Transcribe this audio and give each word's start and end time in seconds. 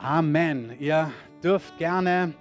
Amen. 0.00 0.76
Ihr 0.78 1.10
dürft 1.42 1.76
gerne 1.76 2.32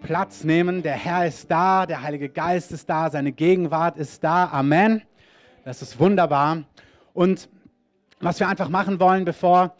Platz 0.00 0.44
nehmen. 0.44 0.80
Der 0.84 0.92
Herr 0.92 1.26
ist 1.26 1.50
da, 1.50 1.86
der 1.86 2.02
Heilige 2.02 2.28
Geist 2.28 2.70
ist 2.70 2.88
da, 2.88 3.10
seine 3.10 3.32
Gegenwart 3.32 3.96
ist 3.96 4.22
da. 4.22 4.48
Amen. 4.52 5.02
Das 5.64 5.82
ist 5.82 5.98
wunderbar. 5.98 6.62
Und 7.14 7.48
was 8.20 8.38
wir 8.38 8.46
einfach 8.46 8.68
machen 8.68 9.00
wollen, 9.00 9.24
bevor 9.24 9.74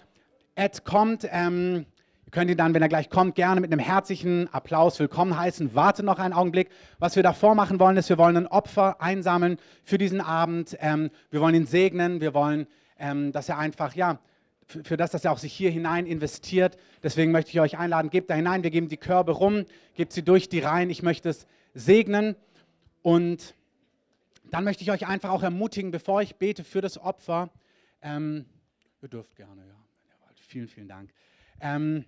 Ed 0.56 0.84
kommt, 0.84 1.24
ähm, 1.30 1.86
ihr 2.26 2.30
könnt 2.32 2.50
ihn 2.50 2.56
dann, 2.56 2.74
wenn 2.74 2.82
er 2.82 2.88
gleich 2.88 3.10
kommt, 3.10 3.36
gerne 3.36 3.60
mit 3.60 3.72
einem 3.72 3.78
herzlichen 3.78 4.52
Applaus 4.52 4.98
willkommen 4.98 5.38
heißen. 5.38 5.76
Warte 5.76 6.02
noch 6.02 6.18
einen 6.18 6.34
Augenblick. 6.34 6.68
Was 6.98 7.14
wir 7.14 7.22
davor 7.22 7.54
machen 7.54 7.78
wollen, 7.78 7.96
ist, 7.96 8.08
wir 8.08 8.18
wollen 8.18 8.36
ein 8.36 8.48
Opfer 8.48 9.00
einsammeln 9.00 9.58
für 9.84 9.98
diesen 9.98 10.20
Abend. 10.20 10.76
Ähm, 10.80 11.10
wir 11.30 11.40
wollen 11.40 11.54
ihn 11.54 11.66
segnen. 11.66 12.20
Wir 12.20 12.34
wollen, 12.34 12.66
ähm, 12.98 13.30
dass 13.30 13.48
er 13.48 13.56
einfach, 13.56 13.94
ja, 13.94 14.18
für, 14.68 14.84
für 14.84 14.96
das, 14.96 15.10
dass 15.10 15.24
er 15.24 15.32
auch 15.32 15.38
sich 15.38 15.52
hier 15.52 15.70
hinein 15.70 16.06
investiert. 16.06 16.76
Deswegen 17.02 17.32
möchte 17.32 17.50
ich 17.50 17.60
euch 17.60 17.78
einladen, 17.78 18.10
gebt 18.10 18.30
da 18.30 18.34
hinein. 18.34 18.62
Wir 18.62 18.70
geben 18.70 18.88
die 18.88 18.98
Körbe 18.98 19.32
rum, 19.32 19.64
gebt 19.94 20.12
sie 20.12 20.22
durch 20.22 20.48
die 20.48 20.60
Reihen. 20.60 20.90
Ich 20.90 21.02
möchte 21.02 21.30
es 21.30 21.46
segnen. 21.74 22.36
Und 23.02 23.54
dann 24.50 24.64
möchte 24.64 24.82
ich 24.82 24.90
euch 24.90 25.06
einfach 25.06 25.30
auch 25.30 25.42
ermutigen, 25.42 25.90
bevor 25.90 26.22
ich 26.22 26.36
bete 26.36 26.64
für 26.64 26.82
das 26.82 26.98
Opfer. 26.98 27.50
Ähm, 28.02 28.44
ihr 29.02 29.08
dürft 29.08 29.34
gerne, 29.36 29.66
ja. 29.66 29.74
Vielen, 30.34 30.68
vielen 30.68 30.88
Dank. 30.88 31.12
Ähm, 31.60 32.04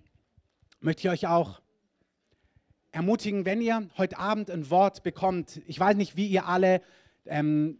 möchte 0.79 1.01
ich 1.01 1.09
euch 1.09 1.27
auch 1.27 1.61
ermutigen, 2.91 3.45
wenn 3.45 3.61
ihr 3.61 3.87
heute 3.97 4.17
Abend 4.17 4.49
ein 4.49 4.69
Wort 4.69 5.03
bekommt. 5.03 5.61
Ich 5.67 5.79
weiß 5.79 5.95
nicht, 5.95 6.15
wie 6.15 6.27
ihr 6.27 6.47
alle, 6.47 6.81
ähm, 7.25 7.79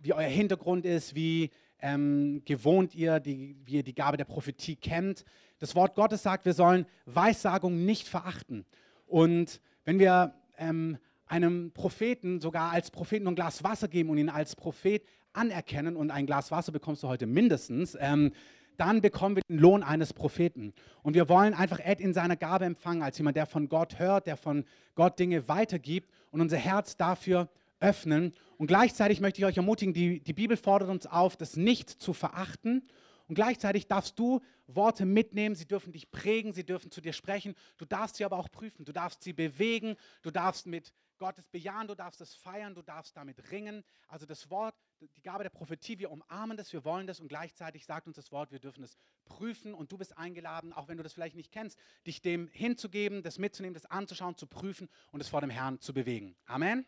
wie 0.00 0.12
euer 0.12 0.28
Hintergrund 0.28 0.84
ist, 0.84 1.14
wie 1.14 1.50
ähm, 1.82 2.42
gewohnt 2.44 2.94
ihr, 2.94 3.20
die, 3.20 3.56
wie 3.64 3.76
ihr 3.76 3.82
die 3.82 3.94
Gabe 3.94 4.16
der 4.16 4.24
Prophetie 4.24 4.76
kennt. 4.76 5.24
Das 5.58 5.74
Wort 5.74 5.94
Gottes 5.94 6.22
sagt, 6.22 6.44
wir 6.44 6.54
sollen 6.54 6.86
Weissagung 7.06 7.84
nicht 7.84 8.08
verachten. 8.08 8.64
Und 9.06 9.60
wenn 9.84 9.98
wir 9.98 10.34
ähm, 10.58 10.98
einem 11.26 11.72
Propheten 11.72 12.40
sogar 12.40 12.70
als 12.72 12.90
Propheten 12.90 13.26
ein 13.28 13.34
Glas 13.34 13.62
Wasser 13.62 13.88
geben 13.88 14.10
und 14.10 14.18
ihn 14.18 14.28
als 14.28 14.56
Prophet 14.56 15.04
anerkennen, 15.32 15.96
und 15.96 16.10
ein 16.10 16.26
Glas 16.26 16.50
Wasser 16.50 16.72
bekommst 16.72 17.02
du 17.02 17.08
heute 17.08 17.26
mindestens, 17.26 17.96
ähm, 18.00 18.32
dann 18.76 19.02
bekommen 19.02 19.36
wir 19.36 19.42
den 19.48 19.58
Lohn 19.58 19.82
eines 19.82 20.14
Propheten. 20.14 20.72
Und 21.02 21.14
wir 21.14 21.28
wollen 21.28 21.52
einfach 21.52 21.80
Ed 21.80 22.00
in 22.00 22.14
seiner 22.14 22.36
Gabe 22.36 22.64
empfangen, 22.64 23.02
als 23.02 23.18
jemand, 23.18 23.36
der 23.36 23.44
von 23.44 23.68
Gott 23.68 23.98
hört, 23.98 24.26
der 24.26 24.38
von 24.38 24.64
Gott 24.94 25.18
Dinge 25.18 25.48
weitergibt 25.48 26.10
und 26.30 26.40
unser 26.40 26.56
Herz 26.56 26.96
dafür 26.96 27.50
öffnen. 27.78 28.32
Und 28.60 28.66
gleichzeitig 28.66 29.22
möchte 29.22 29.40
ich 29.40 29.46
euch 29.46 29.56
ermutigen, 29.56 29.94
die, 29.94 30.20
die 30.20 30.34
Bibel 30.34 30.54
fordert 30.54 30.90
uns 30.90 31.06
auf, 31.06 31.34
das 31.34 31.56
nicht 31.56 31.88
zu 31.88 32.12
verachten. 32.12 32.86
Und 33.26 33.34
gleichzeitig 33.34 33.86
darfst 33.86 34.18
du 34.18 34.42
Worte 34.66 35.06
mitnehmen, 35.06 35.54
sie 35.54 35.64
dürfen 35.64 35.94
dich 35.94 36.10
prägen, 36.10 36.52
sie 36.52 36.66
dürfen 36.66 36.90
zu 36.90 37.00
dir 37.00 37.14
sprechen. 37.14 37.54
Du 37.78 37.86
darfst 37.86 38.16
sie 38.16 38.24
aber 38.26 38.36
auch 38.36 38.50
prüfen, 38.50 38.84
du 38.84 38.92
darfst 38.92 39.22
sie 39.22 39.32
bewegen, 39.32 39.96
du 40.20 40.30
darfst 40.30 40.66
mit 40.66 40.92
Gottes 41.16 41.48
bejahen, 41.48 41.88
du 41.88 41.94
darfst 41.94 42.20
es 42.20 42.34
feiern, 42.34 42.74
du 42.74 42.82
darfst 42.82 43.16
damit 43.16 43.50
ringen. 43.50 43.82
Also 44.08 44.26
das 44.26 44.50
Wort, 44.50 44.74
die 45.16 45.22
Gabe 45.22 45.42
der 45.42 45.48
Prophetie, 45.48 45.98
wir 45.98 46.10
umarmen 46.10 46.58
das, 46.58 46.70
wir 46.74 46.84
wollen 46.84 47.06
das 47.06 47.18
und 47.18 47.28
gleichzeitig 47.28 47.86
sagt 47.86 48.08
uns 48.08 48.16
das 48.16 48.30
Wort, 48.30 48.52
wir 48.52 48.58
dürfen 48.58 48.84
es 48.84 48.98
prüfen 49.24 49.72
und 49.72 49.90
du 49.90 49.96
bist 49.96 50.18
eingeladen, 50.18 50.74
auch 50.74 50.86
wenn 50.86 50.98
du 50.98 51.02
das 51.02 51.14
vielleicht 51.14 51.36
nicht 51.36 51.50
kennst, 51.50 51.78
dich 52.06 52.20
dem 52.20 52.46
hinzugeben, 52.48 53.22
das 53.22 53.38
mitzunehmen, 53.38 53.72
das 53.72 53.86
anzuschauen, 53.86 54.36
zu 54.36 54.46
prüfen 54.46 54.90
und 55.12 55.22
es 55.22 55.30
vor 55.30 55.40
dem 55.40 55.48
Herrn 55.48 55.80
zu 55.80 55.94
bewegen. 55.94 56.36
Amen. 56.44 56.84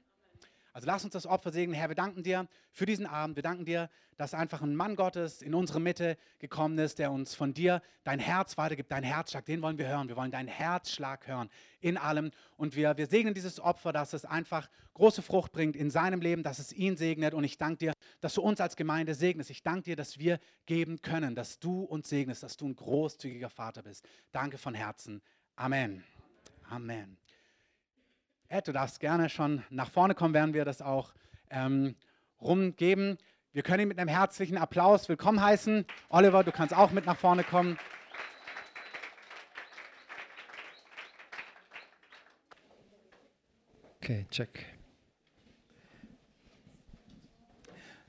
Also 0.73 0.87
lass 0.87 1.05
uns 1.05 1.12
das 1.12 1.27
Opfer 1.27 1.53
segnen. 1.53 1.75
Herr, 1.75 1.89
wir 1.89 1.95
danken 1.95 2.23
dir 2.23 2.48
für 2.70 2.87
diesen 2.87 3.06
Abend. 3.06 3.37
Wir 3.37 3.42
danken 3.42 3.67
dir, 3.67 3.91
dass 4.17 4.33
einfach 4.33 4.62
ein 4.62 4.75
Mann 4.75 4.97
Gottes 4.97 5.42
in 5.42 5.55
unsere 5.55 5.81
Mitte 5.81 6.17
gekommen 6.39 6.79
ist, 6.79 6.98
der 6.98 7.12
uns 7.12 7.34
von 7.34 7.53
dir 7.53 7.83
dein 8.05 8.19
Herz 8.19 8.56
weitergibt, 8.56 8.91
dein 8.91 9.03
Herzschlag. 9.03 9.45
Den 9.45 9.61
wollen 9.61 9.77
wir 9.77 9.87
hören. 9.87 10.09
Wir 10.09 10.17
wollen 10.17 10.31
deinen 10.31 10.48
Herzschlag 10.48 11.27
hören 11.27 11.51
in 11.81 11.98
allem. 11.98 12.31
Und 12.56 12.75
wir, 12.75 12.97
wir 12.97 13.06
segnen 13.06 13.34
dieses 13.34 13.61
Opfer, 13.61 13.92
dass 13.92 14.14
es 14.14 14.25
einfach 14.25 14.70
große 14.95 15.20
Frucht 15.20 15.53
bringt 15.53 15.77
in 15.77 15.91
seinem 15.91 16.20
Leben, 16.20 16.42
dass 16.42 16.59
es 16.59 16.73
ihn 16.73 16.97
segnet. 16.97 17.35
Und 17.35 17.45
ich 17.45 17.58
danke 17.58 17.79
dir, 17.79 17.92
dass 18.20 18.35
du 18.35 18.42
uns 18.42 18.61
als 18.61 18.77
Gemeinde 18.77 19.14
segnest. 19.14 19.51
Ich 19.51 19.63
danke 19.63 19.83
dir, 19.83 19.96
dass 19.96 20.19
wir 20.19 20.39
geben 20.64 21.02
können, 21.02 21.35
dass 21.35 21.58
du 21.58 21.83
uns 21.83 22.08
segnest, 22.08 22.42
dass 22.42 22.57
du 22.57 22.67
ein 22.67 22.77
großzügiger 22.77 23.51
Vater 23.51 23.83
bist. 23.83 24.07
Danke 24.30 24.57
von 24.57 24.75
Herzen. 24.75 25.20
Amen. 25.57 26.02
Amen. 26.70 27.21
Ed, 28.52 28.68
du 28.68 28.73
darfst 28.73 29.01
gerne 29.01 29.30
schon 29.30 29.64
nach 29.70 29.90
vorne 29.90 30.14
kommen, 30.14 30.35
werden 30.35 30.52
wir 30.52 30.67
das 30.67 30.83
auch 30.83 31.14
ähm, 31.48 31.96
rumgeben. 32.39 33.17
Wir 33.55 33.63
können 33.63 33.80
ihn 33.80 33.89
mit 33.89 33.98
einem 33.98 34.11
herzlichen 34.11 34.58
Applaus 34.58 35.08
willkommen 35.08 35.40
heißen. 35.40 35.86
Oliver, 36.11 36.45
du 36.45 36.52
kannst 36.52 36.77
auch 36.77 36.90
mit 36.90 37.07
nach 37.07 37.17
vorne 37.17 37.45
kommen. 37.45 37.79
Okay, 44.02 44.27
check. 44.30 44.67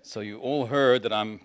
So 0.02 0.20
you 0.20 0.42
all 0.42 0.70
heard 0.70 1.04
that 1.04 1.14
I'm 1.14 1.40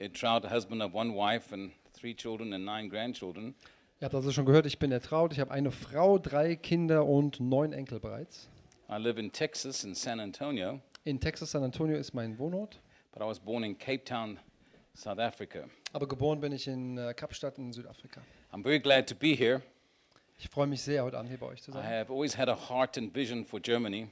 a 0.00 0.08
proud 0.08 0.44
husband 0.50 0.82
of 0.82 0.92
one 0.92 1.14
wife 1.14 1.54
and 1.54 1.70
three 1.92 2.16
children 2.16 2.52
and 2.52 2.64
nine 2.64 2.88
grandchildren. 2.88 3.54
Ihr 4.00 4.04
habt 4.04 4.14
also 4.14 4.30
schon 4.30 4.46
gehört, 4.46 4.66
ich 4.66 4.78
bin 4.78 4.92
ertraut. 4.92 5.32
Ich 5.32 5.40
habe 5.40 5.50
eine 5.50 5.70
Frau, 5.72 6.18
drei 6.18 6.54
Kinder 6.56 7.04
und 7.04 7.40
neun 7.40 7.72
Enkel 7.72 7.98
bereits. 7.98 8.48
I 8.88 8.94
live 8.96 9.18
in 9.18 9.32
Texas 9.32 9.84
in 9.84 9.94
San 9.94 10.20
Antonio, 10.20 10.80
In 11.04 11.20
Texas, 11.20 11.50
San 11.50 11.62
Antonio 11.62 11.96
ist 11.96 12.14
mein 12.14 12.38
Wohnort. 12.38 12.80
but 13.12 13.22
I 13.22 13.26
was 13.26 13.38
born 13.40 13.64
in 13.64 13.76
Cape 13.76 14.04
Town, 14.04 14.38
South 14.94 15.18
Africa. 15.18 15.64
Aber 15.92 16.06
geboren 16.06 16.40
bin 16.40 16.52
ich 16.52 16.68
in 16.68 16.96
äh, 16.96 17.12
Kapstadt 17.14 17.58
in 17.58 17.72
Südafrika. 17.72 18.20
I'm 18.52 18.62
very 18.62 18.78
glad 18.78 19.08
to 19.08 19.14
be 19.14 19.34
here. 19.34 19.62
Ich 20.38 20.48
freue 20.48 20.68
mich 20.68 20.80
sehr, 20.82 21.02
heute 21.02 21.18
Abend 21.18 21.28
hier 21.30 21.38
bei 21.38 21.46
euch 21.46 21.62
zu 21.62 21.70
I 21.72 21.74
sein. 21.74 21.84
have 21.84 22.12
always 22.12 22.36
had 22.38 22.48
a 22.48 22.56
heart 22.68 22.96
and 22.96 23.12
vision 23.14 23.44
for 23.44 23.58
Germany. 23.60 24.08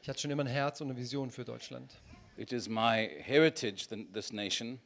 Ich 0.00 0.08
hatte 0.08 0.20
schon 0.20 0.30
immer 0.30 0.44
ein 0.44 0.48
Herz 0.48 0.80
und 0.80 0.88
eine 0.90 0.96
Vision 0.98 1.30
für 1.30 1.44
Deutschland. 1.44 1.92
It 2.36 2.52
is 2.52 2.68
my 2.68 3.08
heritage, 3.20 3.88
th- 3.88 4.06
this 4.12 4.32
nation. 4.32 4.80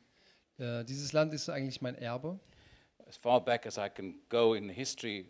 Äh, 0.58 0.84
dieses 0.84 1.12
Land 1.12 1.34
ist 1.34 1.48
eigentlich 1.50 1.82
mein 1.82 1.94
Erbe. 1.96 2.38
As 3.08 3.16
far 3.16 3.40
back 3.44 3.66
as 3.66 3.78
I 3.78 3.88
can 3.88 4.16
go 4.28 4.54
in 4.54 4.68
history, 4.68 5.26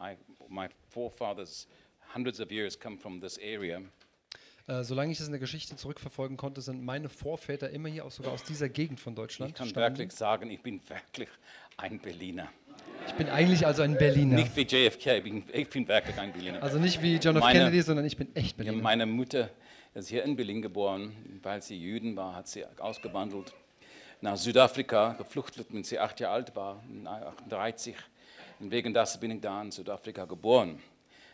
I, 0.00 0.16
my 0.48 0.68
forefathers, 0.88 1.68
hundreds 2.14 2.40
of 2.40 2.50
years, 2.50 2.78
come 2.78 2.98
from 2.98 3.20
this 3.20 3.38
area. 3.38 3.80
Äh, 4.66 4.82
solange 4.84 5.12
ich 5.12 5.18
das 5.18 5.26
in 5.28 5.32
der 5.32 5.40
Geschichte 5.40 5.76
zurückverfolgen 5.76 6.36
konnte, 6.36 6.60
sind 6.60 6.82
meine 6.84 7.08
Vorväter 7.08 7.70
immer 7.70 7.88
hier, 7.88 8.04
auch 8.04 8.10
sogar 8.10 8.32
aus 8.32 8.42
dieser 8.44 8.68
Gegend 8.68 9.00
von 9.00 9.12
Ich 9.12 9.16
Deutschland. 9.16 9.54
kann 9.54 9.68
stammen. 9.68 9.96
wirklich 9.96 10.12
sagen, 10.12 10.50
ich 10.50 10.60
bin 10.60 10.80
wirklich 10.88 11.28
ein 11.76 11.98
Berliner. 11.98 12.48
Ich 13.06 13.14
bin 13.14 13.28
eigentlich 13.28 13.66
also 13.66 13.82
ein 13.82 13.96
Berliner. 13.96 14.36
Nicht 14.36 14.54
wie 14.56 14.62
JFK, 14.62 15.06
ich 15.18 15.22
bin, 15.24 15.44
ich 15.52 15.68
bin 15.68 15.86
wirklich 15.88 16.18
ein 16.18 16.32
Berliner. 16.32 16.62
Also 16.62 16.78
nicht 16.78 17.00
wie 17.02 17.16
John 17.16 17.36
F. 17.36 17.42
Meine- 17.42 17.58
Kennedy, 17.60 17.80
sondern 17.82 18.04
ich 18.06 18.16
bin 18.16 18.34
echt 18.36 18.56
Berliner. 18.56 18.82
meine 18.82 19.06
Mutter 19.06 19.50
ist 19.94 20.08
hier 20.08 20.22
in 20.24 20.36
Berlin 20.36 20.62
geboren. 20.62 21.16
Weil 21.42 21.62
sie 21.62 21.78
Jüdin 21.80 22.14
war, 22.16 22.34
hat 22.34 22.46
sie 22.48 22.64
ausgewandelt 22.78 23.52
nach 24.22 24.36
Südafrika, 24.36 25.14
gefluchtet, 25.14 25.68
wenn 25.70 25.84
sie 25.84 25.98
acht 25.98 26.20
Jahre 26.20 26.34
alt 26.34 26.56
war, 26.56 26.82
38. 27.04 27.96
Und 28.58 28.70
wegen 28.70 28.92
das 28.92 29.18
bin 29.18 29.30
ich 29.30 29.40
da 29.40 29.62
in 29.62 29.70
Südafrika 29.70 30.26
geboren. 30.26 30.80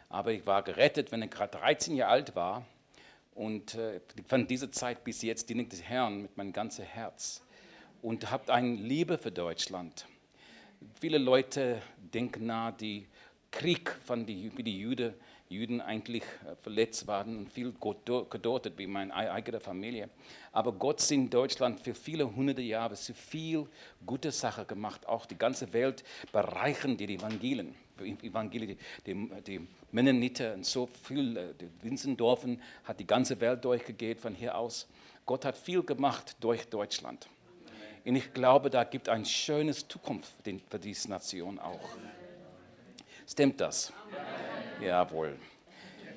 Aber 0.09 0.33
ich 0.33 0.47
war 0.47 0.63
gerettet, 0.63 1.11
wenn 1.11 1.23
ich 1.23 1.31
gerade 1.31 1.59
13 1.59 1.97
Jahre 1.97 2.13
alt 2.13 2.37
war. 2.37 2.65
Und 3.35 3.75
äh, 3.75 4.01
von 4.29 4.47
dieser 4.47 4.71
Zeit 4.71 5.03
bis 5.03 5.23
jetzt 5.23 5.49
diene 5.49 5.63
ich 5.63 5.69
dem 5.69 5.81
Herrn 5.81 6.23
mit 6.23 6.37
meinem 6.37 6.53
ganzen 6.53 6.85
Herz. 6.85 7.43
Und 8.03 8.31
habe 8.31 8.53
eine 8.53 8.75
Liebe 8.75 9.19
für 9.19 9.33
Deutschland. 9.33 10.07
Viele 11.01 11.19
Leute 11.19 11.83
denken 11.99 12.47
nach, 12.47 12.77
die 12.77 13.09
Krieg 13.51 13.91
von 14.05 14.27
die, 14.27 14.51
die 14.51 14.79
Jüde, 14.79 15.15
Juden 15.49 15.81
eigentlich 15.81 16.23
äh, 16.23 16.57
verletzt 16.63 17.07
waren 17.07 17.39
und 17.39 17.53
viel 17.53 17.73
gedeutet 18.31 18.75
wie 18.77 18.87
meine 18.87 19.15
ei- 19.15 19.31
eigene 19.31 19.61
Familie. 19.61 20.09
Aber 20.53 20.73
Gott 20.73 21.01
ist 21.01 21.13
in 21.13 21.31
Deutschland 21.31 21.81
für 21.81 21.95
viele 21.95 22.25
hunderte 22.35 22.63
Jahre 22.63 22.97
so 22.97 23.15
viel 23.15 23.67
gute 24.05 24.33
Sachen 24.33 24.67
gemacht. 24.67 25.07
Auch 25.07 25.27
die 25.27 25.39
ganze 25.39 25.73
Welt 25.73 26.03
bereichern 26.33 26.97
die 26.97 27.15
Evangelien. 27.15 27.75
Die 27.99 28.27
Evangelien, 28.27 28.79
die, 29.07 29.31
die, 29.47 29.67
Mennoniter 29.93 30.55
und 30.55 30.67
so 30.67 30.87
viel, 30.87 31.37
äh, 31.37 31.55
die 31.55 31.69
Winzendorfen 31.83 32.61
hat 32.85 32.99
die 33.01 33.07
ganze 33.07 33.41
Welt 33.41 33.65
durchgegangen 33.65 34.17
von 34.17 34.35
hier 34.35 34.57
aus. 34.57 34.89
Gott 35.25 35.45
hat 35.45 35.57
viel 35.57 35.83
gemacht 35.83 36.37
durch 36.41 36.69
Deutschland. 36.69 37.29
Und 38.05 38.15
ich 38.15 38.33
glaube, 38.33 38.71
da 38.71 38.85
gibt 38.85 39.09
ein 39.09 39.25
schönes 39.25 39.89
Zukunft 39.89 40.33
für, 40.45 40.79
diese 40.79 41.09
Nation 41.11 41.59
auch. 41.59 41.89
Stimmt 43.27 43.61
das? 43.61 43.93
Jawohl. 44.81 45.37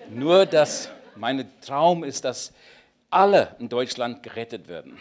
Nur, 0.10 0.46
dass 0.46 0.90
mein 1.16 1.46
Traum 1.62 2.04
ist, 2.04 2.26
dass 2.26 2.54
alle 3.10 3.56
in 3.60 3.70
Deutschland 3.70 4.24
gerettet 4.24 4.68
werden. 4.68 4.98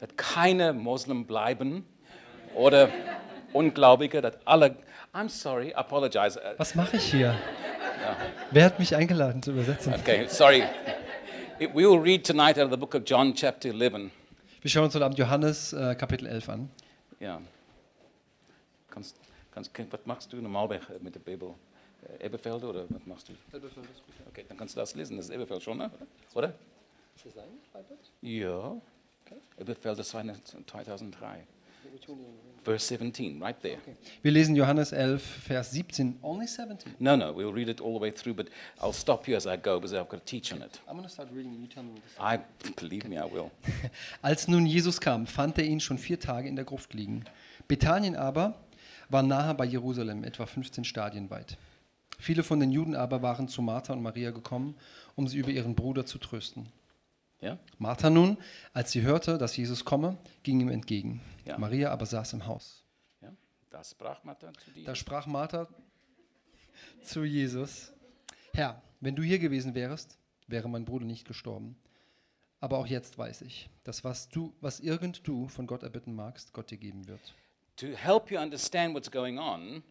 Dass 0.00 0.10
keine 0.16 0.72
Moslem 0.72 1.26
bleiben 1.26 1.86
oder 2.54 2.88
Ungläubige, 3.52 4.20
dass 4.20 4.34
alle. 4.44 4.76
I'm 5.14 5.28
sorry, 5.28 5.72
apologize. 5.72 6.38
Was 6.58 6.74
mache 6.74 6.96
ich 6.98 7.04
hier? 7.04 7.34
Wer 8.50 8.64
hat 8.66 8.78
mich 8.78 8.94
eingeladen 8.94 9.42
zu 9.42 9.52
übersetzen? 9.52 9.94
Okay, 9.94 10.26
sorry. 10.28 10.62
We 11.58 11.72
will 11.74 11.98
read 11.98 12.26
tonight 12.26 12.58
out 12.58 12.66
of 12.66 12.70
the 12.70 12.76
book 12.76 12.94
of 12.94 13.02
John, 13.06 13.34
chapter 13.34 13.70
11. 13.70 14.10
Wir 14.60 14.70
schauen 14.70 14.84
uns 14.84 14.94
heute 14.94 15.06
Abend 15.06 15.18
Johannes 15.18 15.72
äh, 15.72 15.94
Kapitel 15.94 16.26
11 16.26 16.48
an. 16.50 16.70
Ja. 17.18 17.40
Kannst, 18.90 19.16
Kannst, 19.52 19.70
was 19.90 20.00
machst 20.04 20.32
du 20.32 20.36
normalerweise 20.36 20.98
mit 21.00 21.14
der 21.14 21.20
Bibel? 21.20 21.54
Eberfeld 22.20 22.62
oder 22.64 22.84
was 22.88 23.06
machst 23.06 23.28
du? 23.28 23.32
Okay, 24.28 24.44
dann 24.48 24.56
kannst 24.56 24.74
du 24.74 24.80
das 24.80 24.94
lesen. 24.94 25.16
Das 25.16 25.26
ist 25.26 25.34
Eberfeld 25.34 25.62
schon, 25.62 25.78
ne? 25.78 25.90
oder? 26.34 26.54
Ja. 28.20 28.76
Eberfeld 29.58 29.98
ist 29.98 30.10
2003. 30.10 31.46
Verse 32.66 32.84
17, 32.88 33.40
right 33.40 33.60
there. 33.62 33.78
Wir 34.22 34.32
lesen 34.32 34.56
Johannes 34.56 34.90
11, 34.90 35.22
Vers 35.22 35.70
17. 35.70 36.18
Only 36.20 36.48
17. 36.48 36.96
No, 36.98 37.16
no, 37.16 37.32
we'll 37.32 37.52
read 37.52 37.68
it 37.68 37.80
all 37.80 37.94
the 37.94 38.00
way 38.00 38.10
through, 38.10 38.34
but 38.34 38.48
I'll 38.80 38.92
stop 38.92 39.28
you 39.28 39.36
as 39.36 39.46
I 39.46 39.56
go 39.56 39.78
because 39.78 39.94
I've 39.94 40.08
got 40.08 40.18
to 40.18 40.24
teach 40.26 40.52
on 40.52 40.62
it. 40.62 40.80
I'm 40.88 40.96
going 40.96 41.04
to 41.04 41.08
start 41.08 41.28
reading 41.32 41.52
and 41.52 41.62
you 41.62 41.68
tell 41.68 41.84
me 41.84 41.92
what 41.92 42.02
this 42.02 42.18
I 42.18 42.40
believe 42.74 43.08
me, 43.08 43.18
I 43.18 43.24
will. 43.24 43.52
Als 44.22 44.48
nun 44.48 44.66
Jesus 44.66 45.00
kam, 45.00 45.28
fand 45.28 45.58
er 45.58 45.64
ihn 45.64 45.78
schon 45.78 45.96
vier 45.96 46.18
Tage 46.18 46.48
in 46.48 46.56
der 46.56 46.64
Gruft 46.64 46.92
liegen. 46.92 47.24
Bethanien 47.68 48.16
aber 48.16 48.54
war 49.10 49.22
nahe 49.22 49.54
bei 49.54 49.64
Jerusalem, 49.64 50.24
etwa 50.24 50.46
15 50.46 50.82
Stadien 50.82 51.30
weit. 51.30 51.56
Viele 52.18 52.42
von 52.42 52.60
den 52.60 52.72
Juden 52.72 52.94
aber 52.94 53.22
waren 53.22 53.48
zu 53.48 53.62
Martha 53.62 53.92
und 53.92 54.02
Maria 54.02 54.30
gekommen, 54.30 54.76
um 55.14 55.28
sie 55.28 55.38
über 55.38 55.50
ihren 55.50 55.74
Bruder 55.74 56.06
zu 56.06 56.18
trösten. 56.18 56.68
Yeah? 57.42 57.58
Martha 57.78 58.08
nun, 58.08 58.38
als 58.72 58.92
sie 58.92 59.02
hörte, 59.02 59.38
dass 59.38 59.56
Jesus 59.56 59.84
komme, 59.84 60.16
ging 60.42 60.60
ihm 60.60 60.70
entgegen. 60.70 61.20
Ja. 61.44 61.58
Maria 61.58 61.90
aber 61.90 62.06
saß 62.06 62.32
im 62.32 62.46
Haus. 62.46 62.82
Ja? 63.20 63.32
Da 63.70 63.84
sprach 63.84 64.24
Martha 64.24 64.52
zu 64.54 64.70
dir. 64.70 64.84
Da 64.84 64.94
sprach 64.94 65.26
Martha 65.26 65.68
zu 67.02 67.24
Jesus: 67.24 67.92
Herr, 68.54 68.82
wenn 69.00 69.14
du 69.14 69.22
hier 69.22 69.38
gewesen 69.38 69.74
wärest, 69.74 70.18
wäre 70.46 70.68
mein 70.68 70.84
Bruder 70.84 71.04
nicht 71.04 71.26
gestorben. 71.26 71.76
Aber 72.60 72.78
auch 72.78 72.86
jetzt 72.86 73.18
weiß 73.18 73.42
ich, 73.42 73.68
dass 73.84 74.02
was 74.02 74.30
du, 74.30 74.54
was 74.60 74.80
irgend 74.80 75.26
du 75.28 75.46
von 75.48 75.66
Gott 75.66 75.82
erbitten 75.82 76.14
magst, 76.14 76.54
Gott 76.54 76.70
dir 76.70 76.78
geben 76.78 77.06
wird. 77.06 77.34
To 77.76 77.88
help 77.88 78.30
you 78.30 78.40
understand 78.40 78.94
what's 78.94 79.10
going 79.10 79.38
on, 79.38 79.82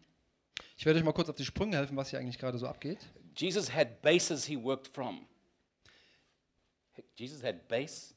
Ich 0.76 0.84
werde 0.84 0.98
euch 0.98 1.04
mal 1.04 1.12
kurz 1.12 1.28
auf 1.28 1.36
die 1.36 1.44
Sprünge 1.44 1.76
helfen, 1.76 1.96
was 1.96 2.10
hier 2.10 2.18
eigentlich 2.18 2.38
gerade 2.38 2.58
so 2.58 2.66
abgeht. 2.66 2.98
Jesus 3.34 3.72
had 3.72 4.02
bases 4.02 4.44
he 4.44 4.62
worked 4.62 4.88
from. 4.88 5.26
Jesus 7.16 7.42
had 7.42 7.66
base, 7.68 8.14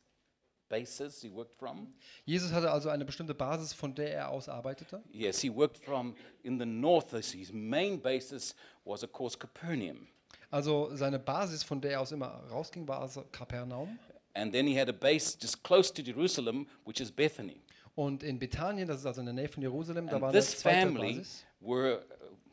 bases 0.67 1.21
he 1.21 1.33
worked 1.33 1.57
from. 1.57 1.94
Jesus 2.25 2.51
hatte 2.51 2.71
also 2.71 2.89
eine 2.89 3.06
bestimmte 3.06 3.33
Basis, 3.33 3.73
von 3.73 3.95
der 3.95 4.13
er 4.13 4.29
aus 4.29 4.50
arbeitete. 4.50 5.01
Yes, 5.11 5.39
he 5.39 5.53
worked 5.53 5.83
from 5.83 6.15
in 6.44 6.59
the 6.59 6.65
north. 6.65 7.11
His 7.11 7.51
main 7.51 8.01
basis 8.01 8.56
was, 8.83 9.03
of 9.03 9.11
course, 9.11 9.38
Capernaum. 9.38 10.07
Also 10.51 10.89
seine 10.95 11.19
Basis, 11.19 11.63
von 11.63 11.79
der 11.79 11.91
er 11.91 12.01
aus 12.01 12.11
immer 12.11 12.27
rausging, 12.50 12.88
war 12.88 13.00
also 13.00 13.23
Kapernaum. 13.31 14.00
And 14.33 14.51
then 14.51 14.67
he 14.67 14.79
had 14.79 14.89
a 14.89 14.94
base 14.94 15.38
just 15.39 15.63
close 15.63 15.94
to 15.94 16.01
Jerusalem, 16.01 16.67
which 16.85 17.00
is 17.00 17.11
Bethany. 17.11 17.61
Und 17.95 18.23
in 18.23 18.39
Bethanien, 18.39 18.88
das 18.88 19.00
ist 19.00 19.06
also 19.06 19.19
in 19.21 19.25
der 19.25 19.33
Nähe 19.33 19.50
von 19.50 19.61
Jerusalem, 19.61 20.07
da 20.07 20.21
war 20.21 20.29
eine 20.29 20.41
zweite 20.41 20.88
family 20.88 21.17
Basis. 21.17 21.45
were, 21.59 22.06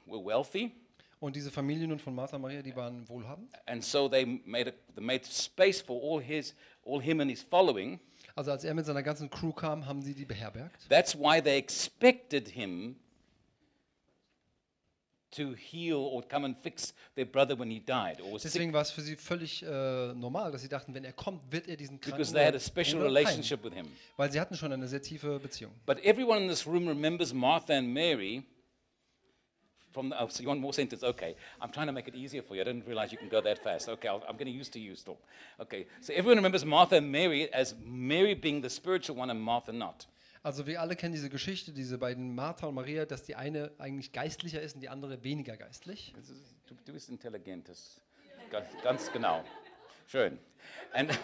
were 0.07 0.25
wealthy, 0.25 0.71
Und 1.19 1.35
diese 1.35 1.51
Familie 1.51 1.89
nun 1.89 1.99
von 1.99 2.15
Martha 2.15 2.39
Maria, 2.39 2.61
die 2.63 2.77
waren 2.77 3.09
wohlhabend. 3.09 3.49
and 3.67 3.83
so 3.83 4.09
they 4.09 4.25
made, 4.45 4.69
a, 4.71 4.73
they 4.95 5.03
made 5.03 5.25
space 5.25 5.81
for 5.81 5.99
all, 6.03 6.21
his, 6.21 6.55
all 6.85 7.01
him 7.01 7.21
and 7.21 7.31
his 7.31 7.43
following. 7.43 7.99
Also 8.35 8.51
als 8.51 8.65
er 8.65 8.75
mit 8.75 8.85
seiner 8.85 9.03
ganzen 9.03 9.31
Crew 9.31 9.53
kam, 9.53 9.87
haben 9.87 10.03
sie 10.03 10.15
die 10.15 10.27
beherbergt. 10.27 10.87
That's 10.91 11.15
why 11.19 11.41
they 11.43 11.57
expected 11.57 12.49
him 12.49 12.97
to 15.31 15.55
heal 15.55 15.97
or 15.97 16.23
come 16.23 16.45
and 16.47 16.57
fix 16.63 16.95
their 17.15 17.25
brother 17.27 17.59
when 17.59 17.71
he 17.71 17.81
died 17.81 18.21
or 18.23 18.33
was 18.35 18.43
Deswegen 18.43 18.73
war 18.73 18.83
es 18.83 18.91
für 18.91 19.01
sie 19.03 19.17
völlig 19.17 19.63
äh, 19.63 20.15
normal, 20.15 20.53
dass 20.53 20.63
sie 20.63 20.69
dachten, 20.69 20.95
wenn 20.95 21.05
er 21.05 21.13
kommt, 21.13 21.51
wird 21.51 21.67
er 21.69 21.77
diesen 21.77 22.01
kranken 22.01 22.19
because 22.19 22.33
they 22.33 22.45
had 22.45 22.55
a 22.55 22.59
Bruder 22.59 22.61
special 22.61 23.01
heilen. 23.01 23.07
relationship 23.17 23.65
with 23.65 23.75
him. 23.75 23.87
Weil 24.17 24.31
sie 24.33 24.41
hatten 24.41 24.55
schon 24.55 24.73
eine 24.73 24.87
sehr 24.87 25.03
tiefe 25.03 25.39
Beziehung. 25.39 25.73
But 25.85 25.99
everyone 26.05 26.43
in 26.43 26.49
this 26.49 26.67
room 26.67 26.87
remembers 26.89 27.33
Martha 27.35 27.75
and 27.75 27.89
Mary. 27.93 28.45
From 29.97 30.11
the, 30.11 30.21
oh, 30.21 30.29
so 30.29 30.43
you 30.43 30.49
want 30.49 30.61
more 30.61 30.75
sentence? 30.75 31.03
Okay. 31.03 31.35
I'm 31.59 31.73
trying 31.73 31.87
to 31.87 31.93
make 31.95 32.07
it 32.07 32.15
easier 32.15 32.43
for 32.43 32.55
you. 32.55 32.61
I 32.61 32.65
didn't 32.65 32.87
realize 32.87 33.13
you 33.13 33.17
can 33.17 33.31
go 33.31 33.41
that 33.41 33.59
fast. 33.65 33.89
Okay, 33.89 34.09
I'll, 34.09 34.23
I'm 34.29 34.37
getting 34.37 34.53
used 34.53 34.75
to 34.75 34.79
you 34.79 34.95
still. 34.95 35.17
Okay, 35.59 35.87
so 36.03 36.13
everyone 36.13 36.37
remembers 36.37 36.67
Martha 36.67 36.97
and 36.97 37.11
Mary 37.11 37.51
as 37.51 37.75
Mary 37.83 38.35
being 38.35 38.61
the 38.61 38.69
spiritual 38.69 39.17
one 39.17 39.31
and 39.31 39.41
Martha 39.41 39.73
not. 39.73 40.07
Also 40.43 40.67
wir 40.67 40.83
alle 40.83 40.97
kennen 40.97 41.15
diese 41.15 41.31
Geschichte, 41.31 41.73
diese 41.73 41.97
beiden 41.97 42.35
Martha 42.35 42.67
und 42.67 42.75
Maria, 42.75 43.07
dass 43.07 43.23
die 43.23 43.37
eine 43.37 43.71
eigentlich 43.79 44.13
geistlicher 44.13 44.61
ist 44.61 44.75
und 44.75 44.83
die 44.83 44.91
andere 44.91 45.25
weniger 45.25 45.57
geistlich. 45.57 46.13
Du, 46.67 46.75
du 46.85 46.93
bist 46.93 47.09
intelligent, 47.09 47.67
das 47.71 47.99
ganz, 48.51 48.67
ganz 48.83 49.11
genau. 49.11 49.43
Schön. 50.07 50.39
Und 50.93 51.09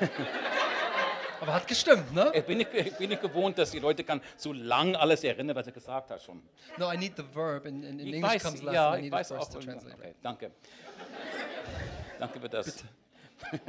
Aber 1.42 1.54
hat 1.54 1.66
gestimmt, 1.66 2.14
ne? 2.14 2.30
ich 2.36 2.44
bin 2.44 2.58
nicht, 2.58 2.72
ich 2.72 2.96
bin 2.96 3.08
nicht 3.10 3.20
gewohnt, 3.20 3.58
dass 3.58 3.72
die 3.72 3.80
Leute 3.80 4.04
kann 4.04 4.20
so 4.36 4.52
lang 4.52 4.94
alles 4.94 5.24
erinnern, 5.24 5.56
was 5.56 5.66
er 5.66 5.72
gesagt 5.72 6.08
hat 6.12 6.22
schon. 6.22 6.40
No, 6.78 6.88
I 6.92 6.96
need 6.96 7.16
the 7.16 7.24
verb. 7.34 7.66
In, 7.66 7.82
in, 7.82 7.98
in 7.98 8.06
Ich 8.06 8.14
English 8.14 8.34
weiß, 8.34 8.42
comes 8.44 8.62
last 8.62 8.74
ja, 8.76 8.94
I 8.94 8.96
ich 8.98 9.02
need 9.02 9.12
weiß 9.12 9.30
it 9.32 9.36
auch. 9.38 9.48
to 9.50 9.58
translate. 9.58 9.96
Okay, 9.98 10.14
danke. 10.22 10.52
danke 12.20 12.38
für 12.40 12.48
das. 12.48 12.84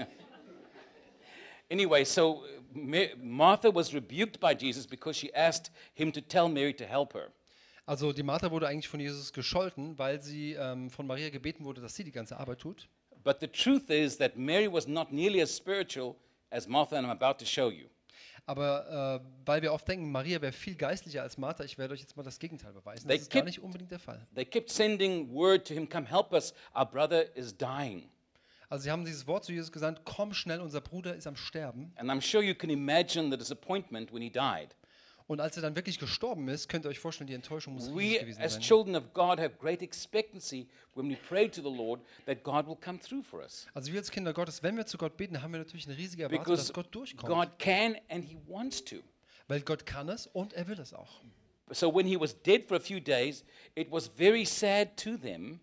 anyway, 1.72 2.04
so 2.06 2.44
Ma- 2.76 3.16
Martha 3.18 3.74
was 3.74 3.92
rebuked 3.92 4.40
by 4.40 4.54
Jesus 4.54 4.86
because 4.86 5.18
she 5.18 5.34
asked 5.34 5.72
him 5.96 6.12
to 6.12 6.22
tell 6.22 6.48
Mary 6.48 6.76
to 6.76 6.86
help 6.86 7.16
her. 7.16 7.32
Also 7.88 8.14
die 8.14 8.22
Martha 8.22 8.52
wurde 8.52 8.68
eigentlich 8.68 8.88
von 8.88 9.00
Jesus 9.00 9.34
gescholten, 9.34 9.98
weil 9.98 10.22
sie 10.22 10.54
ähm, 10.54 10.92
von 10.92 11.08
Maria 11.08 11.32
gebeten 11.32 11.66
wurde, 11.66 11.82
dass 11.82 11.96
sie 11.96 12.04
die 12.04 12.12
ganze 12.12 12.38
Arbeit 12.38 12.60
tut. 12.60 12.88
But 13.24 13.38
the 13.40 13.48
truth 13.48 13.90
is 13.90 14.16
that 14.20 14.38
Mary 14.38 14.72
was 14.72 14.88
not 14.88 15.12
nearly 15.12 15.42
as 15.42 15.56
spiritual 15.56 16.16
as 16.54 16.68
Martha, 16.68 16.96
and 16.98 17.06
I'm 17.08 17.12
about 17.12 17.40
to 17.40 17.46
show 17.46 17.70
you. 17.70 17.88
Aber 18.46 19.22
äh, 19.24 19.46
weil 19.46 19.62
wir 19.62 19.72
oft 19.74 19.88
denken, 19.88 20.12
Maria 20.12 20.42
wäre 20.42 20.52
viel 20.52 20.76
geistlicher 20.76 21.22
als 21.22 21.38
Martha, 21.38 21.64
ich 21.64 21.78
werde 21.78 21.94
euch 21.94 22.02
jetzt 22.02 22.18
mal 22.18 22.24
das 22.24 22.40
Gegenteil 22.40 22.74
beweisen. 22.74 23.08
They 23.08 23.18
Das 23.18 23.24
ist 23.24 23.32
gar 23.32 23.40
kept- 23.42 23.46
nicht 23.48 23.60
unbedingt 23.62 23.92
der 23.92 24.00
Fall. 24.00 24.26
They 24.36 24.44
kept 24.46 24.70
sending 24.70 25.30
word 25.34 25.66
to 25.68 25.74
him, 25.74 25.88
Come 25.88 26.06
help 26.10 26.34
us, 26.34 26.54
our 26.76 26.86
brother 26.86 27.36
is 27.38 27.56
dying. 27.58 28.10
Also 28.70 28.84
sie 28.84 28.92
haben 28.92 29.06
dieses 29.06 29.28
Wort 29.28 29.46
zu 29.46 29.54
Jesus 29.54 29.72
gesandt, 29.72 30.02
komm 30.04 30.34
schnell, 30.34 30.60
unser 30.60 30.82
Bruder 30.82 31.16
ist 31.16 31.26
am 31.28 31.36
Sterben. 31.38 31.94
And 31.96 32.10
I'm 32.10 32.22
sure 32.22 32.44
you 32.44 32.56
can 32.56 32.70
imagine 32.70 33.30
the 33.32 33.38
disappointment 33.38 34.12
when 34.12 34.22
he 34.22 34.30
died. 34.30 34.76
Und 35.28 35.40
als 35.40 35.56
er 35.56 35.62
dann 35.62 35.76
wirklich 35.76 36.00
gestorben 36.00 36.48
ist, 36.50 36.68
könnt 36.68 36.86
ihr 36.86 36.90
euch 36.90 37.00
vorstellen, 37.00 37.28
die 37.28 37.34
Enttäuschung 37.34 37.74
muss 37.76 37.90
We, 37.90 38.00
riesig 38.00 38.20
gewesen 38.22 38.42
as 38.42 38.54
sein. 38.54 38.62
children 38.62 38.96
of 38.96 39.14
God, 39.14 39.40
have 39.40 39.52
great 39.60 39.82
expectancy 39.82 40.68
when 40.96 41.10
we 41.10 41.16
pray 41.16 41.50
to 41.50 41.62
the 41.62 41.76
Lord 41.76 42.02
that 42.26 42.44
God 42.44 42.68
will 42.68 42.76
come 42.76 43.00
through 43.00 43.24
for 43.24 43.40
us. 43.42 43.68
Also 43.74 43.92
wir 43.92 44.00
als 44.00 44.12
Kinder 44.12 44.34
Gottes, 44.34 44.62
wenn 44.64 44.76
wir 44.76 44.86
zu 44.86 44.98
Gott 44.98 45.16
beten, 45.18 45.42
haben 45.42 45.52
wir 45.54 45.60
natürlich 45.60 45.88
eine 45.88 45.98
riesige 45.98 46.24
Erwartung, 46.24 46.44
Because 46.44 46.68
dass 46.68 46.74
Gott 46.74 46.94
durchkommt. 46.94 47.32
God 47.32 47.60
can 47.60 47.96
and 48.10 48.26
He 48.26 48.38
wants 48.48 48.84
to. 48.84 48.98
Weil 49.48 49.62
Gott 49.62 49.86
kann 49.86 50.10
es 50.10 50.28
und 50.28 50.54
er 50.54 50.68
will 50.68 50.80
es 50.80 50.94
auch. 50.94 51.22
So 51.72 51.94
when 51.94 52.06
He 52.06 52.20
was 52.20 52.40
dead 52.42 52.66
for 52.66 52.78
a 52.78 52.80
few 52.80 53.00
days, 53.00 53.46
it 53.76 53.90
was 53.92 54.08
very 54.08 54.46
sad 54.46 54.98
to 54.98 55.18
them 55.18 55.60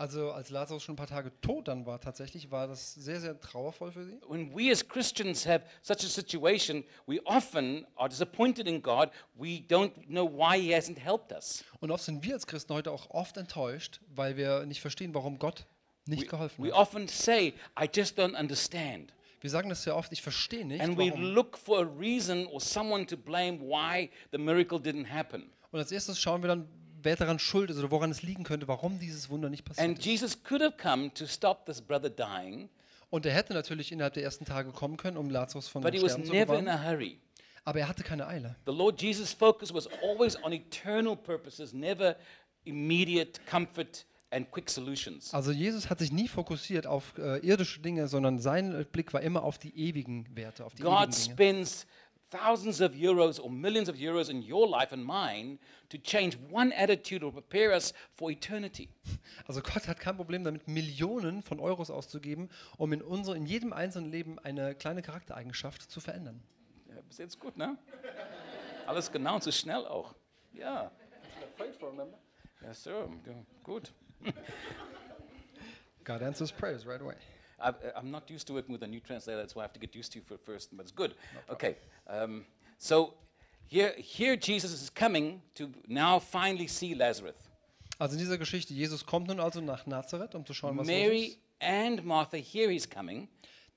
Also 0.00 0.32
als 0.32 0.48
Lazarus 0.48 0.82
schon 0.82 0.94
ein 0.94 0.96
paar 0.96 1.06
Tage 1.06 1.30
tot 1.42 1.68
dann 1.68 1.84
war 1.84 2.00
tatsächlich, 2.00 2.50
war 2.50 2.66
das 2.66 2.94
sehr, 2.94 3.20
sehr 3.20 3.38
trauervoll 3.38 3.92
für 3.92 4.06
sie. 4.06 4.18
when 4.26 4.50
we 4.56 4.72
as 4.72 4.88
Christians 4.88 5.46
have 5.46 5.62
such 5.82 5.96
a 6.02 6.08
situation, 6.08 6.84
we 7.06 7.20
often 7.26 7.86
are 7.96 8.08
disappointed 8.08 8.66
in 8.66 8.80
God. 8.80 9.10
We 9.34 9.62
don't 9.68 9.92
know 10.08 10.26
why 10.26 10.58
He 10.58 10.74
hasn't 10.74 10.98
helped 10.98 11.32
us. 11.32 11.62
Und 11.80 11.90
oft 11.90 12.02
sind 12.02 12.24
wir 12.24 12.32
als 12.32 12.46
Christen 12.46 12.72
heute 12.72 12.90
auch 12.92 13.10
oft 13.10 13.36
enttäuscht, 13.36 14.00
weil 14.14 14.38
wir 14.38 14.64
nicht 14.64 14.80
verstehen, 14.80 15.12
warum 15.14 15.38
Gott 15.38 15.66
nicht 16.06 16.22
We, 16.22 16.26
geholfen 16.28 16.64
we 16.64 16.68
hat. 16.72 16.78
often 16.78 17.06
say, 17.06 17.52
I 17.78 17.86
just 17.94 18.18
don't 18.18 18.38
understand. 18.40 19.12
Wir 19.42 19.50
sagen 19.50 19.68
das 19.68 19.82
sehr 19.82 19.94
oft, 19.96 20.10
ich 20.12 20.22
verstehe 20.22 20.64
nicht, 20.64 20.80
And 20.80 20.96
we 20.96 21.10
warum. 21.10 21.22
look 21.34 21.58
for 21.58 21.80
a 21.80 21.88
reason 21.98 22.46
or 22.46 22.58
someone 22.62 23.04
to 23.06 23.18
blame 23.18 23.60
why 23.60 24.08
the 24.32 24.38
miracle 24.38 24.78
didn't 24.78 25.10
happen. 25.10 25.50
Und 25.72 25.78
als 25.78 25.92
erstes 25.92 26.18
schauen 26.18 26.42
wir 26.42 26.48
dann, 26.48 26.66
wer 27.02 27.16
daran 27.16 27.38
schuld 27.38 27.70
ist 27.70 27.78
oder 27.78 27.90
woran 27.90 28.10
es 28.10 28.22
liegen 28.22 28.44
könnte, 28.44 28.68
warum 28.68 28.98
dieses 28.98 29.28
Wunder 29.30 29.48
nicht 29.50 29.64
passiert 29.64 29.86
And 29.88 29.98
ist. 29.98 30.04
Jesus 30.04 30.42
could 30.42 30.62
have 30.62 30.76
come 30.76 31.12
to 31.14 31.26
stop 31.26 31.66
this 31.66 31.80
brother 31.80 32.10
dying, 32.10 32.68
Und 33.10 33.26
er 33.26 33.32
hätte 33.32 33.52
natürlich 33.54 33.90
innerhalb 33.92 34.14
der 34.14 34.22
ersten 34.22 34.44
Tage 34.44 34.70
kommen 34.70 34.96
können, 34.96 35.16
um 35.16 35.30
Lazarus 35.30 35.68
von 35.68 35.82
but 35.82 35.92
dem 35.92 35.98
he 36.00 36.04
was 36.04 36.12
Sterben 36.12 36.26
zu 36.28 36.32
never 36.32 36.58
in 36.58 36.64
bewahren. 36.66 36.80
a 36.80 36.90
hurry. 36.90 37.18
Aber 37.64 37.80
er 37.80 37.88
hatte 37.88 38.02
keine 38.02 38.26
Eile. 38.26 38.56
The 38.66 38.72
Lord 38.72 39.02
Jesus' 39.02 39.32
focus 39.32 39.72
was 39.74 39.86
always 40.02 40.36
on 40.42 40.52
eternal 40.52 41.14
purposes, 41.16 41.72
never 41.72 42.16
immediate 42.64 43.40
comfort 43.46 44.06
and 44.30 44.50
quick 44.50 44.70
solutions. 44.70 45.34
Also 45.34 45.50
Jesus 45.52 45.90
hat 45.90 45.98
sich 45.98 46.12
nie 46.12 46.28
fokussiert 46.28 46.86
auf 46.86 47.14
äh, 47.18 47.38
irdische 47.38 47.80
Dinge, 47.80 48.06
sondern 48.08 48.38
sein 48.38 48.86
Blick 48.92 49.12
war 49.12 49.20
immer 49.22 49.42
auf 49.42 49.58
die 49.58 49.76
ewigen 49.76 50.26
Werte, 50.36 50.64
auf 50.64 50.74
die 50.74 50.82
God 50.82 51.08
ewigen 51.08 51.10
Dinge. 51.12 51.32
spends 51.34 51.86
thousands 52.30 52.80
of 52.80 52.92
euros 52.94 53.40
or 53.40 53.50
millions 53.50 53.88
of 53.88 53.96
euros 53.96 54.30
in 54.30 54.42
your 54.42 54.68
life 54.68 54.92
and 54.92 55.04
mine 55.04 55.58
to 55.88 55.98
change 55.98 56.38
one 56.50 56.72
attitude 56.72 57.24
or 57.24 57.32
prepare 57.32 57.72
us 57.72 57.92
for 58.14 58.30
eternity. 58.30 58.88
Also 59.46 59.60
Gott 59.60 59.88
hat 59.88 59.98
kein 59.98 60.16
Problem 60.16 60.44
damit, 60.44 60.68
Millionen 60.68 61.42
von 61.42 61.58
Euros 61.58 61.90
auszugeben, 61.90 62.48
um 62.78 62.92
in, 62.92 63.02
unsere, 63.02 63.36
in 63.36 63.46
jedem 63.46 63.72
einzelnen 63.72 64.10
Leben 64.10 64.38
eine 64.38 64.74
kleine 64.74 65.02
Charaktereigenschaft 65.02 65.90
zu 65.90 66.00
verändern. 66.00 66.40
Ja, 66.88 67.00
bis 67.08 67.18
jetzt 67.18 67.38
gut, 67.40 67.56
ne? 67.56 67.76
Alles 68.86 69.10
genau 69.10 69.34
und 69.34 69.42
so 69.42 69.50
schnell 69.50 69.86
auch. 69.86 70.14
Ja. 70.52 70.90
Ja, 72.62 72.74
Sir. 72.74 73.08
Gut. 73.64 73.92
God 76.04 76.22
answers 76.22 76.52
prayers 76.52 76.86
right 76.86 77.00
away. 77.00 77.16
I, 77.60 77.72
I'm 77.96 78.10
not 78.10 78.30
used 78.30 78.46
to 78.48 78.54
working 78.54 78.72
with 78.72 78.82
a 78.82 78.86
new 78.86 79.00
translator, 79.00 79.38
that's 79.38 79.54
why 79.54 79.62
I 79.62 79.66
have 79.66 79.72
to 79.74 79.80
get 79.80 79.94
used 79.94 80.12
to 80.12 80.18
it 80.20 80.26
for 80.26 80.38
first, 80.38 80.70
but 80.76 80.82
it's 80.86 80.94
good. 80.94 81.14
okay, 81.50 81.76
um, 82.08 82.44
so 82.78 83.14
Here, 83.72 83.94
here 83.96 84.36
Jesus 84.36 84.72
is 84.72 84.90
coming 84.92 85.40
to 85.54 85.70
now 85.86 86.18
finally 86.18 86.66
see 86.66 86.92
Lazarus. 86.92 87.36
Also 88.00 88.14
in 88.14 88.18
dieser 88.18 88.36
Geschichte, 88.36 88.74
Jesus 88.74 89.06
kommt 89.06 89.28
nun 89.28 89.38
also 89.38 89.60
nach 89.60 89.86
Nazareth, 89.86 90.34
um 90.34 90.44
zu 90.44 90.54
schauen, 90.54 90.76
was 90.76 90.88
los 90.88 90.96
Mary 90.96 91.24
ist. 91.26 91.38
and 91.60 92.04
Martha 92.04 92.36
hear 92.36 92.68
he's 92.68 92.88
coming, 92.88 93.28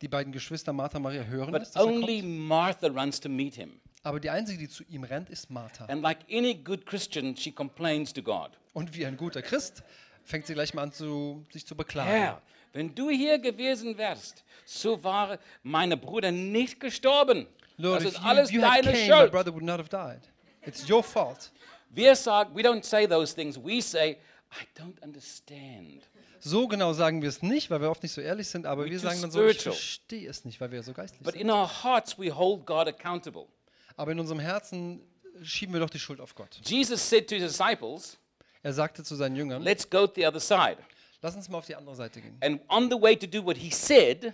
Die 0.02 0.08
beiden 0.08 0.34
Geschwister 0.34 0.74
Martha 0.74 0.98
und 0.98 1.04
Maria 1.04 1.22
hören 1.24 1.52
but 1.52 1.62
es, 1.62 1.72
dass 1.72 1.84
only. 1.84 2.24
Martha 2.24 2.88
runs 2.88 3.20
to 3.20 3.30
meet 3.30 3.54
him. 3.54 3.80
Aber 4.02 4.20
die 4.20 4.32
einzige, 4.32 4.58
die 4.58 4.68
zu 4.68 4.84
ihm 4.86 5.04
rennt, 5.04 5.30
ist 5.30 5.52
Martha. 5.52 5.86
And 5.86 6.02
like 6.02 6.20
any 6.32 6.56
good 6.56 6.88
Christian, 6.88 7.38
she 7.38 7.52
complains 7.52 8.12
to 8.14 8.24
God. 8.24 8.58
Und 8.74 8.96
wie 8.96 9.06
ein 9.06 9.16
guter 9.16 9.44
Christ 9.44 9.84
fängt 10.24 10.48
sie 10.48 10.54
gleich 10.54 10.74
mal 10.74 10.84
an, 10.84 10.92
zu, 10.92 11.46
sich 11.52 11.66
zu 11.66 11.76
beklagen. 11.76 12.10
Herr, 12.10 12.42
wenn 12.74 12.94
du 12.96 13.10
hier 13.10 13.40
gewesen 13.40 13.98
wärst, 13.98 14.44
so 14.66 15.04
war 15.04 15.38
mein 15.62 15.90
Bruder 16.00 16.32
nicht 16.32 16.80
gestorben. 16.80 17.48
Lord, 17.78 18.04
das 18.04 18.14
ist 18.14 18.20
you, 18.20 18.28
alles 18.28 18.52
you 18.52 18.62
deine 18.62 18.82
came, 18.92 19.08
my 19.08 19.14
Schuld. 19.20 19.32
brother 19.32 19.54
would 19.54 19.64
not 19.64 19.80
have 19.80 19.90
died. 19.90 20.22
It's 20.66 20.90
your 20.90 21.04
fault. 21.04 21.52
Wir 21.90 22.16
sagen, 22.16 22.56
we 22.56 22.62
don't 22.62 22.84
say 22.84 23.08
those 23.08 23.34
things. 23.36 23.58
We 23.58 23.82
say, 23.82 24.18
I 24.52 24.80
don't 24.80 25.02
understand. 25.04 26.04
So 26.40 26.68
genau 26.68 26.94
sagen 26.94 27.22
wir 27.22 27.30
es 27.30 27.42
nicht, 27.42 27.70
weil 27.70 27.80
wir 27.82 27.90
oft 27.90 28.04
nicht 28.04 28.12
so 28.12 28.22
ehrlich 28.22 28.48
sind, 28.50 28.66
aber 28.66 28.84
We're 28.84 28.90
wir 28.92 29.00
sagen 29.00 29.22
dann 29.22 29.32
so, 29.32 29.46
ich 29.46 29.62
verstehe 29.62 30.30
es 30.30 30.44
nicht, 30.44 30.60
weil 30.60 30.72
wir 30.72 30.84
so 30.84 30.94
geistlich 30.94 31.22
But 31.22 31.34
sind. 31.34 31.42
in 31.42 31.50
our 31.50 31.68
hearts, 31.84 32.18
we 32.20 32.34
hold 32.36 32.66
God 32.66 32.88
accountable. 32.88 33.48
Aber 33.96 34.12
in 34.12 34.20
unserem 34.20 34.40
Herzen 34.40 35.02
schieben 35.42 35.74
wir 35.74 35.80
doch 35.80 35.90
die 35.90 36.00
Schuld 36.00 36.20
auf 36.20 36.36
Gott. 36.36 36.60
Jesus 36.66 37.08
said 37.08 37.28
to 37.30 37.36
his 37.36 37.56
disciples, 37.58 38.18
Er 38.64 38.74
sagte 38.74 39.04
zu 39.04 39.16
seinen 39.16 39.36
Jüngern, 39.36 39.62
Let's 39.62 39.90
go 39.90 40.08
to 40.08 40.14
the 40.16 40.26
other 40.26 40.40
side. 40.40 40.78
lass 41.22 41.36
uns 41.36 41.50
mal 41.50 41.58
auf 41.60 41.66
die 41.66 41.76
andere 41.76 41.96
Seite 41.96 42.22
gehen. 42.22 42.38
And 42.42 42.62
on 42.70 42.90
the 42.90 43.00
way 43.00 43.16
to 43.16 43.28
do 43.28 43.44
what 43.46 43.58
he 43.58 43.70
said, 43.70 44.34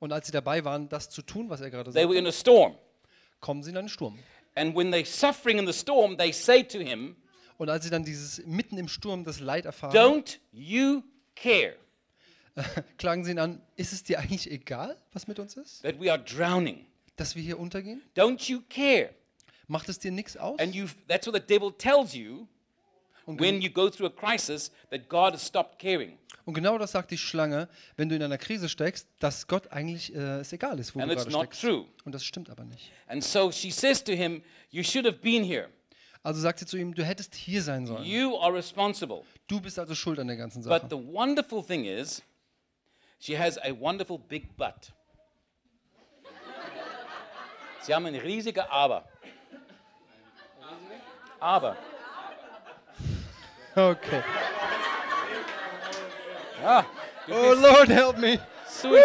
Und 0.00 0.12
als 0.12 0.26
sie 0.26 0.32
dabei 0.32 0.64
waren, 0.64 0.88
das 0.88 1.08
zu 1.10 1.22
tun, 1.22 1.48
was 1.48 1.60
er 1.60 1.70
gerade 1.70 1.90
they 1.92 2.02
were 2.04 2.14
sagte, 2.14 2.18
in 2.18 2.26
a 2.26 2.32
storm. 2.32 2.74
kommen 3.40 3.62
sie 3.62 3.70
in 3.70 3.76
einen 3.76 3.88
Sturm. 3.88 4.18
And 4.54 4.76
when 4.76 4.92
they're 4.92 5.06
suffering 5.06 5.58
in 5.58 5.66
the 5.66 5.72
storm, 5.72 6.16
they 6.18 6.32
say 6.32 6.62
to 6.64 6.78
him, 6.78 7.16
Und 7.56 7.68
als 7.70 7.84
sie 7.84 7.90
dann 7.90 8.04
dieses 8.04 8.44
mitten 8.46 8.76
im 8.78 8.88
Sturm 8.88 9.24
das 9.24 9.40
Leid 9.40 9.64
erfahren, 9.64 9.94
Don't 9.96 10.38
you 10.52 11.02
care 11.36 11.74
klagen 12.98 13.24
sie 13.24 13.30
ihn 13.32 13.38
an, 13.38 13.60
ist 13.76 13.92
es 13.92 14.02
dir 14.02 14.18
eigentlich 14.18 14.50
egal, 14.50 14.96
was 15.12 15.28
mit 15.28 15.38
uns 15.38 15.56
ist? 15.56 15.82
that 15.82 16.00
we 16.00 16.10
are 16.12 16.22
drowning? 16.22 16.84
Dass 17.16 17.34
wir 17.36 17.42
hier 17.42 17.58
untergehen? 17.58 18.02
Don't 18.16 18.48
you 18.50 18.60
care? 18.68 19.10
Macht 19.68 19.88
es 19.88 19.98
dir 19.98 20.10
nichts 20.12 20.36
aus? 20.36 20.58
And 20.58 20.74
you 20.74 20.86
that's 21.08 21.26
what 21.26 21.34
the 21.34 21.40
devil 21.40 21.72
tells 21.72 22.14
you 22.14 22.46
Und, 23.28 23.38
when 23.40 23.60
gen 23.60 23.62
you 23.62 23.70
go 23.70 23.90
through 23.90 24.06
a 24.06 24.10
crisis 24.10 24.72
that 24.90 25.08
God 25.08 25.34
has 25.34 25.46
stopped 25.46 25.78
caring. 25.78 26.18
und 26.46 26.54
genau 26.54 26.78
das 26.78 26.92
sagt 26.92 27.10
die 27.10 27.18
Schlange, 27.18 27.68
wenn 27.96 28.08
du 28.08 28.16
in 28.16 28.22
einer 28.22 28.38
Krise 28.38 28.70
steckst, 28.70 29.06
dass 29.18 29.46
Gott 29.46 29.70
eigentlich 29.70 30.14
äh, 30.14 30.40
es 30.40 30.50
egal 30.54 30.78
ist, 30.78 30.94
wo 30.94 31.00
And 31.00 31.10
du 31.10 31.14
it's 31.14 31.24
gerade 31.24 31.36
not 31.36 31.54
steckst. 31.54 31.60
true. 31.60 31.84
Und 32.06 32.12
das 32.12 32.24
stimmt 32.24 32.48
aber 32.48 32.64
nicht. 32.64 32.90
And 33.06 33.22
so 33.22 33.52
she 33.52 33.70
says 33.70 34.02
to 34.04 34.12
him, 34.12 34.42
You 34.70 34.82
should 34.82 35.04
have 35.04 35.18
been 35.18 35.44
here. 35.44 35.68
Also 36.22 36.40
sagt 36.40 36.58
sie 36.58 36.66
zu 36.66 36.76
ihm, 36.78 36.94
du 36.94 37.04
hättest 37.04 37.34
hier 37.34 37.62
sein 37.62 37.86
sollen. 37.86 38.02
You 38.04 38.36
are 38.38 38.52
responsible. 38.54 39.22
Du 39.46 39.60
bist 39.60 39.78
also 39.78 39.94
schuld 39.94 40.18
an 40.18 40.26
der 40.26 40.36
ganzen 40.36 40.62
But 40.62 40.82
Sache. 40.82 40.88
the 40.90 41.12
wonderful 41.12 41.62
thing 41.62 41.84
is, 41.84 42.22
she 43.20 43.38
has 43.38 43.58
a 43.58 43.72
wonderful 43.78 44.18
big 44.18 44.56
butt. 44.56 44.92
Sie 47.82 47.94
haben 47.94 48.06
ein 48.06 48.14
riesiger 48.16 48.70
Aber. 48.70 49.06
Aber. 51.40 51.76
Okay. 53.76 54.22
Ah, 56.64 56.84
Oh 57.30 57.52
Lord, 57.54 57.88
help 57.88 58.18
me. 58.18 58.38
sweet. 58.66 59.02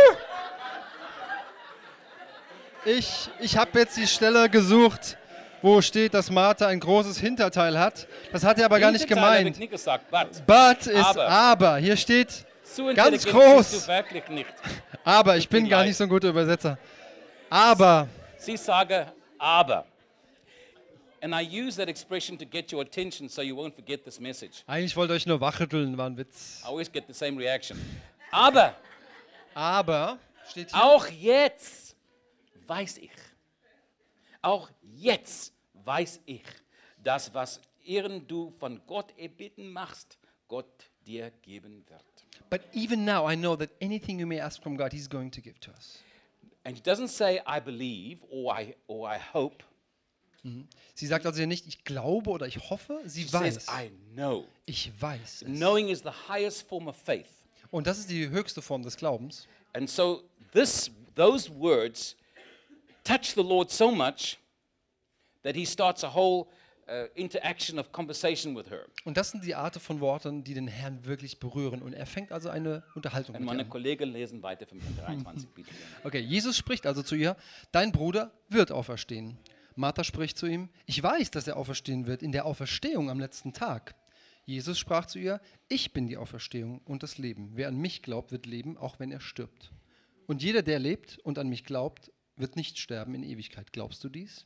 Ich, 2.85 3.29
ich 3.39 3.57
habe 3.57 3.79
jetzt 3.79 3.95
die 3.97 4.07
Stelle 4.07 4.49
gesucht, 4.49 5.17
wo 5.61 5.81
steht, 5.81 6.13
dass 6.13 6.29
Martha 6.29 6.67
ein 6.67 6.79
großes 6.79 7.17
Hinterteil 7.17 7.77
hat. 7.79 8.07
Das 8.31 8.43
hat 8.43 8.59
er 8.59 8.65
aber 8.65 8.79
gar 8.79 8.91
nicht 8.91 9.07
gemeint. 9.07 9.57
nicht 9.57 9.71
gesagt, 9.71 10.05
but. 10.09 10.45
But 10.45 10.87
ist 10.87 11.05
Aber. 11.05 11.27
aber. 11.29 11.77
Hier 11.77 11.95
steht 11.95 12.45
So 12.63 12.93
Ganz 12.93 13.25
groß. 13.25 13.87
aber. 15.05 15.37
Ich 15.37 15.47
bin 15.47 15.63
mir 15.63 15.69
gar 15.69 15.83
nicht 15.83 15.95
so 15.95 16.03
ein 16.05 16.09
guter 16.09 16.29
Übersetzer. 16.29 16.77
Aber. 17.49 18.07
Sie 18.37 18.57
sagen 18.57 19.05
aber. 19.37 19.85
Eigentlich 24.67 24.95
wollte 24.95 25.13
ich 25.13 25.21
euch 25.21 25.25
nur 25.25 25.39
wachrütteln, 25.41 25.97
war 25.97 26.09
ein 26.09 26.17
Witz. 26.17 26.61
I 26.63 26.67
always 26.67 26.91
get 26.91 27.05
the 27.07 27.13
same 27.13 27.39
reaction. 27.39 27.79
Aber 28.31 28.75
Aber 29.53 30.19
steht 30.49 30.71
hier. 30.71 30.83
auch 30.83 31.07
jetzt 31.07 31.95
weiß 32.67 32.97
ich, 32.97 33.11
auch 34.41 34.69
jetzt 34.81 35.53
weiß 35.85 36.21
ich, 36.25 36.43
dass 37.01 37.33
was 37.33 37.61
ehren 37.85 38.27
du 38.27 38.51
von 38.59 38.81
Gott 38.87 39.13
erbitten 39.17 39.71
machst, 39.71 40.17
Gott 40.47 40.89
dir 41.05 41.31
geben 41.41 41.85
wird. 41.87 42.03
But 42.49 42.61
even 42.73 43.05
now 43.05 43.29
I 43.29 43.35
know 43.35 43.55
that 43.55 43.69
anything 43.81 44.19
you 44.19 44.27
may 44.27 44.39
ask 44.39 44.61
from 44.61 44.77
God, 44.77 44.91
He's 44.91 45.09
going 45.09 45.31
to 45.31 45.41
give 45.41 45.59
to 45.61 45.71
us. 45.71 45.99
And 46.65 46.75
he 46.77 46.81
doesn't 46.81 47.09
say 47.09 47.41
I 47.45 47.59
believe 47.59 48.19
or 48.29 48.57
I 48.57 48.75
or 48.87 49.09
I 49.09 49.19
hope. 49.33 49.63
Sie 50.93 51.07
sagt 51.07 51.25
also 51.25 51.45
nicht, 51.45 51.67
ich 51.67 51.83
glaube 51.83 52.29
oder 52.29 52.45
ich 52.47 52.69
hoffe, 52.69 53.01
sie 53.05 53.23
She 53.23 53.29
says 53.29 53.67
weiß. 53.67 53.67
I 53.67 53.91
know. 54.13 54.45
Ich 54.65 54.91
weiß 54.99 55.43
es. 55.43 55.47
Knowing 55.47 55.87
is 55.89 55.99
the 55.99 56.11
highest 56.27 56.67
form 56.67 56.87
of 56.87 56.97
faith. 56.97 57.29
Und 57.71 57.87
das 57.87 57.97
ist 57.99 58.09
die 58.09 58.29
höchste 58.29 58.61
Form 58.61 58.83
des 58.83 58.97
Glaubens. 58.97 59.47
And 59.73 59.89
so 59.89 60.23
this 60.51 60.91
those 61.15 61.49
words 61.53 62.15
touch 63.03 63.33
the 63.35 63.41
Lord 63.41 63.71
so 63.71 63.91
much 63.91 64.37
that 65.43 65.55
he 65.55 65.65
starts 65.65 66.03
a 66.03 66.13
whole 66.13 66.47
uh, 66.87 67.05
interaction 67.15 67.79
of 67.79 67.91
conversation 67.91 68.55
with 68.55 68.69
her. 68.69 68.85
Und 69.05 69.17
das 69.17 69.31
sind 69.31 69.43
die 69.45 69.55
Arten 69.55 69.79
von 69.79 69.99
Worten, 70.01 70.43
die 70.43 70.53
den 70.53 70.67
Herrn 70.67 71.05
wirklich 71.05 71.39
berühren. 71.39 71.81
Und 71.81 71.93
er 71.93 72.05
fängt 72.05 72.31
also 72.31 72.49
eine 72.49 72.83
Unterhaltung 72.95 73.35
Und 73.35 73.41
mit 73.41 73.47
ihr 73.47 73.51
meine 73.53 73.63
an. 73.63 73.69
Kollegen 73.69 74.11
lesen 74.11 74.43
weiter 74.43 74.65
von 74.67 74.79
23 74.99 75.49
bitte. 75.49 75.69
Okay, 76.03 76.19
Jesus 76.19 76.57
spricht 76.57 76.85
also 76.85 77.01
zu 77.01 77.15
ihr, 77.15 77.35
dein 77.71 77.91
Bruder 77.91 78.31
wird 78.49 78.71
auferstehen. 78.71 79.37
Martha 79.75 80.03
spricht 80.03 80.37
zu 80.37 80.45
ihm, 80.45 80.69
ich 80.85 81.01
weiß, 81.01 81.31
dass 81.31 81.47
er 81.47 81.57
auferstehen 81.57 82.07
wird 82.07 82.21
in 82.21 82.31
der 82.31 82.45
Auferstehung 82.45 83.09
am 83.09 83.19
letzten 83.19 83.53
Tag. 83.53 83.95
Jesus 84.45 84.77
sprach 84.77 85.05
zu 85.05 85.19
ihr, 85.19 85.39
ich 85.69 85.93
bin 85.93 86.07
die 86.07 86.17
Auferstehung 86.17 86.81
und 86.85 87.03
das 87.03 87.17
Leben. 87.17 87.51
Wer 87.53 87.69
an 87.69 87.77
mich 87.77 88.01
glaubt, 88.01 88.31
wird 88.31 88.45
leben, 88.45 88.77
auch 88.77 88.99
wenn 88.99 89.11
er 89.11 89.21
stirbt. 89.21 89.71
Und 90.27 90.43
jeder, 90.43 90.61
der 90.61 90.79
lebt 90.79 91.19
und 91.19 91.39
an 91.39 91.47
mich 91.47 91.63
glaubt, 91.63 92.11
wird 92.35 92.55
nicht 92.55 92.77
sterben 92.77 93.13
in 93.15 93.23
Ewigkeit. 93.23 93.71
Glaubst 93.71 94.03
du 94.03 94.09
dies? 94.09 94.45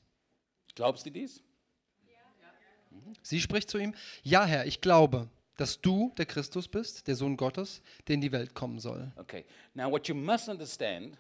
Glaubst 0.76 1.06
du 1.06 1.10
dies? 1.10 1.44
Sie 3.22 3.40
spricht 3.40 3.70
zu 3.70 3.78
ihm, 3.78 3.94
ja 4.24 4.46
Herr, 4.46 4.66
ich 4.66 4.82
glaube, 4.82 5.30
dass 5.56 5.82
du 5.82 6.14
der 6.18 6.26
Christus 6.26 6.68
bist, 6.68 7.08
der 7.08 7.16
Sohn 7.16 7.38
Gottes, 7.38 7.82
der 8.08 8.16
in 8.16 8.22
die 8.22 8.32
Welt 8.32 8.54
kommen 8.54 8.80
soll. 8.80 9.12
Okay. 9.18 9.46
Now 9.74 9.92
what 9.92 10.08
you 10.08 10.16
must 10.16 10.48
understand 10.48 11.18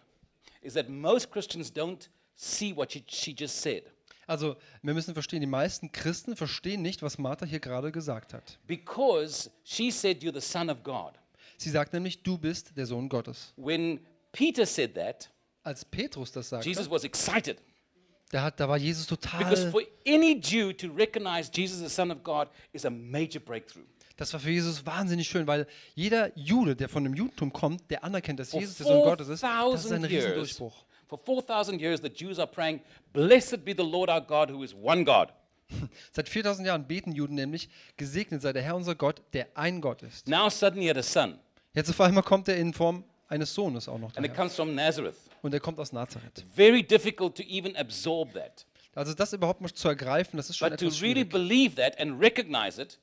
is 0.61 0.73
that 0.73 0.89
most 0.89 1.31
Christians 1.31 1.71
don't 1.71 2.09
see 2.35 2.75
what 2.75 2.91
she, 2.91 3.03
she 3.07 3.35
just 3.37 3.61
said 3.61 3.83
Also, 4.27 4.57
wir 4.81 4.93
müssen 4.93 5.13
verstehen, 5.13 5.39
die 5.39 5.47
meisten 5.47 5.91
Christen 5.91 6.35
verstehen 6.35 6.81
nicht, 6.81 7.01
was 7.01 7.17
Martha 7.17 7.45
hier 7.45 7.59
gerade 7.59 7.91
gesagt 7.91 8.33
hat. 8.33 8.59
because 8.67 9.49
she 9.63 9.89
said 9.89 10.21
you're 10.21 10.33
the 10.33 10.41
son 10.41 10.69
of 10.69 10.83
God. 10.83 11.13
Sie 11.57 11.69
sagt 11.69 11.93
nämlich, 11.93 12.21
du 12.21 12.37
bist 12.37 12.77
der 12.77 12.85
Sohn 12.85 13.09
Gottes. 13.09 13.53
When 13.55 14.01
Peter 14.33 14.65
said 14.65 14.93
that, 14.95 15.31
Als 15.63 15.83
Petrus 15.85 16.31
das 16.31 16.49
sagte, 16.49 16.67
Jesus 16.67 16.89
was 16.89 17.03
excited 17.03 17.57
da, 18.29 18.43
hat, 18.43 18.59
da 18.59 18.67
war 18.67 18.77
Jesus 18.77 19.07
because 19.07 19.29
total, 19.29 19.71
for 19.71 19.81
any 20.05 20.39
Jew 20.39 20.73
to 20.73 20.87
recognize 20.93 21.49
Jesus 21.53 21.81
as 21.81 21.89
the 21.89 21.95
son 21.95 22.11
of 22.11 22.23
God 22.23 22.49
is 22.73 22.85
a 22.85 22.89
major 22.89 23.39
breakthrough. 23.39 23.85
das 24.17 24.33
war 24.33 24.39
für 24.39 24.49
Jesus 24.49 24.85
wahnsinnig 24.85 25.27
schön, 25.27 25.47
weil 25.47 25.67
jeder 25.95 26.37
Jude, 26.37 26.75
der 26.75 26.89
von 26.89 27.03
dem 27.03 27.13
Judentum 27.13 27.53
kommt, 27.53 27.89
der 27.89 28.03
anerkennt, 28.03 28.39
dass 28.39 28.51
Jesus 28.51 28.77
der 28.77 28.87
Sohn 28.87 29.03
Gottes 29.03 29.29
ist, 29.29 29.43
das 29.43 29.85
ist 29.85 29.89
4,000 29.89 29.93
ein 29.93 30.03
Riesendurchbruch. 30.03 30.85
For 31.07 31.17
4,000 31.19 31.79
years, 31.79 32.01
the 32.01 32.09
Jews 32.09 32.39
are 32.39 32.47
praying, 32.47 32.81
Blessed 33.13 33.63
be 33.65 33.73
the 33.75 33.83
Lord 33.83 34.09
our 34.09 34.21
God, 34.21 34.49
who 34.49 34.63
is 34.63 34.73
one 34.73 35.03
God. 35.05 35.31
Seit 36.11 36.29
4000 36.29 36.65
Jahren 36.65 36.87
beten 36.87 37.11
Juden 37.11 37.35
nämlich, 37.35 37.69
gesegnet 37.97 38.41
sei 38.41 38.53
der 38.53 38.61
Herr 38.63 38.75
unser 38.75 38.95
Gott, 38.95 39.21
der 39.33 39.47
ein 39.55 39.81
Gott 39.81 40.01
ist. 40.01 40.27
Now 40.27 40.49
suddenly 40.49 40.83
he 40.83 40.89
had 40.89 40.97
a 40.97 41.03
son, 41.03 41.37
Jetzt 41.73 41.89
auf 41.89 41.99
einmal 42.01 42.23
kommt 42.23 42.47
er 42.47 42.55
in 42.57 42.73
Form 42.73 43.03
eines 43.27 43.53
Sohnes 43.53 43.87
auch 43.89 43.99
noch 43.99 44.15
and 44.15 44.25
it 44.25 44.31
daher. 44.31 44.35
comes 44.35 44.55
from 44.55 44.73
Nazareth. 44.75 45.15
Und 45.41 45.53
er 45.53 45.59
kommt 45.59 45.79
aus 45.79 45.91
Nazareth. 45.91 46.45
Very 46.55 46.81
difficult 46.83 47.35
to 47.35 47.43
even 47.43 47.75
absorb 47.75 48.33
that. 48.33 48.65
Also 48.95 49.13
das 49.13 49.33
überhaupt 49.33 49.61
mal 49.61 49.71
zu 49.71 49.87
ergreifen, 49.89 50.37
das 50.37 50.49
ist 50.49 50.57
schon 50.57 50.69
But 50.69 50.79
to 50.79 50.85
etwas 50.85 51.01
really 51.01 51.15
schwierig. 51.21 51.29
believe 51.29 51.75
that 51.75 51.99
and 51.99 52.19
recognize 52.19 52.81
it 52.81 52.97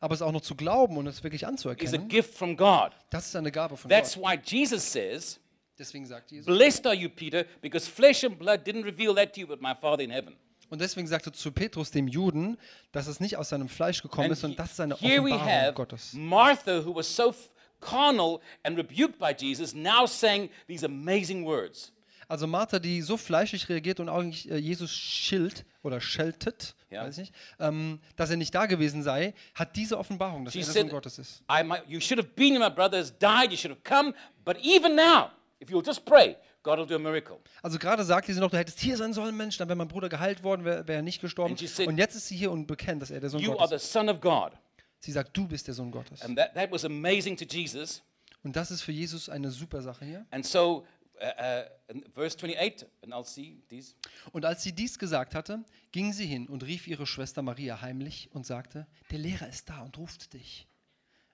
Aber 0.00 0.14
es 0.14 0.22
auch 0.22 0.32
noch 0.32 0.40
zu 0.42 0.54
glauben 0.54 0.96
und 0.96 1.06
es 1.08 1.22
wirklich 1.24 1.42
is 1.42 1.46
a 1.46 1.48
anzuerkennen, 1.48 2.08
gift 2.08 2.34
from 2.34 2.56
God. 2.56 2.92
das 3.10 3.26
ist 3.26 3.36
eine 3.36 3.50
Gabe 3.50 3.76
von 3.76 3.90
That's 3.90 4.14
Gott. 4.14 4.24
why 4.24 4.38
Jesus 4.42 4.90
says, 4.90 5.38
Deswegen 5.78 6.06
sagt 6.06 6.30
Jesus. 6.30 6.46
Blessed 6.46 6.86
are 6.86 6.94
you, 6.94 7.08
Peter, 7.08 7.44
because 7.60 7.88
flesh 7.88 8.24
and 8.24 8.38
blood 8.38 8.66
didn't 8.66 8.84
reveal 8.84 9.14
that 9.14 9.34
to 9.34 9.40
you, 9.40 9.46
but 9.46 9.60
my 9.60 9.74
Father 9.74 10.02
in 10.02 10.10
heaven. 10.10 10.36
Und 10.68 10.80
deswegen 10.80 11.06
sagte 11.06 11.30
zu 11.30 11.52
Petrus, 11.52 11.90
dem 11.92 12.08
Juden, 12.08 12.56
dass 12.90 13.06
es 13.06 13.20
nicht 13.20 13.36
aus 13.36 13.50
seinem 13.50 13.68
Fleisch 13.68 14.02
gekommen 14.02 14.24
And 14.26 14.32
ist, 14.32 14.40
sondern 14.40 14.56
das 14.56 14.72
ist 14.72 14.80
eine 14.80 14.94
Offenbarung 14.94 15.74
Gottes. 15.74 16.12
Martha, 16.14 16.84
who 16.84 16.94
was 16.94 17.14
so 17.14 17.32
carnal 17.80 18.40
and 18.64 18.76
rebuked 18.76 19.18
by 19.18 19.32
Jesus, 19.36 19.74
now 19.74 20.06
saying 20.06 20.50
these 20.66 20.84
amazing 20.84 21.44
words. 21.44 21.92
Also 22.28 22.48
Martha, 22.48 22.80
die 22.80 23.02
so 23.02 23.16
fleischlich 23.16 23.68
reagiert 23.68 24.00
und 24.00 24.08
eigentlich 24.08 24.50
äh, 24.50 24.56
Jesus 24.56 24.92
schilt 24.92 25.64
oder 25.82 26.00
scheltet, 26.00 26.74
Ja. 26.90 27.04
weiß 27.04 27.18
nicht, 27.18 27.32
ähm, 27.60 28.00
dass 28.16 28.30
er 28.30 28.36
nicht 28.36 28.52
da 28.52 28.66
gewesen 28.66 29.04
sei, 29.04 29.32
hat 29.54 29.76
diese 29.76 29.96
Offenbarung, 29.96 30.44
dass 30.44 30.52
She 30.54 30.60
er 30.60 30.64
der 30.64 30.74
Sohn 30.82 30.88
Gottes 30.88 31.18
ist. 31.18 31.42
I 31.48 31.62
might, 31.62 31.84
you 31.86 32.00
should 32.00 32.18
have 32.18 32.30
been 32.34 32.58
my 32.58 32.68
brother 32.68 32.98
has 32.98 33.16
died, 33.16 33.52
you 33.52 33.56
should 33.56 33.70
have 33.70 33.82
come, 33.84 34.12
but 34.44 34.56
even 34.64 34.96
now, 34.96 35.30
if 35.60 35.70
you'll 35.70 35.84
just 35.84 36.04
pray, 36.04 36.36
God 36.62 36.78
will 36.78 36.86
do 36.86 36.96
a 36.96 36.98
miracle. 36.98 37.38
Also 37.62 37.78
gerade 37.78 38.04
sagte 38.04 38.32
sie 38.32 38.40
noch, 38.40 38.50
du 38.50 38.58
hättest 38.58 38.80
hier 38.80 38.96
sein 38.96 39.12
sollen, 39.12 39.36
Mensch, 39.36 39.56
dann 39.56 39.68
wäre 39.68 39.76
mein 39.76 39.88
Bruder 39.88 40.08
geheilt 40.08 40.42
worden, 40.42 40.64
wäre 40.64 40.86
wär 40.86 40.96
er 40.96 41.02
nicht 41.02 41.20
gestorben. 41.20 41.56
Said, 41.56 41.88
und 41.88 41.98
jetzt 41.98 42.14
ist 42.14 42.28
sie 42.28 42.36
hier 42.36 42.50
und 42.50 42.66
bekennt, 42.66 43.02
dass 43.02 43.10
er 43.10 43.20
der 43.20 43.30
Sohn 43.30 43.40
You 43.40 43.52
are 43.52 43.58
Gottes 43.58 43.82
the 43.82 43.86
ist. 43.86 43.92
Son 43.92 44.08
of 44.08 44.20
God. 44.20 44.52
Sie 44.98 45.12
sagt, 45.12 45.36
du 45.36 45.46
bist 45.46 45.66
der 45.66 45.74
Sohn 45.74 45.90
Gottes. 45.90 46.22
And 46.22 46.36
that, 46.36 46.54
that 46.54 46.70
was 46.70 46.84
amazing 46.84 47.36
to 47.36 47.44
Jesus. 47.44 48.02
Und 48.42 48.56
das 48.56 48.70
ist 48.70 48.82
für 48.82 48.92
Jesus 48.92 49.28
eine 49.28 49.50
super 49.50 49.82
Sache 49.82 50.04
hier. 50.04 50.26
And 50.30 50.44
so, 50.44 50.84
uh, 51.20 51.92
uh, 51.94 52.00
verse 52.14 52.36
28, 52.36 52.86
and 53.02 53.12
I'll 53.12 53.24
see 53.24 53.62
these. 53.68 53.94
Und 54.32 54.44
als 54.44 54.62
sie 54.62 54.72
dies 54.72 54.98
gesagt 54.98 55.34
hatte, 55.34 55.64
ging 55.92 56.12
sie 56.12 56.26
hin 56.26 56.48
und 56.48 56.64
rief 56.64 56.86
ihre 56.86 57.06
Schwester 57.06 57.42
Maria 57.42 57.80
heimlich 57.80 58.30
und 58.32 58.46
sagte, 58.46 58.86
der 59.10 59.18
Lehrer 59.18 59.48
ist 59.48 59.68
da 59.68 59.82
und 59.82 59.96
ruft 59.98 60.32
dich. 60.32 60.66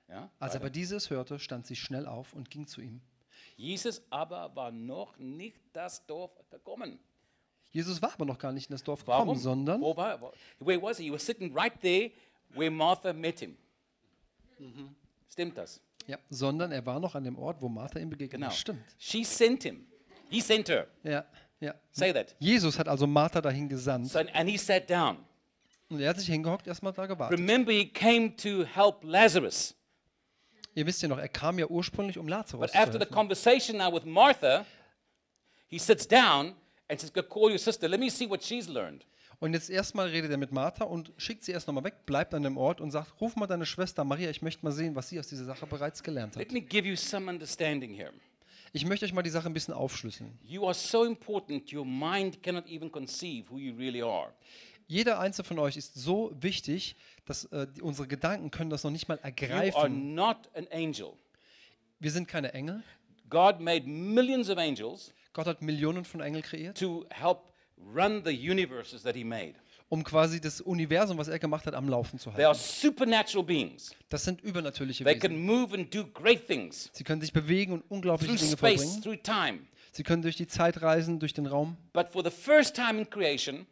Ja? 0.09 0.31
Als 0.39 0.55
er 0.55 0.61
aber 0.61 0.71
dieses 0.71 1.11
hörte, 1.11 1.39
stand 1.39 1.67
sie 1.67 1.77
schnell 1.77 2.07
auf 2.07 2.33
und 2.33 2.51
ging 2.51 2.67
zu 2.67 2.81
ihm. 2.81 3.01
Jesus 3.63 4.03
aber 4.11 4.51
war 4.57 4.73
noch 4.73 5.17
nicht 5.19 5.57
das 5.73 6.05
Dorf 6.05 6.33
gekommen. 6.51 6.99
Jesus 7.71 8.03
war 8.03 8.13
aber 8.13 8.25
noch 8.25 8.37
gar 8.37 8.51
nicht 8.51 8.69
in 8.69 8.75
das 8.75 8.83
Dorf 8.83 9.01
gekommen, 9.05 9.29
Warum? 9.29 9.39
sondern 9.39 9.81
Wo 9.81 9.97
war, 9.97 10.21
where 10.59 10.83
was 10.83 10.99
he? 10.99 11.05
He 11.05 11.13
was 11.13 11.25
sitting 11.25 11.57
right 11.57 11.73
there 11.81 12.11
where 12.57 12.73
Martha 12.73 13.13
met 13.13 13.39
him. 13.39 13.57
Stimmt 15.31 15.57
das? 15.57 15.81
Ja, 16.09 16.19
sondern 16.29 16.73
er 16.73 16.85
war 16.85 16.99
noch 16.99 17.15
an 17.15 17.23
dem 17.23 17.39
Ort, 17.39 17.63
wo 17.63 17.69
Martha 17.69 18.01
ihm 18.01 18.11
begegnet 18.11 18.41
Genau. 18.41 18.51
Stimmt. 18.51 18.83
She 18.99 19.23
sent 19.23 19.63
him. 19.63 19.87
He 20.29 20.41
sent 20.41 20.69
her. 20.69 20.89
Ja, 21.05 21.25
ja. 21.61 21.73
Say 21.93 22.13
that. 22.13 22.35
Jesus 22.41 22.77
hat 22.77 22.89
also 22.89 23.07
Martha 23.07 23.41
dahin 23.41 23.69
gesandt. 23.69 24.09
So, 24.09 24.19
and 24.19 24.51
he 24.51 24.59
sat 24.59 24.91
down. 24.91 25.19
Und 25.89 26.01
er 26.01 26.11
hat 26.11 26.19
sich 26.19 26.27
hingehockt, 26.27 26.67
erstmal 26.67 26.93
da 26.93 27.07
gewartet. 27.07 27.39
Remember, 27.39 27.71
he 27.71 27.87
came 27.89 28.35
to 28.35 28.65
help 28.65 29.05
Lazarus. 29.05 29.77
Ihr 30.75 30.87
wisst 30.87 31.03
ja 31.03 31.09
noch, 31.09 31.19
er 31.19 31.29
kam 31.29 31.59
ja 31.59 31.67
ursprünglich, 31.67 32.19
um 32.19 32.29
Lazarus 32.29 32.61
But 32.61 32.71
zu 32.73 32.79
after 32.79 32.99
the 32.99 33.07
conversation 33.07 33.77
now 33.79 33.93
with 33.93 34.05
Martha, 34.05 34.65
he 35.69 35.79
sits 35.79 36.07
down 36.07 36.55
and 36.89 36.99
says, 36.99 37.13
Go 37.13 37.23
call 37.23 37.51
your 37.51 37.59
sister. 37.59 37.89
Let 37.89 38.01
me 38.01 38.11
see 38.11 38.29
what 38.29 38.43
she's 38.43 38.69
learned. 38.69 39.05
Und 39.43 39.55
jetzt 39.55 39.71
erstmal 39.71 40.09
redet 40.09 40.31
er 40.31 40.37
mit 40.37 40.53
Martha 40.53 40.85
und 40.85 41.13
schickt 41.17 41.43
sie 41.43 41.51
erst 41.51 41.67
nochmal 41.67 41.83
weg, 41.83 42.07
bleibt 42.07 42.33
an 42.33 42.45
dem 42.45 42.57
Ort 42.57 42.81
und 42.81 42.93
sagt, 42.93 43.21
ruf 43.21 43.35
mal 43.35 43.49
deine 43.49 43.67
Schwester 43.67 44.05
Maria, 44.05 44.31
ich 44.31 44.41
möchte 44.41 44.65
mal 44.65 44.71
sehen, 44.71 44.95
was 44.95 45.09
sie 45.09 45.19
aus 45.19 45.27
dieser 45.27 45.45
Sache 45.45 45.67
bereits 45.67 46.01
gelernt 46.05 46.37
hat. 46.37 46.39
Let 46.39 46.53
me 46.53 46.61
give 46.61 46.87
you 46.87 46.95
some 46.95 47.29
understanding 47.29 47.93
here. 47.93 48.13
Ich 48.73 48.87
möchte 48.87 49.05
euch 49.05 49.13
mal 49.13 49.23
die 49.23 49.31
Sache 49.31 49.47
ein 49.49 49.53
bisschen 49.53 49.75
aufschlüsseln. 49.75 50.39
You 50.45 50.65
are 50.65 50.75
so 50.75 51.05
important, 51.05 51.73
your 51.73 51.85
mind 51.85 52.41
cannot 52.41 52.69
even 52.69 52.89
conceive 52.91 53.51
who 53.51 53.59
you 53.59 53.77
really 53.77 54.01
are. 54.01 54.33
Jeder 54.87 55.19
einzelne 55.21 55.45
von 55.47 55.59
euch 55.59 55.77
ist 55.77 55.95
so 55.95 56.33
wichtig, 56.41 56.97
dass 57.25 57.45
äh, 57.47 57.67
die, 57.75 57.83
unsere 57.83 58.07
Gedanken 58.09 58.51
können 58.51 58.71
das 58.71 58.85
noch 58.85 58.91
nicht 58.91 59.09
mal 59.09 59.15
You 59.17 59.21
are 59.23 59.29
ergreifen. 59.29 60.15
not 60.15 60.49
an 60.55 60.67
angel. 60.73 61.13
Wir 62.01 62.11
sind 62.11 62.29
keine 62.29 62.53
Engel. 62.53 62.83
God 63.31 63.61
made 63.61 63.87
millions 63.89 64.51
of 64.51 64.59
angels 64.59 65.13
Gott 65.33 65.47
hat 65.47 65.63
Millionen 65.63 66.05
von 66.05 66.21
Engeln 66.21 66.43
kreiert, 66.43 66.77
to 66.79 67.07
help 67.11 67.39
run 67.95 68.23
the 68.25 68.31
universes 68.51 69.03
that 69.03 69.15
He 69.17 69.25
made. 69.25 69.55
um 69.89 70.05
quasi 70.05 70.41
das 70.41 70.61
Universum, 70.61 71.17
was 71.17 71.29
er 71.29 71.39
gemacht 71.39 71.65
hat, 71.65 71.75
am 71.75 71.89
Laufen 71.89 72.19
zu 72.19 72.31
They 72.31 72.45
are 72.45 72.55
halten. 72.55 72.61
supernatural 72.63 73.45
beings. 73.45 73.95
Das 74.11 74.25
sind 74.25 74.43
übernatürliche 74.43 75.05
They 75.05 75.15
Wesen. 75.15 75.21
can 75.21 75.39
move 75.47 75.75
and 75.75 75.95
do 75.95 76.05
great 76.07 76.47
things 76.47 76.91
Sie 76.93 77.05
können 77.05 77.21
sich 77.23 77.33
bewegen 77.33 77.73
und 77.73 77.85
unglaubliche 77.91 78.35
through 78.37 78.45
Dinge 78.45 78.59
space, 78.59 78.83
vollbringen. 78.83 79.03
through 79.03 79.23
time. 79.23 79.59
Sie 79.93 80.03
können 80.03 80.23
durch 80.23 80.37
die 80.37 80.47
Zeit 80.47 80.83
reisen, 80.83 81.19
durch 81.19 81.33
den 81.35 81.47
Raum. 81.47 81.77
But 81.95 82.09
for 82.11 82.23
the 82.25 82.31
first 82.31 82.75
time 82.77 82.99
in 83.01 83.09
creation, 83.09 83.67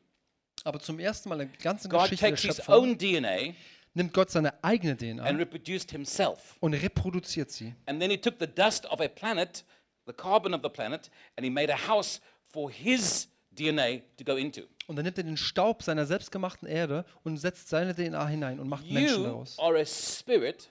Aber 0.65 0.81
zum 0.81 0.99
ersten 0.99 1.29
Mal 1.29 1.41
in 1.41 1.51
der 1.51 1.59
ganzen 1.59 1.91
God 1.91 2.03
Geschichte 2.03 2.25
der 2.25 2.31
takes 2.31 2.43
His 2.43 2.57
Schöpfung 2.57 2.75
own 2.75 2.99
DNA 2.99 3.55
nimmt 3.95 4.13
Gott 4.15 4.31
seine 4.31 4.63
eigene 4.63 4.93
and 4.93 5.01
DNA 5.01 5.25
reproduced 5.31 5.91
Himself. 5.91 6.57
und 6.61 6.75
reproduziert 6.75 7.51
sie. 7.51 7.75
And 7.87 8.01
then 8.01 8.11
He 8.11 8.19
took 8.19 8.35
the 8.39 8.47
dust 8.47 8.87
of 8.87 9.01
a 9.01 9.09
planet, 9.09 9.65
the 10.07 10.13
carbon 10.13 10.55
of 10.55 10.61
the 10.63 10.69
planet, 10.69 11.11
and 11.37 11.45
He 11.45 11.51
made 11.51 11.73
a 11.73 11.89
house 11.89 12.21
for 12.53 12.71
His 12.71 13.29
DNA 13.53 14.01
to 14.17 14.25
go 14.25 14.37
into. 14.37 14.63
Und 14.87 14.97
dann 14.97 15.05
nimmt 15.05 15.19
er 15.19 15.25
den 15.25 15.37
Staub 15.37 15.83
seiner 15.83 16.07
selbstgemachten 16.07 16.69
Erde 16.69 17.05
und 17.23 17.37
setzt 17.37 17.69
seine 17.69 17.95
DNA 17.95 18.27
hinein 18.27 18.59
und 18.61 18.69
macht 18.69 18.85
Menschen 18.91 19.19
You 19.19 19.25
daraus. 19.25 19.59
are 19.59 19.79
a 19.79 19.85
spirit 19.85 20.71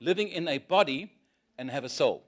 living 0.00 0.28
in 0.28 0.48
a 0.48 0.58
body 0.58 1.08
and 1.56 1.72
have 1.72 1.84
a 1.84 1.88
soul. 1.88 2.22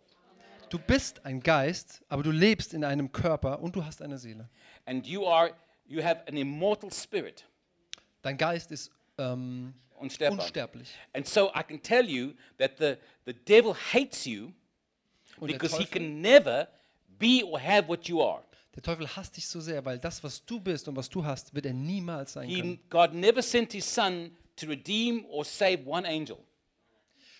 Du 0.68 0.78
bist 0.78 1.24
ein 1.24 1.40
Geist, 1.40 2.02
aber 2.08 2.22
du 2.22 2.30
lebst 2.30 2.74
in 2.74 2.84
einem 2.84 3.10
Körper 3.10 3.60
und 3.60 3.74
du 3.74 3.84
hast 3.84 4.02
eine 4.02 4.18
Seele. 4.18 4.48
And 4.86 5.04
you 5.04 5.26
are 5.26 5.52
you 5.90 6.02
have 6.02 6.22
an 6.28 6.36
immortal 6.36 6.90
spirit. 6.90 7.44
Dein 8.22 8.36
Geist 8.38 8.70
ist 8.70 8.90
ähm, 9.18 9.74
Unsterbbar. 9.96 10.38
unsterblich. 10.40 10.88
And 11.12 11.26
so 11.26 11.50
I 11.54 11.62
can 11.62 11.82
tell 11.82 12.08
you 12.08 12.32
that 12.58 12.78
the, 12.78 12.94
the 13.26 13.34
devil 13.34 13.74
hates 13.74 14.24
you 14.24 14.52
Und 15.38 15.48
because 15.52 15.76
he 15.78 15.84
can 15.84 16.20
never 16.20 16.68
be 17.18 17.42
or 17.44 17.60
have 17.60 17.88
what 17.88 18.08
you 18.08 18.22
are. 18.22 18.42
der 18.74 18.82
Teufel 18.82 19.06
hasst 19.16 19.36
dich 19.36 19.46
so 19.48 19.60
sehr, 19.60 19.84
weil 19.84 19.98
das, 19.98 20.22
was 20.22 20.44
du 20.46 20.60
bist 20.60 20.86
und 20.88 20.96
was 20.96 21.08
du 21.10 21.24
hast, 21.24 21.54
wird 21.54 21.66
er 21.66 21.72
niemals 21.74 22.34
sein 22.34 22.48
He, 22.48 22.60
können. 22.60 22.80
God 22.88 23.12
never 23.14 23.42
sent 23.42 23.72
his 23.72 23.84
son 23.94 24.30
to 24.56 24.66
redeem 24.66 25.24
or 25.26 25.44
save 25.44 25.80
one 25.86 26.06
angel. 26.08 26.38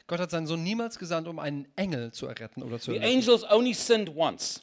Gott 0.07 0.19
hat 0.19 0.31
seinen 0.33 0.47
Sohn 0.49 0.63
niemals 0.65 0.99
gesandt, 0.99 1.29
um 1.29 1.39
einen 1.39 1.69
Engel 1.77 2.11
zu 2.13 2.27
erretten 2.27 2.63
oder 2.65 2.81
zu 2.81 2.91
The 2.91 2.97
erretten. 2.99 3.17
angels 3.17 3.45
only 3.51 3.73
sinned 3.75 4.09
once. 4.17 4.61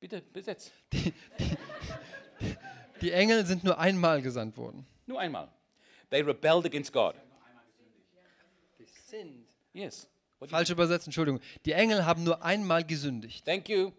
Bitte, 0.00 0.20
besetzt. 0.32 0.72
Die 0.92 1.12
Engel 3.12 3.46
sind 3.46 3.64
nur 3.64 3.78
einmal 3.78 4.22
gesandt 4.22 4.56
worden. 4.56 4.86
Nur 5.06 5.20
einmal. 5.20 5.48
They 6.10 6.22
rebelled 6.22 6.64
against 6.66 6.92
God. 6.92 7.14
Yes. 9.72 10.08
What 10.38 10.50
do 10.50 10.52
you- 10.52 10.56
Falsch 10.56 10.70
übersetzt, 10.70 11.06
Entschuldigung. 11.06 11.40
Die 11.64 11.72
Engel 11.72 12.04
haben 12.04 12.24
nur 12.24 12.42
einmal 12.44 12.84
gesündigt. 12.84 13.44
Thank 13.44 13.68
you. 13.68 13.92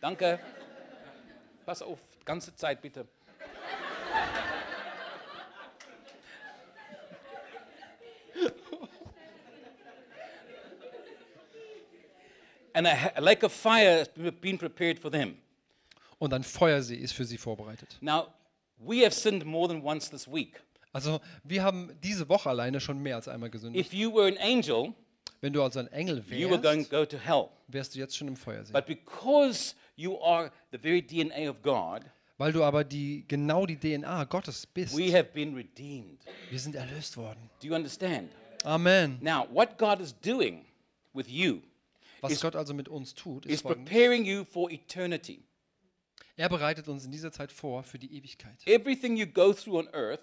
Danke. 0.00 0.38
Pass 1.64 1.82
auf, 1.82 1.98
ganze 2.24 2.54
Zeit 2.54 2.80
bitte. 2.82 3.06
And 12.74 12.86
a 12.86 13.20
lake 13.20 13.42
of 13.42 13.52
fire 13.52 13.98
has 13.98 14.08
been 14.08 14.58
prepared 14.58 14.98
for 14.98 15.10
them. 15.10 15.38
Und 16.18 16.32
ein 16.32 16.42
Feuersee 16.42 16.96
ist 16.96 17.12
für 17.12 17.24
sie 17.24 17.36
vorbereitet. 17.38 17.98
Now, 18.00 18.28
we 18.78 19.04
have 19.04 19.12
sinned 19.12 19.44
more 19.44 19.68
than 19.68 19.82
once 19.82 20.08
this 20.10 20.26
week. 20.26 20.62
Also, 20.92 21.20
wir 21.44 21.62
haben 21.62 21.90
diese 22.02 22.28
Woche 22.28 22.48
alleine 22.48 22.80
schon 22.80 22.98
mehr 23.02 23.16
als 23.16 23.28
einmal 23.28 23.50
gesündigt. 23.50 23.86
If 23.86 23.92
you 23.92 24.12
were 24.14 24.26
an 24.28 24.38
angel, 24.38 24.94
Wenn 25.42 25.52
du 25.52 25.62
also 25.62 25.80
ein 25.80 25.88
Engel 25.88 26.24
you 26.30 26.48
were 26.48 26.58
going 26.58 26.78
wärst, 26.78 26.90
to 26.90 26.96
go 26.96 27.04
to 27.04 27.18
hell. 27.18 27.48
wärst 27.68 27.94
du 27.94 27.98
jetzt 27.98 28.16
schon 28.16 28.28
im 28.28 28.36
Feuersee. 28.36 28.72
But 28.72 28.86
because 28.86 29.74
you 29.96 30.18
are 30.22 30.50
the 30.72 30.78
very 30.78 31.02
DNA 31.02 31.50
of 31.50 31.60
God, 31.62 32.02
Weil 32.38 32.52
du 32.52 32.62
aber 32.64 32.82
die, 32.84 33.24
genau 33.28 33.66
die 33.66 33.76
DNA 33.76 34.24
Gottes 34.24 34.66
bist. 34.66 34.96
we 34.96 35.12
have 35.12 35.24
been 35.34 35.54
redeemed. 35.54 36.20
Wir 36.50 36.58
sind 36.58 36.74
erlöst 36.74 37.16
worden. 37.18 37.50
Do 37.60 37.66
you 37.68 37.74
understand? 37.74 38.30
Amen. 38.64 39.18
Now, 39.20 39.46
what 39.52 39.76
God 39.76 40.00
is 40.00 40.14
doing 40.20 40.64
with 41.12 41.28
you 41.28 41.60
Was 42.22 42.32
Is- 42.32 42.40
Gott 42.40 42.56
also 42.56 42.72
mit 42.72 42.88
uns 42.88 43.14
tut, 43.14 43.44
is 43.44 43.52
ist 43.56 43.62
folgendes. 43.62 43.90
preparing 43.92 44.24
you 44.24 44.44
for 44.44 44.70
eternity. 44.70 45.42
Er 46.36 46.48
bereitet 46.48 46.88
uns 46.88 47.04
in 47.04 47.12
dieser 47.12 47.32
Zeit 47.32 47.50
vor 47.50 47.82
für 47.82 47.98
die 47.98 48.14
Ewigkeit. 48.16 48.56
Everything 48.66 49.16
you 49.16 49.26
go 49.26 49.52
through 49.52 49.78
on 49.78 49.88
earth 49.94 50.20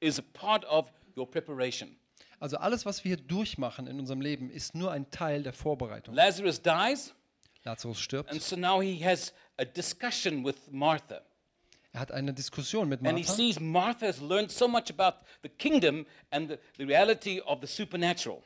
is 0.00 0.18
a 0.18 0.22
part 0.32 0.64
of 0.66 0.86
your 1.16 1.28
preparation. 1.28 1.96
Also 2.38 2.58
alles, 2.58 2.84
was 2.84 3.02
wir 3.02 3.16
hier 3.16 3.24
durchmachen 3.26 3.86
in 3.86 3.98
unserem 3.98 4.20
Leben, 4.20 4.50
ist 4.50 4.74
nur 4.74 4.92
ein 4.92 5.10
Teil 5.10 5.42
der 5.42 5.52
Vorbereitung. 5.52 6.14
Lazarus 6.14 6.60
dies, 6.62 7.14
Lazarus 7.64 7.98
stirbt. 7.98 8.30
and 8.30 8.40
so 8.42 8.56
now 8.56 8.80
he 8.80 9.02
has 9.04 9.32
a 9.56 9.64
discussion 9.64 10.44
with 10.44 10.56
Martha. 10.70 11.22
Er 11.92 12.00
hat 12.00 12.12
eine 12.12 12.34
Diskussion 12.34 12.88
mit 12.88 13.00
And 13.00 13.08
he 13.18 13.24
Martha. 13.24 13.32
sees 13.32 13.58
Martha 13.58 14.06
has 14.06 14.20
learned 14.20 14.50
so 14.52 14.68
much 14.68 14.90
about 14.90 15.16
the 15.42 15.48
kingdom 15.48 16.04
and 16.30 16.50
the, 16.50 16.58
the 16.76 16.84
reality 16.84 17.40
of 17.40 17.60
the 17.62 17.66
supernatural. 17.66 18.42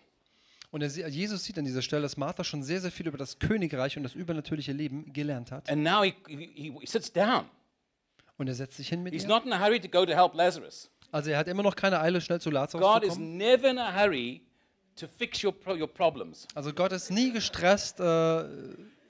Und 0.70 0.82
er, 0.82 0.88
Jesus 1.08 1.44
sieht 1.44 1.58
an 1.58 1.64
dieser 1.64 1.82
Stelle, 1.82 2.02
dass 2.02 2.16
Martha 2.16 2.44
schon 2.44 2.62
sehr, 2.62 2.80
sehr 2.80 2.92
viel 2.92 3.08
über 3.08 3.18
das 3.18 3.38
Königreich 3.40 3.96
und 3.96 4.04
das 4.04 4.14
übernatürliche 4.14 4.72
Leben 4.72 5.12
gelernt 5.12 5.50
hat. 5.50 5.68
And 5.68 5.82
now 5.82 6.04
he, 6.04 6.14
he, 6.28 6.72
he 6.80 6.86
sits 6.86 7.12
down. 7.12 7.44
Und 8.38 8.46
er 8.48 8.54
setzt 8.54 8.76
sich 8.76 8.88
hin 8.88 9.02
mit 9.02 9.12
He's 9.12 9.24
ihr. 9.24 9.28
not 9.28 9.44
in 9.44 9.52
a 9.52 9.58
hurry 9.60 9.80
to 9.80 9.88
go 9.88 10.06
to 10.06 10.12
help 10.12 10.34
Lazarus. 10.34 10.88
Also 11.10 11.30
er 11.30 11.38
hat 11.38 11.48
immer 11.48 11.64
noch 11.64 11.74
keine 11.74 12.00
Eile, 12.00 12.20
schnell 12.20 12.40
zu 12.40 12.50
Lazarus 12.50 12.86
God 12.86 13.02
zu 13.02 13.08
is 13.08 13.14
kommen. 13.14 13.36
never 13.36 13.68
in 13.70 13.78
a 13.78 13.92
hurry 13.92 14.42
to 14.94 15.08
fix 15.08 15.42
your, 15.42 15.52
pro- 15.52 15.74
your 15.74 15.88
problems. 15.88 16.46
Also 16.54 16.72
Gott 16.72 16.92
ist 16.92 17.10
nie 17.10 17.32
gestresst 17.32 17.98
äh, 17.98 18.44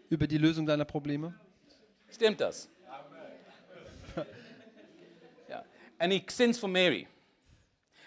über 0.09 0.27
die 0.27 0.39
Lösung 0.39 0.65
deiner 0.65 0.87
Probleme. 0.87 1.35
Stimmt 2.11 2.41
das? 2.41 2.71
yeah. 5.49 5.63
And 5.99 6.13
he 6.13 6.25
sends 6.29 6.59
for 6.59 6.69
Mary. 6.69 7.07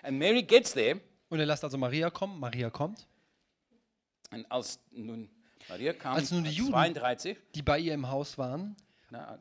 And 0.02 0.18
Mary 0.18 0.42
gets 0.42 0.74
there, 0.74 1.00
Und 1.30 1.39
er 1.39 1.46
lässt 1.46 1.63
also 1.63 1.78
Maria 1.78 2.10
kommen. 2.10 2.39
Maria 2.39 2.70
kommt. 2.72 3.08
And 4.34 4.52
als 4.52 4.80
nun 4.91 5.30
Maria 5.69 5.93
kam 5.93 6.15
Als 6.15 6.32
nun 6.32 6.43
die 6.43 6.52
Juden- 6.52 6.72
32. 6.74 7.38
die 7.56 7.62
bei 7.62 7.80
ihr 7.80 7.93
im 7.93 8.10
Haus 8.10 8.38
waren. 8.38 8.76
Yeah, 9.12 9.38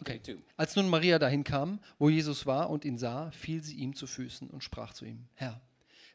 Okay. 0.00 0.20
32. 0.20 0.36
Als 0.56 0.74
nun 0.74 0.88
Maria 0.88 1.18
dahin 1.20 1.44
kam, 1.44 1.78
wo 1.98 2.08
Jesus 2.10 2.44
war 2.44 2.68
und 2.70 2.84
ihn 2.84 2.98
sah, 2.98 3.30
fiel 3.30 3.62
sie 3.62 3.76
ihm 3.76 3.94
zu 3.94 4.06
Füßen 4.08 4.50
und 4.50 4.64
sprach 4.64 4.94
zu 4.94 5.04
ihm: 5.04 5.28
Herr, 5.34 5.60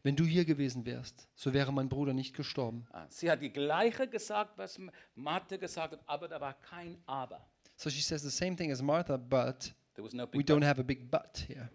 wenn 0.04 0.18
du 0.18 0.26
hier 0.26 0.44
gewesen 0.44 0.86
wärst, 0.86 1.28
so 1.34 1.54
wäre 1.54 1.72
mein 1.72 1.88
Bruder 1.88 2.14
nicht 2.14 2.36
gestorben. 2.36 2.86
Ah, 2.92 3.06
Sie 3.10 3.32
hat 3.32 3.42
die 3.42 3.50
gleiche 3.50 4.08
gesagt, 4.10 4.58
was 4.58 4.78
Martha 5.16 5.56
gesagt 5.56 5.94
hat, 5.94 6.02
aber 6.06 6.28
da 6.28 6.42
war 6.42 6.54
kein 6.54 6.98
Aber. 7.06 7.48
So 7.78 7.90
she 7.90 8.02
says 8.02 8.24
the 8.24 8.30
same 8.30 8.56
thing 8.58 8.72
as 8.74 8.82
Martha, 8.82 9.16
but 9.16 9.74
no 10.14 10.28
we 10.34 10.44
don't 10.44 10.66
have 10.66 10.80
a 10.82 10.84
big 10.84 11.10
but 11.10 11.46
here. 11.48 11.70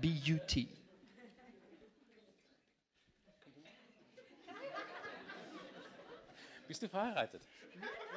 B 0.00 0.08
Bist 6.68 6.82
du 6.82 6.88
verheiratet? 6.88 7.42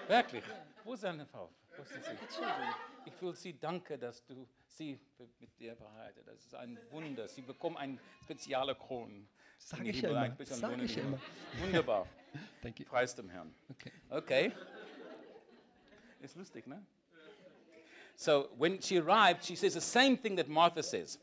Wirklich? 0.07 0.43
Wo 0.83 0.93
ist 0.93 1.03
deine 1.03 1.25
Frau? 1.25 1.49
Wo 1.77 1.83
sind 1.85 2.03
sie? 2.03 2.11
Ich 3.05 3.21
will 3.21 3.33
sie 3.33 3.57
danken, 3.57 3.97
dass 3.97 4.25
du 4.25 4.45
sie 4.67 4.99
mit 5.39 5.57
dir 5.57 5.75
verheiratet. 5.75 6.27
Das 6.27 6.35
ist 6.35 6.53
ein 6.55 6.77
Wunder. 6.91 7.29
Sie 7.29 7.41
bekommen 7.41 7.77
eine 7.77 7.97
spezielle 8.23 8.75
Krone. 8.75 9.25
Sag 9.57 9.85
ich 9.85 10.03
immer. 10.03 10.19
ein 10.19 10.35
bisschen 10.35 10.57
Sag 10.57 10.77
ich 10.81 10.97
immer. 10.97 11.17
Wunderbar. 11.59 12.05
Thank 12.61 12.79
you. 12.79 12.85
Preis 12.85 13.15
dem 13.15 13.29
Herrn. 13.29 13.55
Okay. 13.69 13.91
Okay. 14.09 14.51
Ist 16.19 16.35
lustig, 16.35 16.67
ne? 16.67 16.85
So 18.15 18.49
when 18.57 18.81
she 18.81 18.99
arrived, 18.99 19.45
she 19.45 19.55
says 19.55 19.73
the 19.73 19.81
same 19.81 20.17
thing 20.17 20.35
that 20.35 20.47
Martha 20.47 20.83
says. 20.83 21.19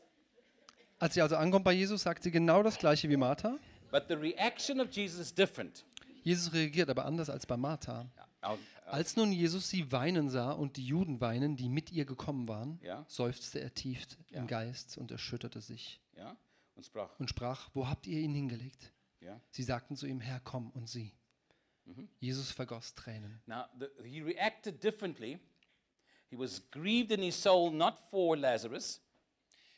Als 0.97 1.13
sie 1.13 1.21
also 1.21 1.35
ankommt 1.35 1.63
bei 1.63 1.73
Jesus, 1.73 2.01
sagt 2.01 2.23
sie 2.23 2.31
genau 2.31 2.63
das 2.63 2.77
gleiche 2.77 3.07
wie 3.07 3.17
Martha. 3.17 3.57
But 3.91 4.07
the 4.07 4.15
reaction 4.15 4.81
of 4.81 4.89
Jesus 4.91 5.19
is 5.19 5.33
different. 5.33 5.85
Jesus 6.23 6.53
reagiert 6.53 6.89
aber 6.89 7.05
anders 7.05 7.29
als 7.29 7.45
bei 7.45 7.57
Martha. 7.57 8.09
I'll- 8.41 8.57
Als 8.85 9.15
nun 9.15 9.31
Jesus 9.31 9.69
sie 9.69 9.91
weinen 9.91 10.29
sah 10.29 10.51
und 10.51 10.77
die 10.77 10.85
Juden 10.85 11.19
weinen, 11.21 11.55
die 11.55 11.69
mit 11.69 11.91
ihr 11.91 12.05
gekommen 12.05 12.47
waren, 12.47 12.79
seufzte 13.07 13.59
er 13.59 13.73
tief 13.73 14.05
im 14.29 14.47
Geist 14.47 14.97
und 14.97 15.11
erschütterte 15.11 15.61
sich? 15.61 16.01
Und 16.75 16.85
sprach. 16.85 17.19
und 17.19 17.29
sprach, 17.29 17.69
wo 17.73 17.87
habt 17.89 18.07
ihr 18.07 18.19
ihn 18.21 18.33
hingelegt? 18.33 18.93
Sie 19.51 19.63
sagten 19.63 19.95
zu 19.97 20.07
ihm, 20.07 20.21
Herr, 20.21 20.39
komm 20.39 20.69
und 20.71 20.87
sieh. 20.87 21.11
Jesus 22.19 22.51
vergoss 22.51 22.93
Tränen. 22.95 23.41
Now, 23.47 23.65
the, 23.77 23.87
he 24.07 24.21
reacted 24.21 24.81
differently. 24.83 25.39
He 26.29 26.37
was 26.37 26.61
grieved 26.71 27.11
in 27.11 27.21
his 27.21 27.41
soul, 27.41 27.71
not 27.71 27.97
for 28.11 28.37
Lazarus, 28.37 29.01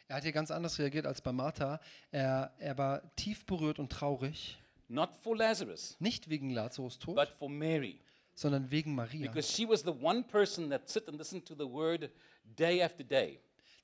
Er 0.07 0.17
hat 0.17 0.23
hier 0.23 0.33
ganz 0.33 0.51
anders 0.51 0.77
reagiert 0.77 1.05
als 1.05 1.21
bei 1.21 1.31
Martha. 1.31 1.79
Er, 2.11 2.53
er 2.59 2.77
war 2.77 3.15
tief 3.15 3.45
berührt 3.45 3.79
und 3.79 3.89
traurig, 3.91 4.59
not 4.91 5.15
for 5.15 5.35
Lazarus, 5.35 5.95
nicht 5.99 6.29
wegen 6.29 6.49
Lazarus 6.51 6.99
Tod, 6.99 7.15
but 7.15 7.29
for 7.29 7.49
Mary. 7.49 7.99
sondern 8.33 8.69
wegen 8.71 8.95
Maria. 8.95 9.27
Because 9.27 9.51
she 9.51 9.67
was 9.67 9.81
the 9.83 9.93
one 10.01 10.23
person 10.23 10.69
that 10.69 10.89
sit 10.89 11.07
and 11.07 11.17
listen 11.17 11.43
to 11.45 11.53
the 11.55 11.67
word 11.69 12.09
day 12.57 12.81
after 12.81 13.03
day. 13.03 13.39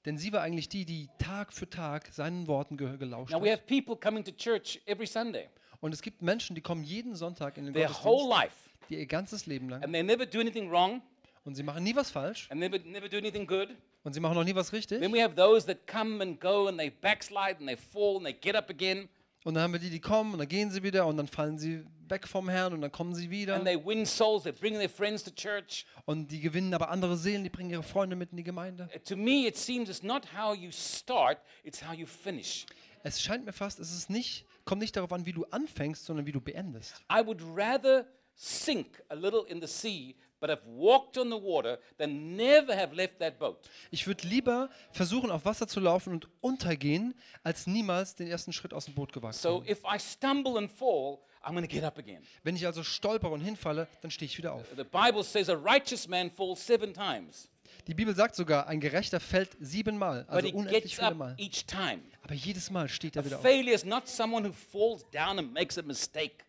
Denn 0.06 0.17
sie 0.17 0.32
war 0.32 0.41
eigentlich 0.41 0.70
die, 0.70 0.86
die 0.86 1.10
Tag 1.20 1.52
für 1.52 1.70
Tag 1.70 2.08
seinen 2.13 2.48
Worten 2.48 2.78
ge 2.78 2.98
gelauscht 2.98 3.32
Now, 3.34 3.41
we 3.41 3.52
hat. 3.52 3.60
have 3.60 3.67
people 3.67 3.96
coming 3.96 4.24
to 4.24 4.32
church 4.32 4.80
every 4.86 5.08
Sunday, 5.08 5.50
Und 5.82 5.93
es 5.93 6.02
gibt 6.02 6.22
Menschen, 6.22 6.56
die 6.56 6.62
kommen 6.62 6.84
jeden 6.84 7.15
Sonntag 7.15 7.58
in 7.58 7.65
den 7.65 7.74
their 7.74 7.89
whole 7.89 8.28
Gottesdienst, 8.28 8.30
life, 8.30 8.70
die 8.89 8.96
ihr 9.00 9.06
ganzes 9.06 9.46
Leben 9.48 9.70
lang 9.70 9.84
and 9.84 9.93
they 9.93 10.04
never 10.04 10.26
do 10.26 10.39
anything 10.39 10.70
wrong, 10.72 11.02
und 11.43 11.56
sie 11.56 11.63
machen 11.63 11.84
nie 11.84 11.96
was 11.96 12.10
falsch 12.10 12.48
and 12.50 12.60
never, 12.60 12.80
never 12.80 13.10
do 13.10 13.17
anything 13.17 13.46
good. 13.46 13.70
und 14.04 14.13
sie 14.13 14.20
machen 14.22 14.38
auch 14.38 14.43
nie 14.46 14.56
was 14.56 14.72
richtig. 14.72 15.02
Then 15.02 15.13
we 15.13 15.22
have 15.22 15.36
those 15.36 15.65
that 15.67 15.86
come 15.88 16.22
and 16.24 16.39
go 16.39 16.67
and 16.67 16.80
they 16.80 16.89
backslide 16.89 17.58
and 17.60 17.67
they 17.67 17.76
fall 17.78 18.15
and 18.17 18.26
they 18.26 18.34
get 18.34 18.56
up 18.56 18.70
again 18.70 19.10
Und 19.47 19.53
dann 19.53 19.63
haben 19.63 19.71
wir 19.71 19.79
die, 19.79 19.89
die 19.89 20.01
kommen 20.01 20.33
und 20.33 20.39
dann 20.39 20.47
gehen 20.49 20.69
sie 20.71 20.83
wieder 20.83 21.07
und 21.07 21.15
dann 21.15 21.29
fallen 21.29 21.57
sie 21.57 21.86
weg 22.10 22.27
vom 22.27 22.49
Herrn 22.49 22.73
und 22.73 22.81
dann 22.81 22.91
kommen 22.91 23.15
sie 23.15 23.29
wieder. 23.29 23.55
and 23.55 23.63
they 23.63 23.77
win 23.77 24.05
souls, 24.05 24.43
they 24.43 24.51
bring 24.51 24.73
their 24.73 24.89
friends 24.89 25.23
to 25.23 25.31
church. 25.31 25.86
Und 26.03 26.29
die 26.29 26.41
gewinnen 26.41 26.73
aber 26.73 26.89
andere 26.89 27.15
Seelen, 27.15 27.45
die 27.45 27.49
bringen 27.49 27.69
ihre 27.69 27.81
Freunde 27.81 28.17
mit 28.17 28.31
in 28.31 28.36
die 28.36 28.43
Gemeinde. 28.43 28.89
Uh, 28.93 28.99
To 28.99 29.15
me, 29.15 29.47
it 29.47 29.55
seems 29.55 29.88
it's 29.88 30.03
not 30.03 30.27
how 30.38 30.53
you 30.53 30.69
start, 30.69 31.38
it's 31.63 31.81
how 31.81 31.93
you 31.93 32.05
finish. 32.05 32.65
Es 33.03 33.21
scheint 33.21 33.45
mir 33.45 33.53
fast, 33.53 33.79
es 33.79 33.93
ist 33.95 34.10
nicht, 34.10 34.45
kommt 34.65 34.81
nicht 34.81 34.97
darauf 34.97 35.13
an, 35.13 35.25
wie 35.25 35.31
du 35.31 35.45
anfängst, 35.45 36.03
sondern 36.03 36.25
wie 36.25 36.33
du 36.33 36.41
beendest. 36.41 37.01
I 37.10 37.25
would 37.25 37.41
rather 37.55 38.05
sink 38.36 39.01
a 39.07 39.15
little 39.15 39.45
in 39.47 39.62
the 39.62 39.67
sea, 39.67 40.13
but 40.39 40.50
have 40.50 40.62
walked 40.65 41.17
on 41.17 41.30
the 41.30 41.41
water 41.41 41.80
than 41.97 42.36
never 42.36 42.76
have 42.76 42.93
left 42.95 43.19
that 43.19 43.38
boat. 43.39 43.58
Ich 43.91 44.06
würde 44.08 44.28
lieber 44.28 44.69
versuchen, 44.91 45.32
auf 45.32 45.45
Wasser 45.45 45.67
zu 45.67 45.80
laufen 45.80 46.13
und 46.13 46.28
untergehen, 46.41 47.13
als 47.43 47.67
niemals 47.67 48.15
den 48.15 48.28
ersten 48.28 48.54
Schritt 48.54 48.73
aus 48.73 48.86
dem 48.86 48.93
Boot 48.95 49.13
gewagt 49.13 49.36
zu 49.36 49.41
So 49.41 49.56
haben. 49.62 49.69
if 49.69 49.80
I 49.84 50.00
stumble 50.00 50.58
and 50.58 50.71
fall, 50.71 51.19
I'm 51.43 51.52
going 51.54 51.62
to 51.67 51.73
get 51.73 51.84
up 51.84 51.97
again. 51.97 52.21
Wenn 52.43 52.56
ich 52.56 52.65
also 52.65 52.84
stolpere 52.84 53.32
und 53.32 53.41
hinfalle, 53.41 53.88
dann 54.02 54.12
stehe 54.12 54.28
ich 54.28 54.38
wieder 54.38 54.54
auf. 54.54 54.65
The 54.76 54.84
Bible 54.84 55.23
says 55.23 55.50
a 55.50 55.54
righteous 55.56 56.08
man 56.08 56.30
falls 56.30 56.65
seven 56.65 56.93
times, 56.93 57.50
Die 57.88 57.93
Bibel 57.93 58.13
sagt 58.15 58.36
sogar, 58.36 58.67
ein 58.67 58.80
Gerechter 58.82 59.19
fällt 59.19 59.56
siebenmal, 59.60 60.26
also 60.28 60.47
unendlich 60.50 60.84
gets 60.84 60.93
viele 60.95 61.08
up 61.08 61.17
Mal. 61.17 61.36
each 61.38 61.65
time. 61.65 62.02
Aber 62.21 62.34
jedes 62.34 62.69
Mal 62.69 62.89
steht 62.89 63.15
er 63.15 63.23
wieder 63.26 63.38
auf. 63.38 63.41
Failure 63.43 63.73
is 63.73 63.86
not 63.86 64.08
someone 64.08 64.45
who 64.47 64.52
falls 64.54 65.06
down 65.12 65.39
and 65.39 65.54
makes 65.54 65.78
a 65.78 65.82
mistake, 65.82 66.43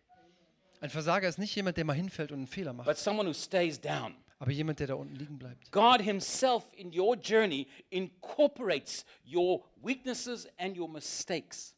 Ein 0.81 0.89
Versager 0.89 1.27
ist 1.27 1.37
nicht 1.39 1.53
jemand, 1.55 1.77
der 1.77 1.83
mal 1.85 1.93
hinfällt 1.93 2.31
und 2.31 2.37
einen 2.39 2.47
Fehler 2.47 2.73
macht, 2.73 2.87
but 2.87 2.97
someone 2.97 3.27
who 3.27 3.33
stays 3.33 3.79
down. 3.79 4.15
aber 4.39 4.51
jemand, 4.51 4.79
der 4.79 4.87
da 4.87 4.93
unten 4.93 5.15
liegen 5.15 5.37
bleibt. 5.37 5.71
God 5.71 6.01
Himself 6.01 6.65
in 6.73 6.97
your 6.97 7.17
journey 7.17 7.67
incorporates 7.89 9.05
your 9.25 9.65
weaknesses 9.81 10.47
and 10.57 10.77
your 10.77 10.87
mistakes. 10.89 11.75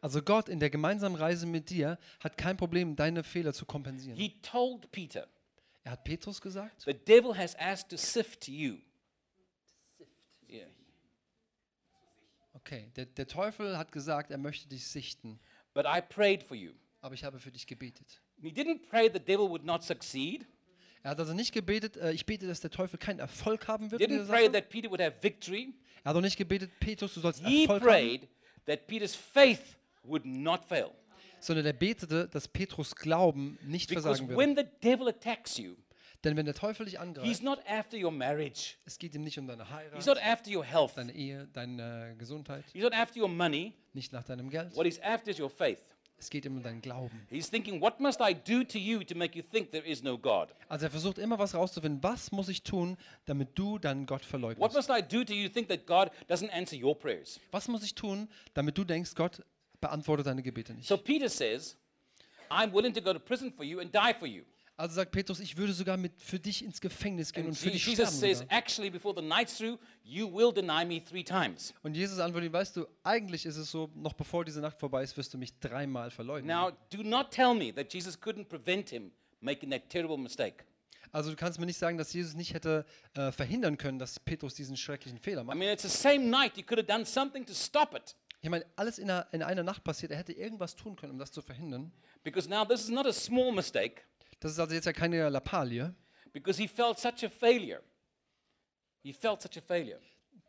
Also 0.00 0.20
Gott 0.20 0.48
in 0.48 0.58
der 0.60 0.68
gemeinsamen 0.70 1.16
Reise 1.16 1.46
mit 1.46 1.70
dir 1.70 1.98
hat 2.20 2.36
kein 2.36 2.56
Problem, 2.56 2.96
deine 2.96 3.22
Fehler 3.22 3.52
zu 3.54 3.64
kompensieren. 3.64 4.18
He 4.18 4.40
told 4.42 4.90
Peter, 4.90 5.28
Er 5.84 5.92
hat 5.92 6.04
Petrus 6.04 6.40
gesagt, 6.40 6.82
The 6.82 6.92
devil 6.94 7.36
has 7.36 7.54
asked 7.56 7.90
to 7.90 7.96
sift 7.96 8.48
you. 8.48 8.78
Yeah. 10.50 10.66
okay, 12.54 12.90
der, 12.96 13.06
der 13.06 13.26
Teufel 13.26 13.78
hat 13.78 13.92
gesagt, 13.92 14.30
er 14.30 14.38
möchte 14.38 14.68
dich 14.68 14.86
sichten, 14.86 15.38
But 15.72 15.86
I 15.86 16.00
prayed 16.00 16.42
for 16.42 16.56
you. 16.56 16.72
aber 17.00 17.14
ich 17.14 17.24
habe 17.24 17.38
für 17.38 17.50
dich 17.52 17.66
gebetet. 17.66 18.20
He 18.44 18.52
didn't 18.52 18.88
pray 18.88 19.08
the 19.12 19.18
devil 19.20 19.48
would 19.48 19.64
not 19.64 19.82
succeed. 19.82 20.46
Er 21.02 21.10
hat 21.10 21.20
also 21.20 21.34
nicht 21.34 21.52
gebetet, 21.52 21.96
äh, 21.98 22.12
ich 22.12 22.24
bete, 22.24 22.46
dass 22.46 22.60
der 22.60 22.70
Teufel 22.70 22.98
keinen 22.98 23.18
Erfolg 23.18 23.68
haben 23.68 23.90
wird 23.90 24.00
didn't 24.00 24.26
pray 24.26 24.48
that 24.50 24.68
Peter 24.70 24.90
would 24.90 25.00
have 25.00 25.14
victory. 25.22 25.74
Er 26.02 26.10
hat 26.10 26.16
auch 26.16 26.20
nicht 26.22 26.36
gebetet, 26.36 26.70
Petrus, 26.80 27.14
du 27.14 27.20
sollst 27.20 27.44
He 27.46 27.62
Erfolg 27.62 27.82
haben, 27.82 27.88
prayed 27.88 28.28
that 28.66 28.86
Peter's 28.86 29.14
faith 29.14 29.76
would 30.02 30.24
not 30.24 30.64
fail. 30.64 30.90
sondern 31.40 31.66
er 31.66 31.74
betete, 31.74 32.26
dass 32.28 32.48
Petrus 32.48 32.94
Glauben 32.96 33.58
nicht 33.62 33.88
Because 33.90 34.06
versagen 34.06 34.28
wird. 34.28 34.38
when 34.38 34.56
the 34.56 34.64
devil 34.82 35.08
attacks 35.08 35.58
you, 35.58 35.74
Denn 36.24 36.38
wenn 36.38 36.46
der 36.46 36.54
Teufel 36.54 36.86
dich 36.86 36.94
he's 36.94 37.00
angreift, 37.02 37.42
not 37.42 37.58
after 37.68 37.98
your 38.02 38.10
marriage. 38.10 38.76
es 38.86 38.98
geht 38.98 39.14
ihm 39.14 39.24
nicht 39.24 39.38
um 39.38 39.46
deine 39.46 39.64
He's 39.94 40.06
not 40.06 40.16
Heirat, 40.18 40.38
after 40.38 40.50
your 40.50 40.64
health. 40.64 40.92
deine 40.96 41.12
Ehe, 41.12 41.46
deine 41.52 42.14
Gesundheit, 42.18 42.64
He's 42.72 42.82
not 42.82 42.94
after 42.94 43.20
your 43.20 43.28
money. 43.28 43.74
nicht 43.92 44.10
nach 44.12 44.24
deinem 44.24 44.48
Geld. 44.48 44.74
What 44.74 44.86
he's 44.86 45.00
after 45.00 45.30
is 45.30 45.38
your 45.38 45.50
faith. 45.50 45.82
Es 46.24 46.30
geht 46.30 46.46
ihm 46.46 46.56
um 46.56 46.62
deinen 46.62 46.80
Glauben. 46.80 47.26
He's 47.28 47.50
thinking, 47.50 47.82
what 47.82 48.00
must 48.00 48.18
I 48.18 48.32
do 48.34 48.64
to 48.64 48.78
you 48.78 49.04
to 49.04 49.14
make 49.14 49.36
you 49.36 49.42
think 49.42 49.70
there 49.72 49.86
is 49.86 50.02
no 50.02 50.16
God? 50.16 50.48
Also 50.70 50.86
er 50.86 50.90
versucht 50.90 51.18
immer 51.18 51.38
was 51.38 51.54
rauszufinden. 51.54 52.02
Was 52.02 52.32
muss 52.32 52.48
ich 52.48 52.62
tun, 52.62 52.96
damit 53.26 53.50
du 53.58 53.78
deinen 53.78 54.06
Gott 54.06 54.22
What 54.22 54.26
verleugnest? 54.26 54.74
must 54.74 54.88
I 54.88 55.02
do 55.02 55.22
to 55.22 55.34
you 55.34 55.50
think 55.50 55.68
that 55.68 55.86
God 55.86 56.10
doesn't 56.26 56.48
answer 56.50 56.82
your 56.82 56.98
prayers? 56.98 57.38
Was 57.50 57.68
muss 57.68 57.84
ich 57.84 57.94
tun, 57.94 58.28
damit 58.54 58.78
du 58.78 58.84
denkst, 58.84 59.14
Gott 59.14 59.42
beantwortet 59.82 60.26
deine 60.26 60.42
Gebete 60.42 60.72
nicht? 60.72 60.88
So 60.88 60.96
Peter 60.96 61.28
says, 61.28 61.76
I'm 62.50 62.72
willing 62.72 62.94
to 62.94 63.02
go 63.02 63.12
to 63.12 63.18
prison 63.18 63.52
for 63.52 63.64
you 63.66 63.80
and 63.80 63.94
die 63.94 64.14
for 64.18 64.26
you. 64.26 64.44
Also 64.76 64.96
sagt 64.96 65.12
Petrus, 65.12 65.38
ich 65.38 65.56
würde 65.56 65.72
sogar 65.72 65.96
mit 65.96 66.20
für 66.20 66.38
dich 66.40 66.64
ins 66.64 66.80
Gefängnis 66.80 67.32
gehen 67.32 67.44
And 67.44 67.50
und 67.50 67.56
für 67.56 67.70
dich 67.70 67.86
Jesus 67.86 68.08
sterben. 68.08 68.18
says, 68.18 68.38
sogar. 68.40 68.58
actually, 68.58 68.90
before 68.90 69.14
the 69.14 69.22
night's 69.26 69.56
through, 69.56 69.78
you 70.02 70.26
will 70.26 70.52
deny 70.52 70.84
me 70.84 71.00
three 71.02 71.22
times. 71.22 71.72
Und 71.84 71.94
Jesus 71.94 72.18
antwortet, 72.18 72.52
weißt 72.52 72.76
du, 72.78 72.86
eigentlich 73.04 73.46
ist 73.46 73.56
es 73.56 73.70
so, 73.70 73.88
noch 73.94 74.14
bevor 74.14 74.44
diese 74.44 74.60
Nacht 74.60 74.78
vorbei 74.80 75.04
ist, 75.04 75.16
wirst 75.16 75.32
du 75.32 75.38
mich 75.38 75.56
dreimal 75.60 76.10
verleugnen. 76.10 76.48
Now, 76.48 76.72
do 76.90 77.04
not 77.04 77.30
tell 77.30 77.54
me 77.54 77.72
that 77.72 77.92
Jesus 77.92 78.20
couldn't 78.20 78.46
prevent 78.46 78.90
him 78.90 79.12
making 79.40 79.70
that 79.70 79.88
terrible 79.90 80.16
mistake. 80.18 80.64
Also 81.12 81.30
du 81.30 81.36
kannst 81.36 81.60
mir 81.60 81.66
nicht 81.66 81.78
sagen, 81.78 81.96
dass 81.96 82.12
Jesus 82.12 82.34
nicht 82.34 82.54
hätte 82.54 82.84
äh, 83.14 83.30
verhindern 83.30 83.78
können, 83.78 84.00
dass 84.00 84.18
Petrus 84.18 84.54
diesen 84.54 84.76
schrecklichen 84.76 85.18
Fehler 85.20 85.42
I 85.42 85.44
macht. 85.44 85.56
mean, 85.56 85.68
it's 85.72 85.84
the 85.84 85.88
same 85.88 86.24
night. 86.28 86.56
You 86.56 86.64
could 86.64 86.78
have 86.80 86.88
done 86.88 87.04
something 87.06 87.46
to 87.46 87.54
stop 87.54 87.94
it. 87.94 88.16
Ich 88.42 88.50
meine, 88.50 88.66
alles 88.74 88.98
in 88.98 89.08
einer, 89.08 89.26
in 89.32 89.42
einer 89.44 89.62
Nacht 89.62 89.84
passiert. 89.84 90.10
Er 90.10 90.18
hätte 90.18 90.32
irgendwas 90.32 90.74
tun 90.74 90.96
können, 90.96 91.12
um 91.12 91.18
das 91.20 91.30
zu 91.30 91.40
verhindern. 91.40 91.92
Because 92.24 92.48
now 92.50 92.64
this 92.64 92.80
is 92.82 92.88
not 92.90 93.06
a 93.06 93.12
small 93.12 93.52
mistake, 93.52 94.02
Das 94.44 94.52
ist 94.52 94.58
also 94.58 94.74
jetzt 94.74 94.84
ja 94.84 94.92
keine 94.92 95.26
Lappalie. 95.30 95.94
because 96.34 96.60
he 96.60 96.68
felt 96.68 96.98
such 96.98 97.24
a 97.24 97.30
failure. 97.30 97.80
He 99.02 99.10
felt 99.10 99.40
such 99.40 99.56
a 99.56 99.62
failure. 99.62 99.98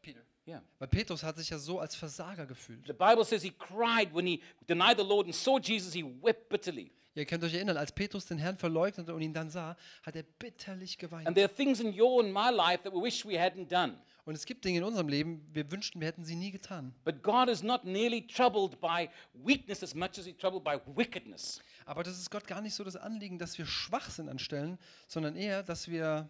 Peter. 0.01 0.19
Yeah. 0.45 0.61
Weil 0.79 0.89
Petrus 0.89 1.23
hat 1.23 1.37
sich 1.37 1.49
ja 1.49 1.57
so 1.57 1.79
als 1.79 1.95
Versager 1.95 2.45
gefühlt. 2.45 2.85
The 2.87 2.91
Bible 2.91 3.23
says 3.23 3.41
he 3.41 3.51
cried 3.51 4.13
when 4.13 4.27
he 4.27 4.41
denied 4.67 4.97
the 4.97 5.05
Lord 5.05 5.27
and 5.27 5.33
saw 5.33 5.57
Jesus, 5.59 5.93
he 5.93 6.03
wept 6.03 6.49
bitterly. 6.49 6.91
Ihr 7.13 7.25
könnt 7.25 7.41
euch 7.45 7.53
erinnern, 7.53 7.77
als 7.77 7.93
Petrus 7.93 8.25
den 8.25 8.37
Herrn 8.37 8.57
verleugnete 8.57 9.13
und 9.13 9.21
ihn 9.21 9.33
dann 9.33 9.49
sah, 9.49 9.77
hat 10.03 10.17
er 10.17 10.23
bitterlich 10.23 10.97
geweint. 10.97 11.25
And 11.25 11.37
there 11.37 11.47
are 11.47 11.55
things 11.55 11.79
in 11.79 11.97
your 11.97 12.21
and 12.21 12.33
my 12.33 12.49
life 12.49 12.83
that 12.83 12.93
we 12.93 13.01
wish 13.01 13.25
we 13.25 13.39
hadn't 13.39 13.69
done. 13.69 13.97
Und 14.25 14.33
es 14.33 14.45
gibt 14.45 14.65
Dinge 14.65 14.79
in 14.79 14.83
unserem 14.83 15.07
Leben, 15.07 15.47
wir 15.53 15.69
wünschten, 15.71 16.01
wir 16.01 16.07
hätten 16.07 16.23
sie 16.23 16.35
nie 16.35 16.49
getan. 16.51 16.95
But 17.03 17.21
God 17.21 17.47
is 17.47 17.61
not 17.61 17.85
nearly 17.85 18.25
troubled 18.25 18.79
by 18.81 19.07
weakness 19.33 19.83
as 19.83 19.93
much 19.93 20.17
as 20.17 20.25
He's 20.25 20.35
troubled 20.37 20.63
by 20.63 20.79
wickedness. 20.95 21.61
Aber 21.85 22.01
das 22.03 22.17
ist 22.17 22.31
Gott 22.31 22.47
gar 22.47 22.59
nicht 22.61 22.73
so 22.73 22.83
das 22.83 22.95
Anliegen, 22.95 23.37
dass 23.37 23.57
wir 23.59 23.67
schwach 23.67 24.09
sind 24.09 24.27
an 24.29 24.39
Stellen, 24.39 24.79
sondern 25.07 25.35
eher, 25.35 25.61
dass 25.61 25.87
wir, 25.89 26.27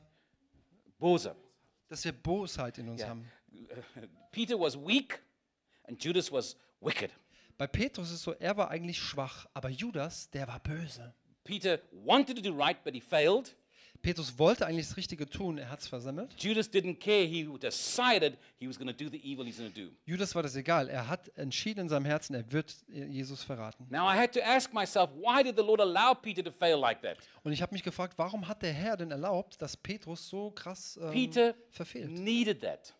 Bosa. 0.99 1.36
dass 1.88 2.03
wir 2.03 2.12
Bosheit 2.12 2.77
in 2.77 2.89
uns 2.89 2.99
Yeah. 3.01 3.10
haben. 3.10 3.31
Peter 4.31 4.60
was 4.60 4.75
weak 4.77 5.21
and 5.84 6.03
Judas 6.03 6.29
was 6.31 6.58
wicked. 6.81 7.12
Bei 7.58 7.67
Petrus 7.67 8.08
ist 8.10 8.15
es 8.15 8.23
so, 8.23 8.34
er 8.34 8.58
war 8.58 8.69
eigentlich 8.69 8.99
schwach, 8.99 9.45
aber 9.53 9.69
Judas, 9.69 10.29
der 10.31 10.47
war 10.49 10.60
böse. 10.60 11.13
Peter 11.45 11.79
wanted 11.91 12.36
to 12.36 12.41
do 12.41 12.53
right, 12.53 12.84
but 12.84 12.93
he 12.93 12.99
failed. 12.99 13.55
Petrus 14.01 14.38
wollte 14.38 14.65
eigentlich 14.65 14.88
das 14.88 14.97
Richtige 14.97 15.27
tun, 15.27 15.58
er 15.58 15.69
hat 15.69 15.79
es 15.79 15.88
versemmelt. 15.88 16.36
Judas 16.41 16.69
didn't 16.71 16.99
care. 16.99 17.25
He 17.25 17.47
decided 17.60 18.38
he 18.58 18.67
was 18.67 18.77
going 18.77 18.88
to 18.88 18.93
do 18.93 19.10
the 19.10 19.17
evil 19.17 19.45
he's 19.45 19.58
going 19.58 19.73
to 19.73 19.81
do. 19.81 19.91
Judas 20.05 20.36
war 20.36 20.43
das 20.43 20.55
egal, 20.55 20.89
er 20.89 21.08
hat 21.08 21.29
entschieden 21.38 21.81
in 21.84 21.89
seinem 21.89 22.05
Herzen, 22.05 22.36
er 22.36 22.51
wird 22.51 22.75
Jesus 22.88 23.43
verraten. 23.43 23.88
Now, 23.89 24.05
I 24.08 24.17
had 24.17 24.31
to 24.34 24.41
ask 24.41 24.73
myself, 24.73 25.10
why 25.15 25.43
did 25.43 25.55
the 25.58 25.63
Lord 25.63 25.81
allow 25.81 26.13
Peter 26.13 26.43
to 26.43 26.51
fail 26.51 26.79
like 26.79 27.01
that? 27.01 27.17
Und 27.43 27.51
ich 27.53 27.62
habe 27.62 27.73
mich 27.73 27.84
gefragt, 27.84 28.13
warum 28.17 28.47
hat 28.47 28.62
der 28.62 28.73
Herr 28.73 28.97
denn 28.97 29.12
erlaubt, 29.12 29.62
dass 29.62 29.75
Petrus 29.75 30.27
so 30.27 30.51
krass 30.51 30.99
ähm, 31.01 31.12
Peter 31.12 31.55
verfehlt? 31.71 32.12
needed 32.12 32.62
that. 32.62 32.93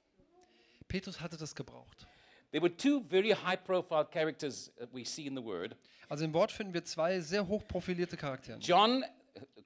Petrus 0.88 1.20
hatte 1.20 1.38
das 1.38 1.54
gebraucht. 1.56 2.08
There 2.52 2.62
were 2.64 2.76
two 2.76 3.04
very 3.10 3.32
high 3.32 3.58
profile 3.62 4.06
characters 4.06 4.72
that 4.78 4.90
we 4.94 5.04
see 5.04 5.26
in 5.26 5.36
the 5.36 5.44
Word 5.44 5.76
Also 6.08 6.24
im 6.24 6.34
Wort 6.34 6.52
finden 6.52 6.74
wir 6.74 6.86
zwei 6.86 7.20
sehr 7.20 7.46
hochprofilierte 7.46 8.16
Charaktere. 8.16 8.60
John, 8.60 9.04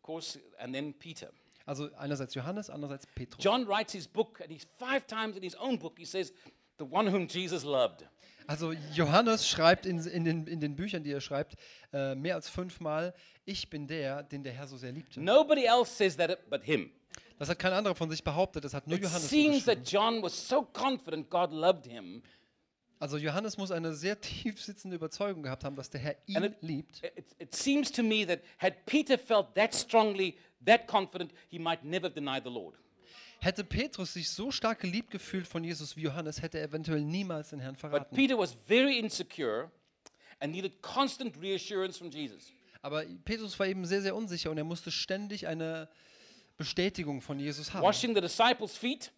course, 0.10 0.40
and 0.60 0.74
then 0.74 0.94
Peter. 0.94 1.30
Also 1.66 1.90
einerseits 2.00 2.34
Johannes, 2.34 2.70
andererseits 2.70 3.06
Petrus. 3.14 3.44
John 3.44 3.66
writes 3.68 3.94
his 3.94 4.08
book, 4.08 4.40
and 4.42 4.52
he's 4.52 4.66
five 4.80 5.06
times 5.06 5.36
in 5.38 5.44
his 5.44 5.56
own 5.56 5.78
book, 5.78 6.00
he 6.00 6.06
says, 6.06 6.34
the 6.80 6.86
one 6.86 7.06
whom 7.12 7.28
Jesus 7.28 7.64
loved. 7.64 8.08
Also 8.48 8.74
Johannes 8.96 9.48
schreibt 9.48 9.86
in, 9.86 10.00
in, 10.08 10.26
den, 10.26 10.48
in 10.48 10.60
den 10.60 10.76
Büchern, 10.76 11.04
die 11.04 11.12
er 11.12 11.22
schreibt, 11.22 11.54
äh, 11.94 12.16
mehr 12.16 12.34
als 12.34 12.50
fünfmal, 12.50 13.14
ich 13.46 13.70
bin 13.70 13.86
der, 13.88 14.24
den 14.24 14.42
der 14.44 14.54
Herr 14.54 14.68
so 14.68 14.78
sehr 14.78 14.92
liebte. 14.92 15.22
Nobody 15.22 15.66
else 15.66 15.92
says 15.96 16.18
that 16.18 16.50
but 16.50 16.64
him. 16.64 16.90
Das 17.38 17.48
hat 17.48 17.60
kein 17.60 17.74
anderer 17.74 17.94
von 17.94 18.10
sich 18.10 18.24
behauptet, 18.24 18.64
das 18.64 18.74
hat 18.74 18.88
nur 18.88 18.98
It 18.98 19.04
Johannes 19.04 19.24
so 19.24 19.28
seems 19.30 19.64
geschrieben. 19.66 19.84
that 19.84 19.92
John 19.92 20.24
was 20.24 20.48
so 20.48 20.64
confident 20.64 21.30
God 21.30 21.52
loved 21.52 21.86
him. 21.86 22.24
Also 23.00 23.18
Johannes 23.18 23.58
muss 23.58 23.72
eine 23.72 23.94
sehr 23.94 24.20
tief 24.20 24.62
sitzende 24.62 24.98
Überzeugung 24.98 25.42
gehabt 25.42 25.64
haben, 25.64 25.76
dass 25.78 25.90
der 25.90 26.02
Herr 26.02 26.16
ihn 26.28 26.44
it- 26.44 26.56
liebt. 26.62 27.02
It, 27.04 27.26
it 27.40 27.56
seems 27.56 27.92
to 27.94 28.04
me 28.04 28.26
that 28.28 28.42
had 28.58 28.86
Peter 28.86 29.18
felt 29.18 29.54
that 29.56 29.74
strongly, 29.74 30.38
that 30.66 30.86
confident, 30.88 31.32
he 31.50 31.58
might 31.60 31.84
never 31.84 32.10
denied 32.10 32.44
the 32.44 32.50
Lord. 32.52 32.76
Hätte 33.42 33.64
Petrus 33.64 34.14
sich 34.14 34.30
so 34.30 34.52
stark 34.52 34.80
geliebt 34.82 35.12
gefühlt 35.12 35.48
von 35.48 35.64
Jesus 35.64 35.96
wie 35.96 36.02
Johannes, 36.02 36.42
hätte 36.42 36.58
er 36.60 36.66
eventuell 36.66 37.00
niemals 37.00 37.52
den 37.52 37.60
Herrn 37.62 37.76
But 37.76 37.80
verraten. 37.80 38.16
Peter 38.18 38.38
was 38.38 38.58
very 38.68 39.00
insecure 39.00 39.72
and 40.42 40.52
needed 40.54 40.82
constant 40.82 41.38
reassurance 41.42 41.98
from 41.98 42.10
Jesus. 42.12 42.52
Aber 42.82 43.06
Petrus 43.24 43.58
war 43.58 43.68
eben 43.68 43.86
sehr, 43.86 44.02
sehr 44.02 44.14
unsicher 44.16 44.52
und 44.52 44.58
er 44.58 44.66
musste 44.66 44.92
ständig 44.92 45.48
eine 45.48 45.88
Bestätigung 46.58 47.22
von 47.22 47.40
Jesus 47.40 47.74
haben. 47.74 47.84
Washing 47.84 48.14
the 48.14 48.20
disciples' 48.22 48.76
feet. 48.78 49.12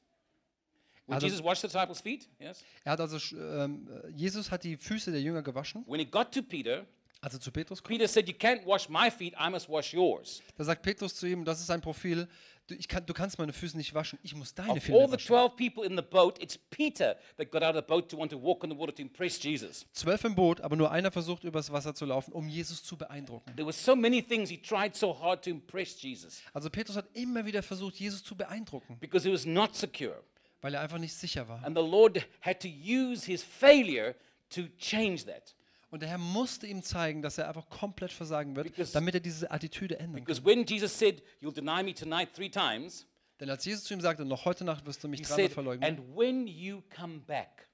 Also- 1.15 1.27
Jesus 1.27 1.43
washed 1.43 1.61
the 1.61 1.67
disciples' 1.67 2.01
feet, 2.01 2.27
yes. 2.39 2.63
Er 2.83 2.93
hat 2.93 2.99
also, 3.01 3.17
ähm, 3.35 3.87
Jesus 4.15 4.49
hat 4.51 4.63
die 4.63 4.77
Füße 4.77 5.11
der 5.11 5.21
Jünger 5.21 5.41
gewaschen, 5.41 5.83
When 5.87 5.99
he 5.99 6.05
got 6.05 6.31
to 6.33 6.41
Peter, 6.41 6.85
also 7.21 7.37
zu 7.37 7.51
Petrus 7.51 7.83
kommt. 7.83 7.97
Peter 7.97 8.07
said, 8.07 8.27
You 8.27 8.35
can't 8.35 8.65
wash 8.65 8.89
my 8.89 9.11
feet, 9.11 9.33
I 9.39 9.49
must 9.49 9.69
wash 9.69 9.93
yours. 9.93 10.41
Da 10.57 10.63
sagt 10.63 10.81
Petrus 10.81 11.15
zu 11.15 11.27
ihm, 11.27 11.45
das 11.45 11.59
ist 11.59 11.67
sein 11.67 11.79
Profil, 11.81 12.27
du, 12.65 12.75
kann, 12.87 13.05
du 13.05 13.13
kannst 13.13 13.37
meine 13.37 13.53
Füße 13.53 13.77
nicht 13.77 13.93
waschen, 13.93 14.17
ich 14.23 14.33
muss 14.33 14.55
deine 14.55 14.71
Of 14.71 14.83
Füße 14.83 14.93
all 14.93 15.05
the 15.05 15.13
waschen. 15.13 15.27
12 15.27 15.55
people 15.55 15.85
in 15.85 15.95
the 15.95 16.01
boat, 16.01 16.41
it's 16.41 16.57
Peter 16.57 17.15
that 17.37 17.51
got 17.51 17.61
out 17.61 17.75
of 17.75 17.83
the 17.83 17.87
boat 17.87 18.09
to 18.09 18.17
want 18.17 18.31
to 18.31 18.41
walk 18.41 18.63
on 18.63 18.71
the 18.71 18.77
water 18.77 18.93
to 18.95 19.03
impress 19.03 19.39
Jesus. 19.41 19.85
Zwölf 19.93 20.23
im 20.23 20.33
Boot, 20.33 20.61
aber 20.61 20.75
nur 20.75 20.89
einer 20.89 21.11
versucht 21.11 21.43
übers 21.43 21.71
Wasser 21.71 21.93
zu 21.93 22.05
laufen, 22.05 22.31
um 22.33 22.47
Jesus 22.47 22.83
zu 22.83 22.97
beeindrucken. 22.97 23.55
There 23.55 23.67
were 23.67 23.73
so 23.73 23.95
many 23.95 24.23
things 24.23 24.49
he 24.49 24.57
tried 24.57 24.95
so 24.95 25.17
hard 25.19 25.43
to 25.43 25.51
impress 25.51 26.01
Jesus 26.01 26.41
Also 26.53 26.71
Petrus 26.71 26.95
hat 26.95 27.05
immer 27.13 27.45
wieder 27.45 27.61
versucht, 27.61 27.95
Jesus 27.97 28.23
zu 28.23 28.35
beeindrucken, 28.35 28.97
because 28.99 29.27
he 29.27 29.31
was 29.31 29.45
not 29.45 29.75
secure. 29.75 30.23
Weil 30.61 30.73
er 30.75 30.81
einfach 30.81 30.97
nicht 30.99 31.13
sicher 31.13 31.47
war. 31.47 31.63
And 31.63 31.75
the 31.77 31.83
Lord 31.83 32.25
had 32.41 32.61
to 32.61 32.67
use 32.67 33.25
his 33.25 33.43
failure 33.43 34.15
to 34.49 34.63
change 34.77 35.25
that. 35.25 35.55
Und 35.89 36.01
der 36.01 36.09
Herr 36.09 36.17
musste 36.17 36.67
ihm 36.67 36.83
zeigen, 36.83 37.21
dass 37.21 37.37
er 37.37 37.47
einfach 37.49 37.67
komplett 37.69 38.11
versagen 38.13 38.55
wird, 38.55 38.67
Because- 38.67 38.93
damit 38.93 39.13
er 39.15 39.19
diese 39.19 39.51
Attitüde 39.51 39.99
ändern 39.99 40.23
kann. 40.23 40.45
When 40.45 40.65
Jesus 40.65 40.97
said, 40.97 41.21
You'll 41.41 41.53
deny 41.53 41.83
me 41.83 41.93
tonight 41.93 42.33
three 42.33 42.49
times, 42.49 43.05
Denn 43.41 43.49
als 43.49 43.65
Jesus 43.65 43.83
zu 43.85 43.93
ihm 43.95 44.01
sagte, 44.01 44.23
noch 44.23 44.45
heute 44.45 44.63
Nacht 44.63 44.85
wirst 44.85 45.03
du 45.03 45.07
mich 45.07 45.19
he 45.21 45.25
dreimal 45.25 45.43
said, 45.45 45.51
verleugnen, 45.53 45.89
And 45.89 46.15
when 46.15 46.47
you 46.47 46.81
come 46.95 47.19
back, 47.19 47.67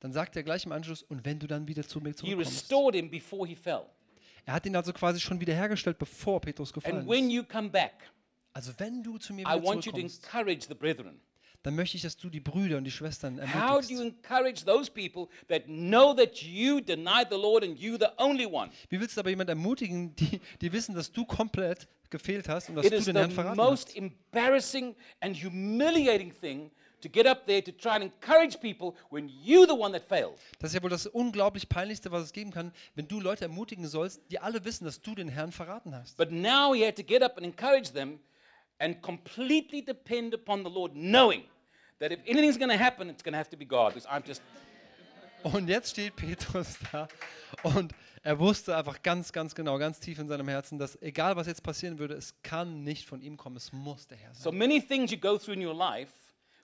dann 0.00 0.12
sagt 0.12 0.36
er 0.36 0.42
gleich 0.42 0.66
im 0.66 0.72
Anschluss, 0.72 1.02
und 1.04 1.24
wenn 1.24 1.38
du 1.38 1.46
dann 1.46 1.66
wieder 1.68 1.86
zu 1.86 2.00
mir 2.00 2.10
he 2.10 2.16
zurückkommst. 2.16 2.50
restored 2.50 2.94
him 2.96 3.08
before 3.10 3.46
he 3.48 3.54
fell. 3.56 3.86
Er 4.44 4.52
hat 4.54 4.66
ihn 4.66 4.76
also 4.76 4.92
quasi 4.92 5.20
schon 5.20 5.40
wiederhergestellt, 5.40 5.98
bevor 5.98 6.40
Petrus 6.40 6.70
gefallen 6.72 6.98
And 6.98 7.08
when 7.08 7.28
ist. 7.28 7.32
you 7.32 7.44
come 7.44 7.70
back, 7.70 7.94
Also 8.52 8.72
wenn 8.76 9.02
du 9.02 9.16
zu 9.16 9.32
mir 9.32 9.42
I 9.46 9.54
wieder 9.54 9.62
want 9.62 9.86
you 9.86 9.92
to 9.92 9.96
zurückkommst, 9.98 10.24
encourage 10.24 10.66
the 10.68 10.74
brethren. 10.74 11.18
Dann 11.64 11.74
möchte 11.74 11.96
ich, 11.96 12.02
dass 12.02 12.16
du 12.16 12.28
die 12.30 12.40
Brüder 12.40 12.76
und 12.76 12.84
die 12.84 12.90
Schwestern 12.90 13.40
How 13.40 13.80
do 13.80 13.92
you 13.92 13.98
ermutigst. 14.00 14.00
encourage 14.24 14.64
those 14.64 14.90
people 14.90 15.26
that 15.48 15.64
know 15.64 16.14
that 16.14 16.36
you 16.42 16.80
denied 16.80 17.28
the 17.30 17.36
Lord 17.36 17.64
and 17.64 17.76
you 17.78 17.96
the 17.98 18.08
only 18.18 18.46
one? 18.46 18.70
Wie 18.90 19.00
willst 19.00 19.16
du 19.16 19.20
aber 19.20 19.30
jemanden 19.30 19.50
ermutigen, 19.50 20.14
die, 20.14 20.40
die 20.60 20.72
wissen, 20.72 20.94
dass 20.94 21.10
du 21.10 21.24
komplett 21.24 21.88
gefehlt 22.10 22.48
hast 22.48 22.68
und 22.68 22.76
dass 22.76 22.86
It 22.86 22.92
du 22.92 22.96
is 22.98 23.04
den 23.06 23.14
the 23.14 23.20
Herrn 23.20 23.30
verraten 23.30 23.56
most 23.56 23.88
hast? 23.88 23.96
embarrassing 23.96 24.94
and 25.20 25.34
humiliating 25.42 26.32
thing 26.38 26.70
to 27.00 27.08
get 27.08 27.26
up 27.26 27.46
there 27.46 27.62
to 27.64 27.72
try 27.72 27.92
and 27.92 28.04
encourage 28.04 28.58
people 28.60 28.92
when 29.10 29.28
you're 29.28 29.66
the 29.66 29.72
one 29.72 29.92
that 29.98 30.06
failed. 30.06 30.38
Das 30.58 30.70
ist 30.70 30.74
ja 30.74 30.82
wohl 30.82 30.90
das 30.90 31.06
unglaublich 31.06 31.68
Peinlichste, 31.68 32.10
was 32.12 32.24
es 32.24 32.32
geben 32.32 32.50
kann, 32.50 32.72
wenn 32.94 33.08
du 33.08 33.20
Leute 33.20 33.44
ermutigen 33.46 33.86
sollst, 33.86 34.20
die 34.30 34.38
alle 34.38 34.62
wissen, 34.66 34.84
dass 34.84 35.00
du 35.00 35.14
den 35.14 35.28
Herrn 35.28 35.50
verraten 35.50 35.94
hast. 35.94 36.18
But 36.18 36.30
now 36.30 36.74
he 36.74 36.84
had 36.86 36.96
to 36.96 37.02
get 37.02 37.22
up 37.22 37.38
and 37.38 37.46
encourage 37.46 37.90
them 37.92 38.20
and 38.78 39.00
completely 39.00 39.82
depend 39.82 40.34
upon 40.34 40.62
the 40.62 40.70
Lord, 40.70 40.92
knowing 40.92 41.44
that 42.00 42.12
if 42.12 42.20
anything's 42.26 42.58
going 42.58 42.70
to 42.70 42.78
happen, 42.82 43.08
it's 43.08 43.22
going 43.22 43.32
to 43.32 43.38
have 43.38 43.50
to 43.50 43.56
be 43.56 43.64
God. 43.64 43.94
Because 43.94 44.06
I'm 44.08 44.26
just, 44.26 44.42
Und 45.42 45.68
jetzt 45.68 45.90
steht 45.90 46.16
Petrus 46.16 46.78
da 46.92 47.06
und 47.62 47.92
er 48.22 48.38
wusste 48.38 48.74
einfach 48.74 49.02
ganz, 49.02 49.30
ganz 49.30 49.54
genau, 49.54 49.76
ganz 49.76 50.00
tief 50.00 50.18
in 50.18 50.26
seinem 50.26 50.48
Herzen, 50.48 50.78
dass 50.78 51.00
egal 51.02 51.36
was 51.36 51.46
jetzt 51.46 51.62
passieren 51.62 51.98
würde, 51.98 52.14
es 52.14 52.34
kann 52.42 52.82
nicht 52.82 53.06
von 53.06 53.20
ihm 53.20 53.36
kommen, 53.36 53.56
es 53.56 53.70
muss 53.70 54.06
der 54.06 54.16
Herr 54.16 54.32
sein. 54.32 54.42
so 54.42 54.50
many 54.50 54.80
things 54.80 55.10
you 55.10 55.18
go 55.18 55.36
through 55.36 55.54
in 55.54 55.66
your 55.66 55.74
life, 55.74 56.12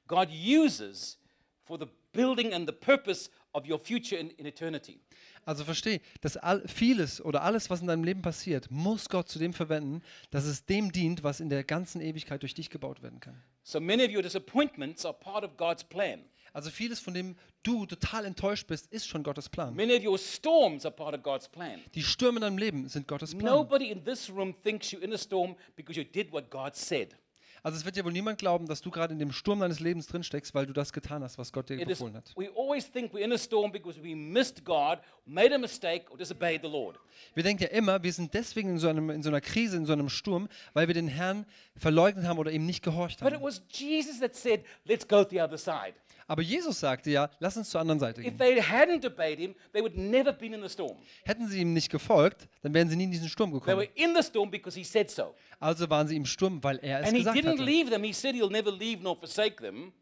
God 0.06 0.28
uses 0.30 1.18
for 1.66 1.78
the 1.78 1.86
building 2.12 2.54
and 2.54 2.66
the 2.66 2.72
purpose 2.74 3.30
of 3.52 3.68
your 3.68 3.78
future 3.78 4.16
in, 4.18 4.30
in 4.30 4.46
eternity. 4.46 4.98
Also 5.44 5.64
versteh, 5.64 6.00
dass 6.20 6.37
all, 6.37 6.66
vieles 6.68 7.24
oder 7.24 7.42
alles, 7.42 7.70
was 7.70 7.81
in 7.81 7.87
deinem 7.87 8.05
Leben 8.05 8.22
passiert, 8.22 8.70
muss 8.70 9.09
Gott 9.09 9.29
zu 9.29 9.38
dem 9.38 9.53
verwenden, 9.53 10.03
dass 10.31 10.44
es 10.44 10.64
dem 10.64 10.92
dient, 10.92 11.22
was 11.22 11.40
in 11.40 11.48
der 11.48 11.64
ganzen 11.64 12.00
Ewigkeit 12.00 12.42
durch 12.42 12.55
dich 12.55 12.70
gebaut 12.70 13.03
werden 13.03 13.20
kann. 13.20 13.42
So 13.62 13.81
many 13.81 14.05
of 14.05 14.14
your 14.14 14.22
disappointments 14.22 15.05
are 15.05 15.14
part 15.14 15.44
of 15.44 15.57
God's 15.57 15.85
plan. 15.85 16.24
Also 16.53 16.70
vieles, 16.70 16.98
von 16.98 17.14
dem 17.14 17.37
du 17.62 17.87
total 17.87 18.24
enttäuscht 18.24 18.66
bist, 18.66 18.92
ist 18.92 19.07
schon 19.07 19.22
Gottes 19.22 19.48
Plan. 19.48 19.74
Many 19.74 19.96
of 19.96 20.05
your 20.05 20.18
storms 20.18 20.85
are 20.85 20.94
part 20.94 21.14
of 21.14 21.22
God's 21.22 21.48
plan. 21.48 21.81
Die 21.94 22.03
Stürme 22.03 22.38
in 22.38 22.42
deinem 22.42 22.59
Leben 22.59 22.88
sind 22.88 23.07
Gottes 23.07 23.37
Plan. 23.37 23.44
Nobody 23.55 23.90
in 23.90 24.05
this 24.05 24.29
room 24.29 24.55
thinks 24.62 24.90
you're 24.90 25.03
in 25.03 25.12
a 25.12 25.18
storm 25.18 25.55
because 25.76 25.98
you 25.98 26.05
did 26.05 26.33
what 26.33 26.50
God 26.50 26.74
said. 26.74 27.16
Also 27.62 27.77
es 27.79 27.85
wird 27.85 27.96
dir 27.96 28.05
wohl 28.05 28.12
niemand 28.12 28.38
glauben, 28.38 28.66
dass 28.66 28.81
du 28.81 28.90
gerade 28.90 29.12
in 29.12 29.18
dem 29.18 29.33
Sturm 29.33 29.61
deines 29.61 29.81
Lebens 29.81 30.07
drin 30.07 30.23
steckst, 30.23 30.55
weil 30.55 30.66
du 30.66 30.73
das 30.73 30.92
getan 30.92 31.23
hast, 31.23 31.38
was 31.38 31.53
Gott 31.53 31.68
dir 31.68 31.79
It 31.79 31.87
befohlen 31.88 32.16
hat. 32.16 32.33
we 32.37 32.49
always 32.57 32.90
think 32.90 33.12
we're 33.12 33.25
in 33.25 33.33
a 33.33 33.38
storm 33.38 33.70
because 33.73 34.03
we 34.03 34.14
missed 34.16 34.64
God, 34.64 34.99
made 35.27 35.55
a 35.55 35.59
mistake, 35.59 36.05
or 36.11 36.16
disobeyed 36.16 36.62
the 36.62 36.68
Lord. 36.68 36.99
Wir 37.35 37.42
denken 37.42 37.62
ja 37.64 37.68
immer, 37.70 38.03
wir 38.03 38.12
sind 38.12 38.33
deswegen 38.35 38.70
in 38.70 38.79
so, 38.79 38.88
einem, 38.88 39.11
in 39.11 39.23
so 39.23 39.29
einer 39.29 39.40
Krise, 39.40 39.77
in 39.77 39.85
so 39.85 39.92
einem 39.92 40.09
Sturm, 40.09 40.49
weil 40.73 40.87
wir 40.87 40.94
den 40.94 41.09
Herrn 41.09 41.44
verleugnet 41.77 42.25
haben 42.27 42.38
oder 42.38 42.51
ihm 42.51 42.66
nicht 42.66 42.83
gehorcht 42.83 43.20
But 43.20 43.29
it 43.29 43.35
haben. 43.35 43.42
was 43.44 43.62
Jesus 43.70 44.20
that 44.20 44.35
said, 44.35 44.62
Let's 44.85 45.07
go 45.07 45.23
to 45.25 45.31
the 45.31 45.40
other 45.40 45.59
side. 45.59 45.94
Aber 46.30 46.42
Jesus 46.42 46.78
sagte 46.78 47.10
ja, 47.10 47.28
lass 47.40 47.56
uns 47.56 47.70
zur 47.70 47.80
anderen 47.80 47.98
Seite 47.98 48.20
If 48.20 48.26
gehen. 48.28 48.38
they 48.38 48.60
hadn't 48.60 49.04
obeyed 49.04 49.40
him, 49.40 49.52
they 49.72 49.82
would 49.82 49.96
never 49.96 50.30
have 50.30 50.38
been 50.38 50.52
in 50.52 50.62
the 50.62 50.68
storm. 50.68 50.96
Hätten 51.24 51.48
sie 51.48 51.60
ihm 51.62 51.72
nicht 51.72 51.90
gefolgt, 51.90 52.46
dann 52.62 52.72
wären 52.72 52.88
sie 52.88 52.94
nie 52.94 53.02
in 53.04 53.10
diesen 53.10 53.28
Sturm 53.28 53.50
They 53.50 53.58
gekommen. 53.58 53.78
were 53.78 53.88
in 53.96 54.14
the 54.14 54.22
storm 54.22 54.48
because 54.48 54.78
he 54.78 54.84
said 54.84 55.10
so. 55.10 55.34
Also 55.58 55.90
waren 55.90 56.06
sie 56.06 56.14
im 56.14 56.24
Sturm, 56.26 56.62
weil 56.62 56.78
er 56.82 57.00
es 57.00 57.08
And 57.08 57.16
he 57.16 57.24
gesagt 57.24 57.36
didn't 57.36 57.48
hatte. 57.54 57.62
leave 57.64 57.90
them. 57.90 58.04
He 58.04 58.12
said 58.12 58.36
he'll 58.36 58.48
never 58.48 58.70
leave 58.70 59.02
nor 59.02 59.16
forsake 59.16 59.56
them. 59.56 59.92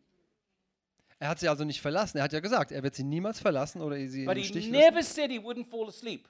Er 1.18 1.30
hat 1.30 1.40
sie 1.40 1.48
also 1.48 1.64
nicht 1.64 1.80
verlassen. 1.80 2.18
Er 2.18 2.24
hat 2.24 2.32
ja 2.34 2.40
gesagt, 2.40 2.72
er 2.72 2.82
wird 2.82 2.94
sie 2.94 3.04
niemals 3.04 3.40
verlassen 3.40 3.80
oder 3.80 3.96
sie 4.06 4.26
But 4.26 4.36
im 4.36 4.42
he 4.42 4.48
Stich 4.48 4.68
lassen. 4.68 4.84
never 4.84 5.02
said 5.02 5.30
he 5.30 5.38
wouldn't 5.38 5.66
fall 5.70 5.88
asleep. 5.88 6.28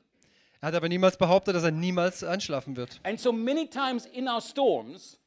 Er 0.61 0.69
hat 0.69 0.75
aber 0.77 0.89
niemals 0.89 1.17
behauptet, 1.17 1.57
dass 1.57 1.65
er 1.65 1.73
niemals 1.73 2.23
einschlafen 2.23 2.77
wird. 2.77 3.01
And 3.03 3.19
so 3.19 3.33
many 3.33 3.69
times 3.69 4.07
in 4.07 4.29
our 4.29 4.41
storms, 4.41 5.19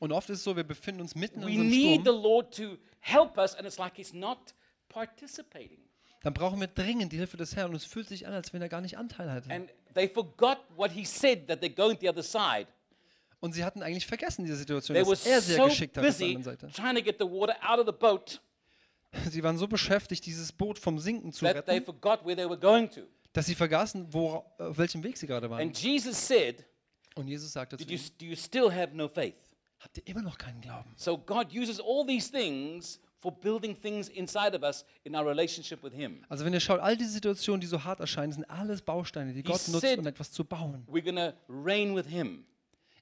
Und 0.00 0.12
oft 0.12 0.30
ist 0.30 0.38
es 0.38 0.44
so, 0.44 0.56
wir 0.56 0.64
befinden 0.64 1.02
uns 1.02 1.14
mitten 1.14 1.42
we 1.44 1.50
in 1.50 1.56
so 1.56 1.60
einem 1.60 1.68
need 1.70 2.00
the 2.04 2.10
Sturm. 2.10 2.22
Lord 2.22 2.56
to 2.56 2.62
help 3.00 3.38
us, 3.38 3.54
and 3.54 3.66
it's 3.66 3.78
like 3.78 3.94
he's 3.96 4.12
not 4.12 4.54
participating. 4.88 5.78
Dann 6.22 6.34
brauchen 6.34 6.60
wir 6.60 6.66
dringend 6.66 7.12
die 7.12 7.16
Hilfe 7.16 7.36
des 7.36 7.54
Herrn 7.54 7.70
und 7.70 7.76
es 7.76 7.84
fühlt 7.84 8.08
sich 8.08 8.26
an, 8.26 8.32
als 8.32 8.52
wenn 8.52 8.60
er 8.60 8.68
gar 8.68 8.80
nicht 8.80 8.98
Anteil 8.98 9.30
hatte. 9.30 9.50
And 9.50 9.70
they 9.94 10.08
forgot 10.08 10.58
what 10.76 10.90
he 10.90 11.04
said 11.04 11.46
that 11.48 11.62
they're 11.62 11.74
going 11.74 11.96
the 12.00 12.08
other 12.08 12.22
side. 12.22 12.66
Und 13.40 13.52
sie 13.52 13.64
hatten 13.64 13.82
eigentlich 13.82 14.06
vergessen 14.06 14.44
diese 14.44 14.56
Situation, 14.56 14.96
They 14.96 15.04
dass 15.04 15.24
er 15.24 15.40
sehr 15.40 15.56
so 15.58 15.64
geschickt 15.66 15.96
hat 15.96 16.04
auf 16.04 16.16
der 16.16 16.26
anderen 16.26 16.42
Seite. 16.42 16.68
trying 16.72 16.96
to 16.96 17.02
get 17.02 17.18
the 17.20 17.24
water 17.24 17.56
out 17.62 17.78
of 17.78 17.86
the 17.86 17.92
boat 17.92 18.40
Sie 19.30 19.42
waren 19.42 19.56
so 19.56 19.66
beschäftigt, 19.66 20.26
dieses 20.26 20.52
Boot 20.52 20.78
vom 20.78 20.98
Sinken 20.98 21.32
zu 21.32 21.44
retten, 21.46 21.84
dass 23.32 23.46
sie 23.46 23.54
vergaßen, 23.54 24.12
wo, 24.12 24.44
auf 24.58 24.78
welchem 24.78 25.02
Weg 25.02 25.16
sie 25.16 25.26
gerade 25.26 25.48
waren. 25.48 25.66
Und 25.66 25.82
Jesus 25.82 27.52
sagte 27.52 27.76
zu 27.76 27.84
Did 27.84 27.90
you, 27.90 27.96
ihnen, 27.96 28.18
Do 28.18 28.24
you 28.26 28.36
still 28.36 28.70
have 28.72 28.94
no 28.94 29.08
faith? 29.08 29.34
Habt 29.80 29.98
ihr 29.98 30.06
immer 30.06 30.22
noch 30.22 30.38
keinen 30.38 30.60
Glauben? 30.60 30.92
So 30.96 31.16
God 31.16 31.54
uses 31.54 31.80
all 31.80 32.06
these 32.06 32.30
things 32.30 33.00
for 33.18 33.32
building 33.32 33.80
things 33.80 34.08
inside 34.08 34.56
of 34.56 34.62
us 34.62 34.84
in 35.04 35.14
our 35.14 35.26
relationship 35.26 35.82
with 35.82 35.92
Him. 35.92 36.24
Also 36.28 36.44
wenn 36.44 36.52
ihr 36.52 36.60
schaut, 36.60 36.80
all 36.80 36.96
diese 36.96 37.10
Situationen, 37.10 37.60
die 37.60 37.66
so 37.66 37.82
hart 37.82 38.00
erscheinen, 38.00 38.32
sind 38.32 38.44
alles 38.48 38.82
Bausteine, 38.82 39.32
die 39.32 39.42
Gott 39.42 39.66
nutzt, 39.68 39.98
um 39.98 40.06
etwas 40.06 40.32
zu 40.32 40.44
bauen. 40.44 40.86
We're 40.88 41.02
going 41.02 41.16
to 41.16 41.32
reign 41.48 41.94
with 41.94 42.06
Him. 42.06 42.44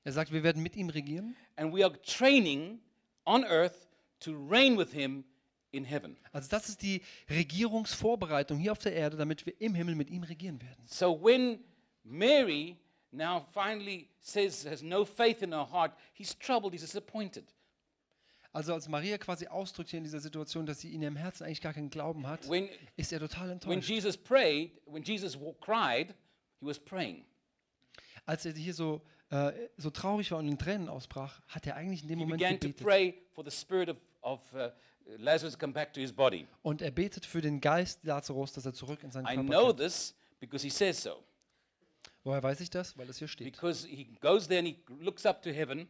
Er 0.04 0.12
sagt, 0.12 0.32
wir 0.32 0.42
werden 0.42 0.62
mit 0.62 0.76
ihm 0.76 0.88
regieren. 0.88 1.36
And 1.56 1.74
we 1.74 1.84
are 1.84 1.92
training 2.02 2.80
on 3.24 3.44
earth 3.44 3.88
to 4.20 4.32
reign 4.48 4.78
with 4.78 4.92
Him 4.92 5.24
in 5.72 5.84
heaven. 5.84 6.16
Also 6.32 6.48
das 6.48 6.68
ist 6.68 6.82
die 6.82 7.02
Regierungsvorbereitung 7.28 8.58
hier 8.58 8.72
auf 8.72 8.78
der 8.78 8.94
Erde, 8.94 9.16
damit 9.16 9.44
wir 9.46 9.60
im 9.60 9.74
Himmel 9.74 9.94
mit 9.94 10.10
ihm 10.10 10.22
regieren 10.22 10.60
werden. 10.62 10.82
So 10.86 11.22
when 11.22 11.58
Mary 12.04 12.76
now 13.16 13.44
finally 13.52 14.08
says, 14.20 14.64
has 14.66 14.82
no 14.82 15.04
faith 15.04 15.42
in 15.42 15.52
her 15.52 15.64
heart, 15.70 15.92
he's 16.14 16.36
troubled, 16.38 16.72
he's 16.72 16.82
disappointed. 16.82 17.44
Also 18.52 18.72
als 18.72 18.88
Maria 18.88 19.18
quasi 19.18 19.46
ausdrückt 19.48 19.90
hier 19.90 19.98
in 19.98 20.04
dieser 20.04 20.20
Situation, 20.20 20.64
dass 20.64 20.80
sie 20.80 20.94
in 20.94 21.02
ihrem 21.02 21.16
Herzen 21.16 21.44
eigentlich 21.44 21.60
gar 21.60 21.74
keinen 21.74 21.90
Glauben 21.90 22.26
hat, 22.26 22.48
When, 22.48 22.68
ist 22.96 23.12
er 23.12 23.18
total 23.20 23.48
when 23.48 23.52
enttäuscht. 23.52 23.88
Jesus 23.88 24.16
prayed, 24.16 24.72
when 24.86 25.02
Jesus 25.02 25.38
wa- 25.38 25.52
cried, 25.60 26.14
he 26.60 26.66
was 26.66 26.78
praying. 26.78 27.24
Als 28.24 28.46
er 28.46 28.52
hier 28.52 28.72
so, 28.72 29.02
äh, 29.30 29.52
so 29.76 29.90
traurig 29.90 30.30
war 30.30 30.38
und 30.38 30.48
in 30.48 30.56
Tränen 30.58 30.88
ausbrach, 30.88 31.40
hat 31.48 31.66
er 31.66 31.76
eigentlich 31.76 32.02
in 32.02 32.08
dem 32.08 32.18
He 32.18 32.24
Moment 32.24 32.38
began 32.40 32.54
to 32.58 32.68
gebetet. 32.68 32.86
pray 32.86 33.14
for 33.34 33.44
the 33.44 33.50
spirit 33.50 33.90
of, 33.90 33.98
of 34.22 34.40
uh, 34.54 34.70
Lazarus 35.18 35.52
to 35.52 35.58
come 35.58 35.72
back 35.74 35.92
to 35.92 36.00
his 36.00 36.10
body. 36.12 36.46
Und 36.62 36.80
er 36.80 36.90
betet 36.90 37.26
für 37.26 37.42
den 37.42 37.60
Geist 37.60 38.04
Lazarus, 38.04 38.52
dass 38.54 38.64
er 38.64 38.72
zurück 38.72 39.02
in 39.02 39.10
seinen 39.10 39.26
I 39.26 39.34
Körper 39.34 39.48
know 39.48 39.66
kehrt. 39.66 39.78
this 39.78 40.14
because 40.40 40.64
he 40.64 40.70
says 40.70 41.00
so. 41.02 41.22
Woher 42.26 42.42
weiß 42.42 42.58
ich 42.60 42.70
das? 42.70 42.98
Weil 42.98 43.08
es 43.08 43.18
hier 43.18 43.28
steht. 43.28 43.44
Because 43.52 43.86
he 43.86 44.04
goes 44.20 44.48
there 44.48 44.58
and 44.58 44.66
he 44.66 44.76
looks 45.00 45.24
up 45.24 45.42
to 45.42 45.50
heaven. 45.50 45.86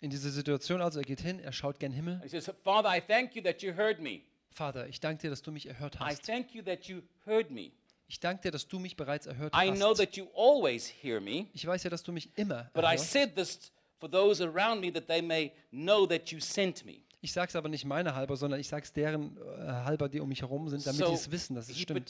In 0.00 0.08
dieser 0.08 0.30
Situation 0.30 0.80
also, 0.80 1.00
er 1.00 1.04
geht 1.04 1.20
hin, 1.20 1.38
er 1.38 1.52
schaut 1.52 1.78
gen 1.78 1.92
Himmel. 1.92 2.18
He 2.22 2.28
says, 2.30 2.50
Father, 2.64 2.88
I 2.96 3.00
thank 3.02 3.36
you 3.36 3.42
that 3.42 3.60
you 3.60 3.74
heard 3.76 4.00
me. 4.00 4.22
Vater, 4.50 4.88
ich 4.88 5.00
danke 5.00 5.20
dir, 5.20 5.30
dass 5.30 5.42
du 5.42 5.52
mich 5.52 5.66
erhört 5.66 5.96
I 5.96 5.98
hast. 6.04 6.24
thank 6.24 6.54
you 6.54 6.62
that 6.62 6.86
you 6.86 7.02
heard 7.26 7.50
me. 7.50 7.72
Ich 8.06 8.20
danke 8.20 8.40
dir, 8.44 8.52
dass 8.52 8.66
du 8.68 8.78
mich 8.78 8.96
bereits 8.96 9.26
erhört 9.26 9.54
I 9.54 9.70
know 9.70 9.90
hast. 9.90 9.98
that 9.98 10.16
you 10.16 10.28
always 10.34 10.88
hear 10.88 11.20
me. 11.20 11.48
Ich 11.52 11.66
weiß 11.66 11.82
ja, 11.82 11.90
dass 11.90 12.02
du 12.02 12.10
mich 12.12 12.30
immer 12.36 12.70
But 12.72 12.84
I 12.84 12.94
erhörst. 12.94 13.12
said 13.12 13.36
this 13.36 13.70
for 13.98 14.10
those 14.10 14.42
around 14.42 14.80
me 14.80 14.90
that 14.90 15.08
they 15.08 15.20
may 15.20 15.52
know 15.72 16.06
that 16.06 16.30
you 16.30 16.40
sent 16.40 16.86
me. 16.86 17.02
Ich 17.20 17.32
sage 17.32 17.48
es 17.48 17.56
aber 17.56 17.68
nicht 17.68 17.84
meine 17.84 18.14
halber, 18.14 18.36
sondern 18.36 18.60
ich 18.60 18.68
sage 18.68 18.84
es 18.84 18.92
deren 18.92 19.36
äh, 19.36 19.66
halber, 19.66 20.08
die 20.08 20.20
um 20.20 20.28
mich 20.28 20.42
herum 20.42 20.68
sind, 20.68 20.86
damit 20.86 21.00
So 21.00 21.08
die 21.08 21.14
es 21.14 21.30
wissen, 21.30 21.56
dass 21.56 21.68
es 21.68 21.78
stimmt. 21.78 22.08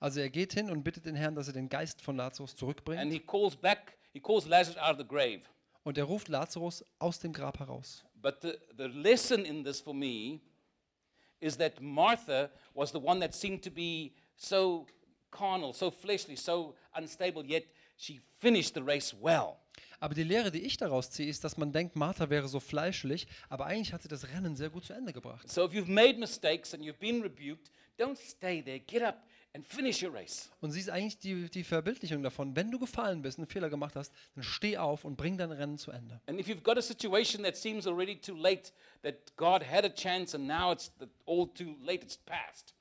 Also 0.00 0.20
er 0.20 0.30
geht 0.30 0.54
hin 0.54 0.70
und 0.70 0.82
bittet 0.82 1.04
den 1.04 1.14
Herrn, 1.14 1.34
dass 1.34 1.48
er 1.48 1.52
den 1.52 1.68
Geist 1.68 2.00
von 2.00 2.16
Lazarus 2.16 2.52
And 2.52 2.58
zurückbringt. 2.58 3.12
he 3.12 3.18
calls 3.20 3.54
back, 3.54 3.98
he 4.12 4.20
calls 4.20 4.46
Lazarus 4.46 4.78
out 4.78 4.92
of 4.92 4.98
the 4.98 5.06
grave. 5.06 5.42
Und 5.82 5.98
er 5.98 6.04
ruft 6.04 6.28
Lazarus 6.28 6.84
aus 6.98 7.18
dem 7.18 7.32
Grab 7.32 7.58
heraus. 7.58 8.04
But 8.14 8.40
the, 8.42 8.54
the 8.76 8.84
lesson 8.84 9.44
in 9.44 9.62
this 9.64 9.80
for 9.80 9.94
me 9.94 10.40
is 11.40 11.56
that 11.58 11.80
Martha 11.80 12.50
was 12.74 12.90
the 12.92 12.98
one 13.02 13.20
that 13.20 13.34
seemed 13.34 13.62
to 13.64 13.70
be 13.70 14.12
so 14.36 14.86
carnal, 15.30 15.72
so 15.72 15.90
fleshly, 15.90 16.36
so 16.36 16.74
unstable, 16.94 17.44
yet 17.44 17.64
she 17.96 18.20
finished 18.38 18.74
the 18.74 18.82
race 18.82 19.14
well. 19.20 19.56
Aber 20.00 20.14
die 20.14 20.24
Lehre, 20.24 20.50
die 20.50 20.62
ich 20.62 20.78
daraus 20.78 21.10
ziehe, 21.10 21.28
ist, 21.28 21.44
dass 21.44 21.58
man 21.58 21.72
denkt, 21.72 21.94
Martha 21.94 22.30
wäre 22.30 22.48
so 22.48 22.58
fleischlich, 22.58 23.26
aber 23.50 23.66
eigentlich 23.66 23.92
hat 23.92 24.02
sie 24.02 24.08
das 24.08 24.28
Rennen 24.28 24.56
sehr 24.56 24.70
gut 24.70 24.84
zu 24.86 24.94
Ende 24.94 25.12
gebracht. 25.12 25.48
So 25.50 25.66
if 25.66 25.72
you've 25.72 25.90
made 25.90 26.18
mistakes 26.18 26.72
and 26.72 26.82
you've 26.82 26.98
been 26.98 27.20
rebuked, 27.20 27.70
don't 27.98 28.16
stay 28.16 28.62
there. 28.62 28.80
Get 28.80 29.02
up 29.02 29.22
and 29.54 29.66
finish 29.66 30.02
your 30.02 30.14
race. 30.14 30.50
Und 30.60 30.70
sie 30.70 30.80
ist 30.80 30.88
eigentlich 30.88 31.18
die, 31.18 31.50
die 31.50 31.64
Verbildlichung 31.64 32.22
davon. 32.22 32.56
Wenn 32.56 32.70
du 32.70 32.78
gefallen 32.78 33.20
bist, 33.20 33.38
einen 33.38 33.46
Fehler 33.46 33.68
gemacht 33.68 33.94
hast, 33.94 34.12
dann 34.34 34.42
steh 34.42 34.78
auf 34.78 35.04
und 35.04 35.16
bring 35.16 35.36
dein 35.36 35.52
Rennen 35.52 35.76
zu 35.76 35.90
Ende. 35.90 36.20
And 36.26 36.40
if 36.40 36.48
you've 36.48 36.62
got 36.62 36.78
a 36.78 36.82
situation 36.82 37.42
that 37.44 37.56
seems 37.56 37.86
already 37.86 38.16
too 38.16 38.34
late, 38.34 38.72
that 39.02 39.36
God 39.36 39.62
had 39.62 39.84
a 39.84 39.90
chance 39.90 40.34
and 40.34 40.46
now 40.46 40.72
it's 40.72 40.90
all 41.26 41.46
too 41.46 41.76
late, 41.82 42.02
it's 42.02 42.16
past. 42.16 42.74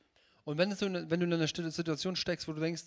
Und 0.50 0.58
wenn, 0.58 0.74
eine, 0.74 1.12
wenn 1.12 1.20
du 1.20 1.28
in 1.28 1.34
einer 1.34 1.46
Situation 1.48 2.16
steckst, 2.16 2.48
wo 2.48 2.54
du 2.54 2.60
denkst, 2.60 2.86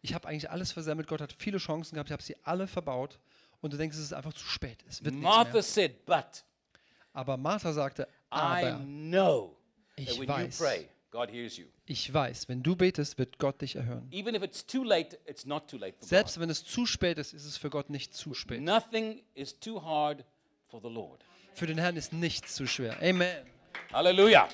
ich 0.00 0.14
habe 0.14 0.26
eigentlich 0.26 0.50
alles 0.50 0.72
versammelt, 0.72 1.06
Gott 1.06 1.20
hat 1.20 1.34
viele 1.36 1.58
Chancen 1.58 1.96
gehabt, 1.96 2.08
ich 2.08 2.12
habe 2.14 2.22
sie 2.22 2.34
alle 2.44 2.66
verbaut 2.66 3.18
und 3.60 3.74
du 3.74 3.76
denkst, 3.76 3.94
es 3.98 4.04
ist 4.04 4.14
einfach 4.14 4.32
zu 4.32 4.46
spät, 4.46 4.82
es 4.88 5.04
wird 5.04 5.14
Martha 5.14 5.52
mehr. 5.52 5.62
said, 5.62 6.06
But 6.06 6.44
Aber 7.12 7.36
Martha 7.36 7.74
sagte, 7.74 8.04
I 8.04 8.06
aber 8.30 8.78
know 8.78 9.54
Ich 9.96 10.18
weiß. 10.26 10.58
you 10.58 10.64
pray, 10.64 10.88
God 11.10 11.30
hears 11.30 11.58
you. 11.58 11.66
ich 11.84 12.10
weiß, 12.10 12.48
wenn 12.48 12.62
du 12.62 12.74
betest, 12.74 13.18
wird 13.18 13.38
Gott 13.38 13.60
dich 13.60 13.76
erhören. 13.76 14.08
Even 14.10 14.34
if 14.34 14.42
it's 14.42 14.64
too 14.64 14.82
late, 14.82 15.18
it's 15.26 15.44
not 15.44 15.68
too 15.68 15.76
late 15.76 15.98
for 15.98 16.08
Selbst 16.08 16.40
wenn 16.40 16.48
es 16.48 16.64
zu 16.64 16.86
spät 16.86 17.18
ist, 17.18 17.34
ist 17.34 17.44
es 17.44 17.58
für 17.58 17.68
Gott 17.68 17.90
nicht 17.90 18.14
zu 18.14 18.32
spät. 18.32 18.62
Nothing 18.62 19.22
is 19.34 19.60
too 19.60 19.82
hard 19.82 20.24
for 20.68 20.80
the 20.80 20.88
Lord. 20.88 21.22
Für 21.52 21.66
den 21.66 21.76
Herrn 21.76 21.96
ist 21.96 22.14
nichts 22.14 22.54
zu 22.54 22.66
schwer. 22.66 22.96
Amen. 23.02 23.46
Hallelujah. 23.92 24.48